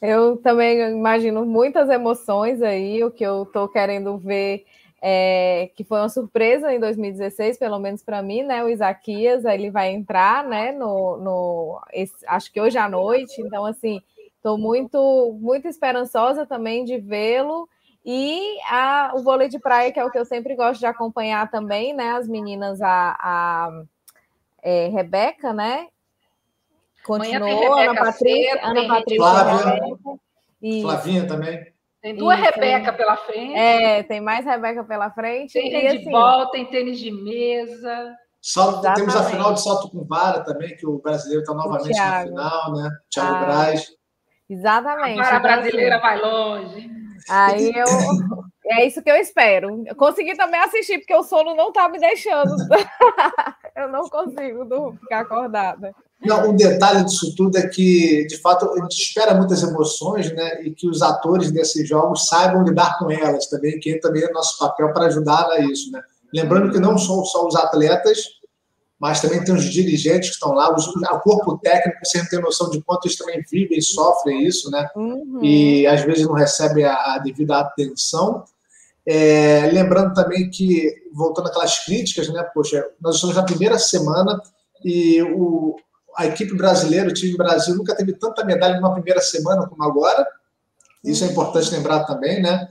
Eu 0.00 0.36
também 0.38 0.80
imagino 0.90 1.44
muitas 1.44 1.88
emoções 1.90 2.62
aí, 2.62 3.02
o 3.04 3.10
que 3.10 3.24
eu 3.24 3.42
estou 3.42 3.68
querendo 3.68 4.16
ver 4.18 4.64
é, 5.04 5.68
que 5.74 5.82
foi 5.82 5.98
uma 5.98 6.08
surpresa 6.08 6.72
em 6.72 6.78
2016, 6.78 7.58
pelo 7.58 7.80
menos 7.80 8.04
para 8.04 8.22
mim, 8.22 8.44
né? 8.44 8.62
O 8.62 8.68
Isaquias, 8.68 9.44
ele 9.44 9.68
vai 9.68 9.90
entrar, 9.90 10.44
né? 10.44 10.70
No, 10.70 11.16
no 11.16 11.80
esse, 11.92 12.14
acho 12.26 12.52
que 12.52 12.60
hoje 12.60 12.78
à 12.78 12.88
noite. 12.88 13.42
Então, 13.42 13.66
assim, 13.66 14.00
estou 14.36 14.56
muito, 14.56 15.36
muito 15.40 15.66
esperançosa 15.66 16.46
também 16.46 16.84
de 16.84 16.98
vê-lo 16.98 17.68
e 18.04 18.58
a, 18.68 19.12
o 19.14 19.22
vôlei 19.22 19.48
de 19.48 19.58
praia, 19.58 19.92
que 19.92 20.00
é 20.00 20.04
o 20.04 20.10
que 20.10 20.18
eu 20.18 20.24
sempre 20.24 20.56
gosto 20.56 20.80
de 20.80 20.86
acompanhar 20.86 21.50
também, 21.50 21.94
né? 21.94 22.12
As 22.12 22.26
meninas, 22.26 22.80
a, 22.82 23.16
a 23.18 23.82
é, 24.62 24.88
Rebeca, 24.88 25.52
né? 25.52 25.86
Continuou, 27.04 27.74
Ana 27.78 27.94
Patrícia, 27.94 28.60
Ana 28.62 28.86
Patrícia. 28.86 29.18
Flávia, 29.18 29.98
Flavinha 30.82 31.26
também. 31.26 31.72
Tem 32.00 32.16
duas 32.16 32.38
Isso, 32.38 32.50
Rebeca 32.50 32.92
pela 32.92 33.16
frente. 33.16 33.54
É, 33.54 34.02
tem 34.02 34.20
mais 34.20 34.44
Rebeca 34.44 34.82
pela 34.82 35.10
frente. 35.10 35.52
Tem 35.52 35.70
handball, 35.70 36.42
assim, 36.42 36.52
tem 36.52 36.66
tênis 36.66 36.98
de 36.98 37.12
mesa. 37.12 38.16
Salto, 38.40 38.82
temos 38.94 39.14
a 39.14 39.22
final 39.22 39.54
de 39.54 39.62
salto 39.62 39.88
com 39.88 40.04
vara 40.04 40.40
também, 40.40 40.76
que 40.76 40.84
o 40.84 40.98
brasileiro 40.98 41.42
está 41.42 41.54
novamente 41.54 41.96
na 41.96 42.22
final, 42.24 42.72
né? 42.72 42.90
Thiago 43.08 43.34
ah, 43.36 43.44
Braz. 43.44 43.86
Exatamente. 44.50 45.20
A 45.20 45.22
vara 45.22 45.36
então, 45.36 45.50
assim, 45.50 45.60
brasileira 45.60 46.00
vai 46.00 46.20
longe. 46.20 47.01
Aí 47.28 47.72
eu, 47.74 47.86
É 48.64 48.86
isso 48.86 49.02
que 49.02 49.10
eu 49.10 49.16
espero. 49.16 49.82
Eu 49.86 49.94
consegui 49.96 50.36
também 50.36 50.60
assistir, 50.60 50.98
porque 50.98 51.14
o 51.14 51.22
sono 51.22 51.54
não 51.54 51.68
está 51.68 51.88
me 51.88 51.98
deixando. 51.98 52.56
eu 53.76 53.88
não 53.88 54.08
consigo 54.08 54.96
ficar 55.00 55.20
acordada. 55.20 55.94
Não, 56.24 56.50
um 56.50 56.56
detalhe 56.56 57.04
disso 57.04 57.34
tudo 57.36 57.58
é 57.58 57.66
que, 57.66 58.24
de 58.26 58.38
fato, 58.38 58.70
a 58.70 58.82
gente 58.82 59.02
espera 59.02 59.34
muitas 59.34 59.62
emoções, 59.62 60.32
né? 60.32 60.62
E 60.62 60.70
que 60.70 60.88
os 60.88 61.02
atores 61.02 61.50
desses 61.50 61.88
jogos 61.88 62.26
saibam 62.26 62.62
lidar 62.62 62.98
com 62.98 63.10
elas 63.10 63.46
também, 63.46 63.80
que 63.80 63.98
também 63.98 64.22
é 64.22 64.30
nosso 64.30 64.56
papel 64.58 64.92
para 64.92 65.06
ajudar 65.06 65.48
a 65.50 65.60
isso, 65.60 65.90
né? 65.90 66.00
Lembrando 66.32 66.70
que 66.70 66.78
não 66.78 66.96
são 66.96 67.24
só 67.24 67.46
os 67.46 67.56
atletas, 67.56 68.18
mas 69.02 69.20
também 69.20 69.42
tem 69.42 69.52
os 69.52 69.64
dirigentes 69.64 70.28
que 70.28 70.34
estão 70.36 70.52
lá, 70.52 70.72
os, 70.72 70.86
o 70.86 71.18
corpo 71.24 71.58
técnico, 71.58 71.98
você 72.04 72.18
não 72.18 72.26
tem 72.26 72.40
noção 72.40 72.70
de 72.70 72.80
quanto 72.82 73.08
eles 73.08 73.18
também 73.18 73.42
vivem 73.50 73.76
e 73.76 73.82
sofrem 73.82 74.46
isso, 74.46 74.70
né? 74.70 74.88
Uhum. 74.94 75.40
E 75.42 75.84
às 75.88 76.02
vezes 76.02 76.24
não 76.24 76.34
recebem 76.34 76.84
a, 76.84 76.94
a 77.14 77.18
devida 77.18 77.58
atenção. 77.58 78.44
É, 79.04 79.68
lembrando 79.72 80.14
também 80.14 80.48
que, 80.48 81.02
voltando 81.12 81.48
àquelas 81.48 81.80
críticas, 81.80 82.28
né? 82.28 82.44
Poxa, 82.54 82.86
nós 83.00 83.16
estamos 83.16 83.34
na 83.34 83.42
primeira 83.42 83.76
semana 83.76 84.40
e 84.84 85.20
o, 85.20 85.74
a 86.16 86.26
equipe 86.26 86.54
brasileira, 86.56 87.08
o 87.08 87.12
time 87.12 87.36
Brasil, 87.36 87.74
nunca 87.74 87.96
teve 87.96 88.12
tanta 88.12 88.44
medalha 88.44 88.76
numa 88.76 88.94
primeira 88.94 89.20
semana 89.20 89.66
como 89.66 89.82
agora. 89.82 90.24
Isso 91.02 91.24
é 91.24 91.26
importante 91.26 91.72
lembrar 91.72 92.04
também, 92.04 92.40
né? 92.40 92.68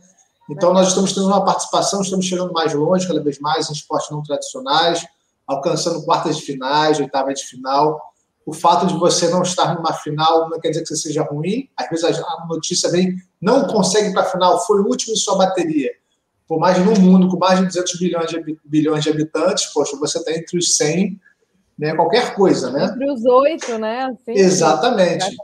Então, 0.49 0.71
nós 0.71 0.87
estamos 0.87 1.11
tendo 1.11 1.27
uma 1.27 1.43
participação, 1.43 2.01
estamos 2.01 2.25
chegando 2.25 2.53
mais 2.53 2.73
longe, 2.73 3.05
cada 3.05 3.21
vez 3.21 3.37
mais, 3.37 3.69
em 3.69 3.73
esportes 3.73 4.09
não 4.09 4.23
tradicionais, 4.23 5.05
alcançando 5.51 6.03
quartas 6.03 6.37
de 6.37 6.43
finais, 6.43 6.99
oitavas 6.99 7.39
de 7.39 7.45
final. 7.45 7.99
O 8.45 8.53
fato 8.53 8.87
de 8.87 8.95
você 8.95 9.29
não 9.29 9.43
estar 9.43 9.75
numa 9.75 9.93
final 9.93 10.49
não 10.49 10.59
quer 10.59 10.69
dizer 10.69 10.81
que 10.81 10.87
você 10.87 10.95
seja 10.95 11.23
ruim. 11.23 11.69
Às 11.77 11.89
vezes 11.89 12.05
a 12.05 12.45
notícia 12.47 12.89
vem, 12.89 13.15
não 13.39 13.67
consegue 13.67 14.11
para 14.13 14.23
a 14.23 14.25
final, 14.25 14.65
foi 14.65 14.81
o 14.81 14.87
último 14.87 15.13
em 15.13 15.17
sua 15.17 15.37
bateria. 15.37 15.91
Por 16.47 16.59
mais 16.59 16.77
num 16.79 16.99
mundo 16.99 17.29
com 17.29 17.37
mais 17.37 17.59
de 17.59 17.67
200 17.67 17.99
bilhões 17.99 18.29
de, 18.29 18.59
bilhões 18.65 19.03
de 19.03 19.09
habitantes, 19.09 19.67
poxa, 19.67 19.95
você 19.97 20.17
está 20.17 20.31
entre 20.31 20.57
os 20.57 20.75
100 20.75 21.19
né? 21.81 21.95
Qualquer 21.95 22.35
coisa, 22.35 22.69
né? 22.69 22.85
Entre 22.85 23.11
os 23.11 23.25
oito, 23.25 23.77
né? 23.79 24.03
Assim, 24.03 24.39
Exatamente. 24.39 25.35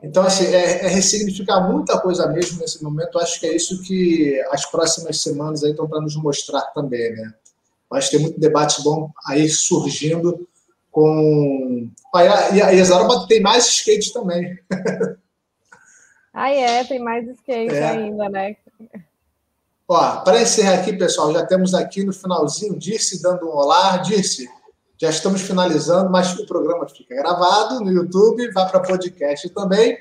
Então, 0.00 0.22
assim, 0.22 0.46
é, 0.46 0.84
é, 0.84 0.88
ressignificar 0.88 1.68
muita 1.68 1.98
coisa 1.98 2.28
mesmo 2.28 2.60
nesse 2.60 2.82
momento. 2.82 3.18
Acho 3.18 3.40
que 3.40 3.46
é 3.46 3.56
isso 3.56 3.82
que 3.82 4.40
as 4.52 4.64
próximas 4.70 5.20
semanas 5.20 5.64
aí 5.64 5.72
estão 5.72 5.88
para 5.88 6.00
nos 6.00 6.14
mostrar 6.14 6.62
também, 6.72 7.12
né? 7.12 7.34
Acho 7.94 8.10
que 8.10 8.16
tem 8.16 8.24
muito 8.26 8.40
debate 8.40 8.82
bom 8.82 9.10
aí 9.26 9.48
surgindo 9.48 10.46
com... 10.90 11.88
E 12.54 12.62
a 12.62 12.72
Exaroba 12.72 13.26
tem 13.26 13.40
mais 13.40 13.68
skate 13.68 14.12
também. 14.12 14.58
Ah, 16.36 16.50
é, 16.50 16.82
tem 16.82 16.98
mais 16.98 17.28
skate 17.28 17.72
é. 17.72 17.86
ainda, 17.90 18.28
né? 18.28 18.56
Ó, 19.86 20.16
para 20.22 20.42
encerrar 20.42 20.80
aqui, 20.80 20.92
pessoal, 20.92 21.32
já 21.32 21.46
temos 21.46 21.74
aqui 21.74 22.02
no 22.02 22.12
finalzinho 22.12 22.76
Dirce 22.76 23.22
dando 23.22 23.46
um 23.46 23.50
olá. 23.50 23.98
Dirce, 23.98 24.48
já 25.00 25.10
estamos 25.10 25.42
finalizando, 25.42 26.10
mas 26.10 26.36
o 26.36 26.44
programa 26.44 26.88
fica 26.88 27.14
gravado 27.14 27.80
no 27.80 27.92
YouTube, 27.92 28.50
vai 28.52 28.68
para 28.68 28.80
podcast 28.80 29.48
também. 29.50 29.96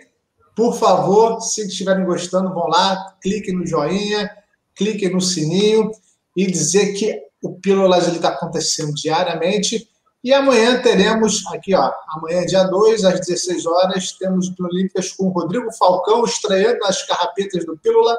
Por 0.56 0.76
favor, 0.76 1.40
se 1.42 1.68
estiverem 1.68 2.06
gostando, 2.06 2.54
vão 2.54 2.68
lá, 2.68 3.16
cliquem 3.22 3.56
no 3.56 3.68
joinha, 3.68 4.30
cliquem 4.76 5.12
no 5.12 5.22
sininho 5.22 5.92
e 6.36 6.48
dizer 6.48 6.94
que 6.94 7.22
o 7.44 7.54
Pílulas 7.60 8.08
está 8.08 8.30
acontecendo 8.30 8.94
diariamente. 8.94 9.88
E 10.24 10.34
amanhã 10.34 10.82
teremos, 10.82 11.46
aqui, 11.48 11.76
ó, 11.76 11.92
amanhã, 12.16 12.46
dia 12.46 12.64
2, 12.64 13.04
às 13.04 13.20
16 13.20 13.66
horas, 13.66 14.14
temos 14.14 14.48
o 14.48 14.64
Olímpicas 14.64 15.12
com 15.12 15.26
o 15.26 15.32
Rodrigo 15.32 15.72
Falcão 15.74 16.24
estreando 16.24 16.80
nas 16.80 17.04
carrapetas 17.04 17.66
do 17.66 17.78
Pílula. 17.78 18.18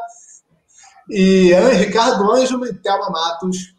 E 1.09 1.53
Ricardo 1.79 2.31
Ângelo 2.31 2.67
e 2.67 2.75
Thelma 2.75 3.11
Matos 3.11 3.75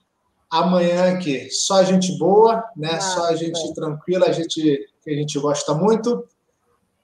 amanhã 0.50 1.14
aqui. 1.14 1.50
Só 1.52 1.84
gente 1.84 2.18
boa, 2.18 2.64
né? 2.76 2.92
Ah, 2.94 3.02
Só 3.02 3.26
a 3.26 3.36
gente 3.36 3.74
tranquila, 3.74 4.28
a 4.28 4.32
gente 4.32 4.88
que 5.06 5.12
a 5.12 5.14
gente 5.14 5.38
gosta 5.40 5.74
muito. 5.76 6.28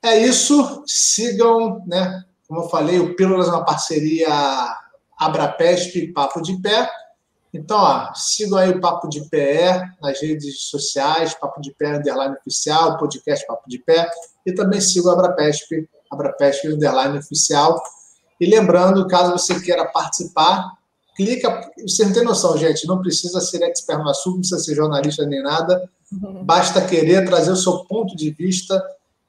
É 0.01 0.17
isso. 0.17 0.83
Sigam, 0.87 1.83
né? 1.85 2.23
Como 2.47 2.61
eu 2.61 2.69
falei, 2.69 2.99
o 2.99 3.15
Pílulas 3.15 3.47
é 3.47 3.51
uma 3.51 3.63
parceria 3.63 4.27
Abrapesp 5.17 5.95
e 5.97 6.11
Papo 6.11 6.41
de 6.41 6.59
Pé. 6.59 6.89
Então, 7.53 7.77
ó, 7.77 8.13
sigam 8.13 8.57
aí 8.57 8.69
o 8.69 8.79
Papo 8.79 9.09
de 9.09 9.27
Pé 9.29 9.91
nas 10.01 10.21
redes 10.21 10.69
sociais, 10.69 11.33
Papo 11.33 11.59
de 11.59 11.71
Pé 11.71 11.97
Underline 11.97 12.35
Oficial, 12.37 12.97
podcast 12.97 13.45
Papo 13.45 13.69
de 13.69 13.77
Pé, 13.79 14.09
e 14.45 14.53
também 14.53 14.79
sigam 14.79 15.11
a 15.11 15.13
Abrapesp, 15.15 15.87
Abrapesp 16.09 16.67
Underline 16.67 17.17
Oficial. 17.17 17.81
E 18.39 18.49
lembrando, 18.49 19.07
caso 19.07 19.31
você 19.33 19.59
queira 19.59 19.85
participar, 19.85 20.71
clica. 21.15 21.69
Você 21.81 22.05
não 22.05 22.13
tem 22.13 22.23
noção, 22.23 22.57
gente. 22.57 22.87
Não 22.87 23.01
precisa 23.01 23.41
ser 23.41 23.61
expert 23.63 23.99
no 23.99 24.09
assunto, 24.09 24.35
não 24.35 24.39
precisa 24.39 24.59
ser 24.59 24.75
jornalista 24.75 25.25
nem 25.25 25.43
nada. 25.43 25.89
Uhum. 26.11 26.43
Basta 26.43 26.81
querer 26.81 27.25
trazer 27.25 27.51
o 27.51 27.55
seu 27.55 27.85
ponto 27.85 28.15
de 28.15 28.31
vista 28.31 28.81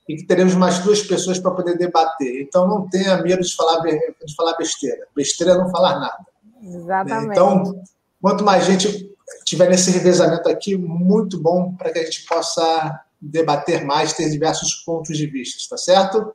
e 0.08 0.16
que 0.16 0.26
teremos 0.26 0.54
mais 0.54 0.78
duas 0.78 1.02
pessoas 1.02 1.38
para 1.38 1.50
poder 1.50 1.76
debater. 1.76 2.40
Então, 2.40 2.66
não 2.66 2.88
tenha 2.88 3.20
medo 3.20 3.42
de 3.42 3.54
falar, 3.54 3.80
de 3.80 4.34
falar 4.36 4.56
besteira. 4.56 5.06
Besteira 5.14 5.52
é 5.52 5.58
não 5.58 5.70
falar 5.70 5.98
nada. 5.98 6.26
Exatamente. 6.62 7.32
Então, 7.32 7.82
quanto 8.22 8.44
mais 8.44 8.64
gente 8.64 9.10
tiver 9.44 9.68
nesse 9.68 9.90
revezamento 9.90 10.48
aqui, 10.48 10.76
muito 10.76 11.38
bom 11.38 11.74
para 11.74 11.90
que 11.90 11.98
a 11.98 12.04
gente 12.04 12.24
possa 12.24 13.00
debater 13.20 13.84
mais, 13.84 14.12
ter 14.12 14.30
diversos 14.30 14.76
pontos 14.86 15.16
de 15.18 15.26
vista, 15.26 15.58
tá 15.68 15.76
certo? 15.76 16.32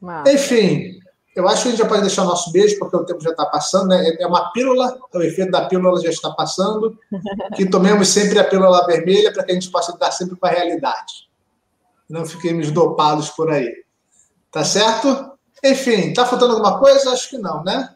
Massa. 0.00 0.32
Enfim, 0.32 1.00
eu 1.34 1.48
acho 1.48 1.62
que 1.62 1.68
a 1.68 1.70
gente 1.72 1.80
já 1.80 1.88
pode 1.88 2.02
deixar 2.02 2.22
o 2.22 2.26
nosso 2.26 2.52
beijo, 2.52 2.78
porque 2.78 2.96
o 2.96 3.04
tempo 3.04 3.20
já 3.20 3.30
está 3.30 3.46
passando, 3.46 3.88
né? 3.88 4.16
É 4.20 4.26
uma 4.26 4.52
pílula, 4.52 4.96
o 5.12 5.22
efeito 5.22 5.50
da 5.50 5.66
pílula 5.66 6.00
já 6.00 6.10
está 6.10 6.30
passando. 6.30 6.96
Que 7.56 7.66
tomemos 7.68 8.08
sempre 8.08 8.38
a 8.38 8.44
pílula 8.44 8.86
vermelha 8.86 9.32
para 9.32 9.44
que 9.44 9.52
a 9.52 9.54
gente 9.54 9.70
possa 9.70 9.92
lidar 9.92 10.10
sempre 10.10 10.36
com 10.36 10.46
a 10.46 10.50
realidade. 10.50 11.28
Não 12.08 12.24
fiquemos 12.24 12.70
dopados 12.70 13.30
por 13.30 13.50
aí. 13.50 13.84
Tá 14.50 14.64
certo? 14.64 15.32
Enfim, 15.62 16.12
tá 16.12 16.26
faltando 16.26 16.52
alguma 16.52 16.78
coisa? 16.78 17.12
Acho 17.12 17.30
que 17.30 17.38
não, 17.38 17.62
né? 17.62 17.94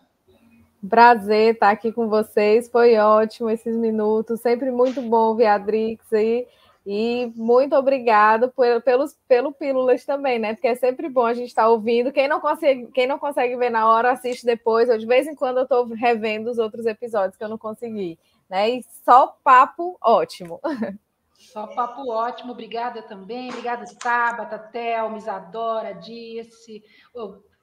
Prazer 0.87 1.55
estar 1.55 1.71
aqui 1.71 1.91
com 1.93 2.09
vocês. 2.09 2.69
Foi 2.69 2.97
ótimo 2.97 3.51
esses 3.51 3.77
minutos. 3.77 4.41
Sempre 4.41 4.71
muito 4.71 5.03
bom 5.03 5.35
ver 5.35 5.47
a 5.47 5.59
Drix 5.59 6.13
aí. 6.13 6.47
E 6.87 7.31
muito 7.37 7.75
obrigado 7.75 8.51
por, 8.51 8.81
pelos, 8.83 9.15
pelo 9.27 9.53
Pílulas 9.53 10.05
também, 10.07 10.39
né? 10.39 10.55
Porque 10.55 10.69
é 10.69 10.75
sempre 10.75 11.09
bom 11.09 11.27
a 11.27 11.35
gente 11.35 11.49
estar 11.49 11.65
tá 11.65 11.69
ouvindo. 11.69 12.13
Quem 12.13 12.29
não, 12.29 12.41
consegue, 12.41 12.87
quem 12.93 13.07
não 13.07 13.19
consegue 13.19 13.57
ver 13.57 13.71
na 13.71 13.87
hora, 13.87 14.13
assiste 14.13 14.47
depois. 14.47 14.89
Eu, 14.89 14.97
de 14.97 15.05
vez 15.05 15.27
em 15.27 15.35
quando, 15.35 15.59
eu 15.59 15.65
estou 15.65 15.85
revendo 15.87 16.51
os 16.51 16.59
outros 16.59 16.87
episódios 16.87 17.37
que 17.37 17.45
eu 17.45 17.49
não 17.49 17.59
consegui. 17.59 18.19
Né? 18.49 18.71
E 18.71 18.87
só 19.05 19.37
papo 19.45 19.99
ótimo. 20.01 20.61
Só 21.39 21.67
papo 21.69 22.11
ótimo. 22.11 22.53
Obrigada 22.53 23.01
também. 23.01 23.49
Obrigada, 23.49 23.85
Tabata, 23.99 24.59
Thelma, 24.59 25.17
Isadora, 25.17 25.95
Disse, 25.95 26.83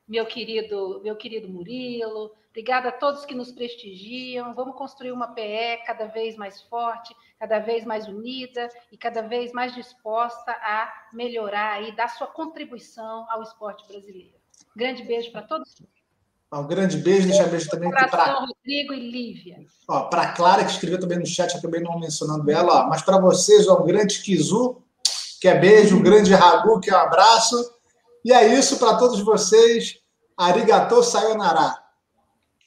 meu 0.08 0.26
querido, 0.26 1.02
meu 1.04 1.16
querido 1.16 1.50
Murilo. 1.50 2.32
Obrigada 2.50 2.90
a 2.90 2.92
todos 2.92 3.26
que 3.26 3.36
nos 3.36 3.52
prestigiam. 3.52 4.54
Vamos 4.54 4.78
construir 4.78 5.12
uma 5.12 5.28
PE 5.28 5.84
cada 5.86 6.06
vez 6.06 6.38
mais 6.38 6.62
forte, 6.62 7.16
cada 7.38 7.60
vez 7.60 7.84
mais 7.84 8.08
unida 8.08 8.70
e 8.92 8.98
cada 8.98 9.22
vez 9.22 9.52
mais 9.52 9.76
disposta 9.76 10.52
a 10.52 10.90
melhorar 11.12 11.84
e 11.84 11.96
dar 11.96 12.08
sua 12.08 12.28
contribuição 12.28 13.26
ao 13.30 13.42
esporte 13.44 13.86
brasileiro. 13.88 14.36
Grande 14.76 15.04
beijo 15.04 15.32
para 15.32 15.42
todos. 15.42 15.76
Um 16.54 16.68
grande 16.68 16.98
beijo, 16.98 17.28
deixa 17.28 17.44
beijo 17.48 17.70
também 17.70 17.90
para 17.90 18.40
Rodrigo 18.40 18.94
e 18.94 19.12
Lívia. 19.12 19.66
Para 19.86 20.32
Clara, 20.32 20.64
que 20.64 20.72
escreveu 20.72 21.00
também 21.00 21.20
no 21.20 21.26
chat, 21.26 21.58
acabei 21.58 21.82
não 21.82 22.00
mencionando 22.00 22.50
ela, 22.50 22.86
ó, 22.86 22.88
mas 22.88 23.02
para 23.02 23.20
vocês, 23.20 23.68
ó, 23.68 23.82
um 23.82 23.86
grande 23.86 24.22
Kizu, 24.22 24.82
que 25.42 25.50
é 25.50 25.60
beijo, 25.60 25.98
um 25.98 26.02
grande 26.02 26.34
Ragu, 26.34 26.80
que 26.80 26.90
é 26.90 26.96
um 26.96 27.00
abraço. 27.00 27.75
E 28.26 28.34
é 28.34 28.58
isso 28.58 28.80
para 28.80 28.98
todos 28.98 29.20
vocês. 29.20 30.00
Arigatou 30.36 31.04
sayonara. 31.04 31.76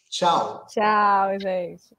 Tchau. 0.08 0.64
Tchau, 0.68 1.40
gente. 1.40 1.96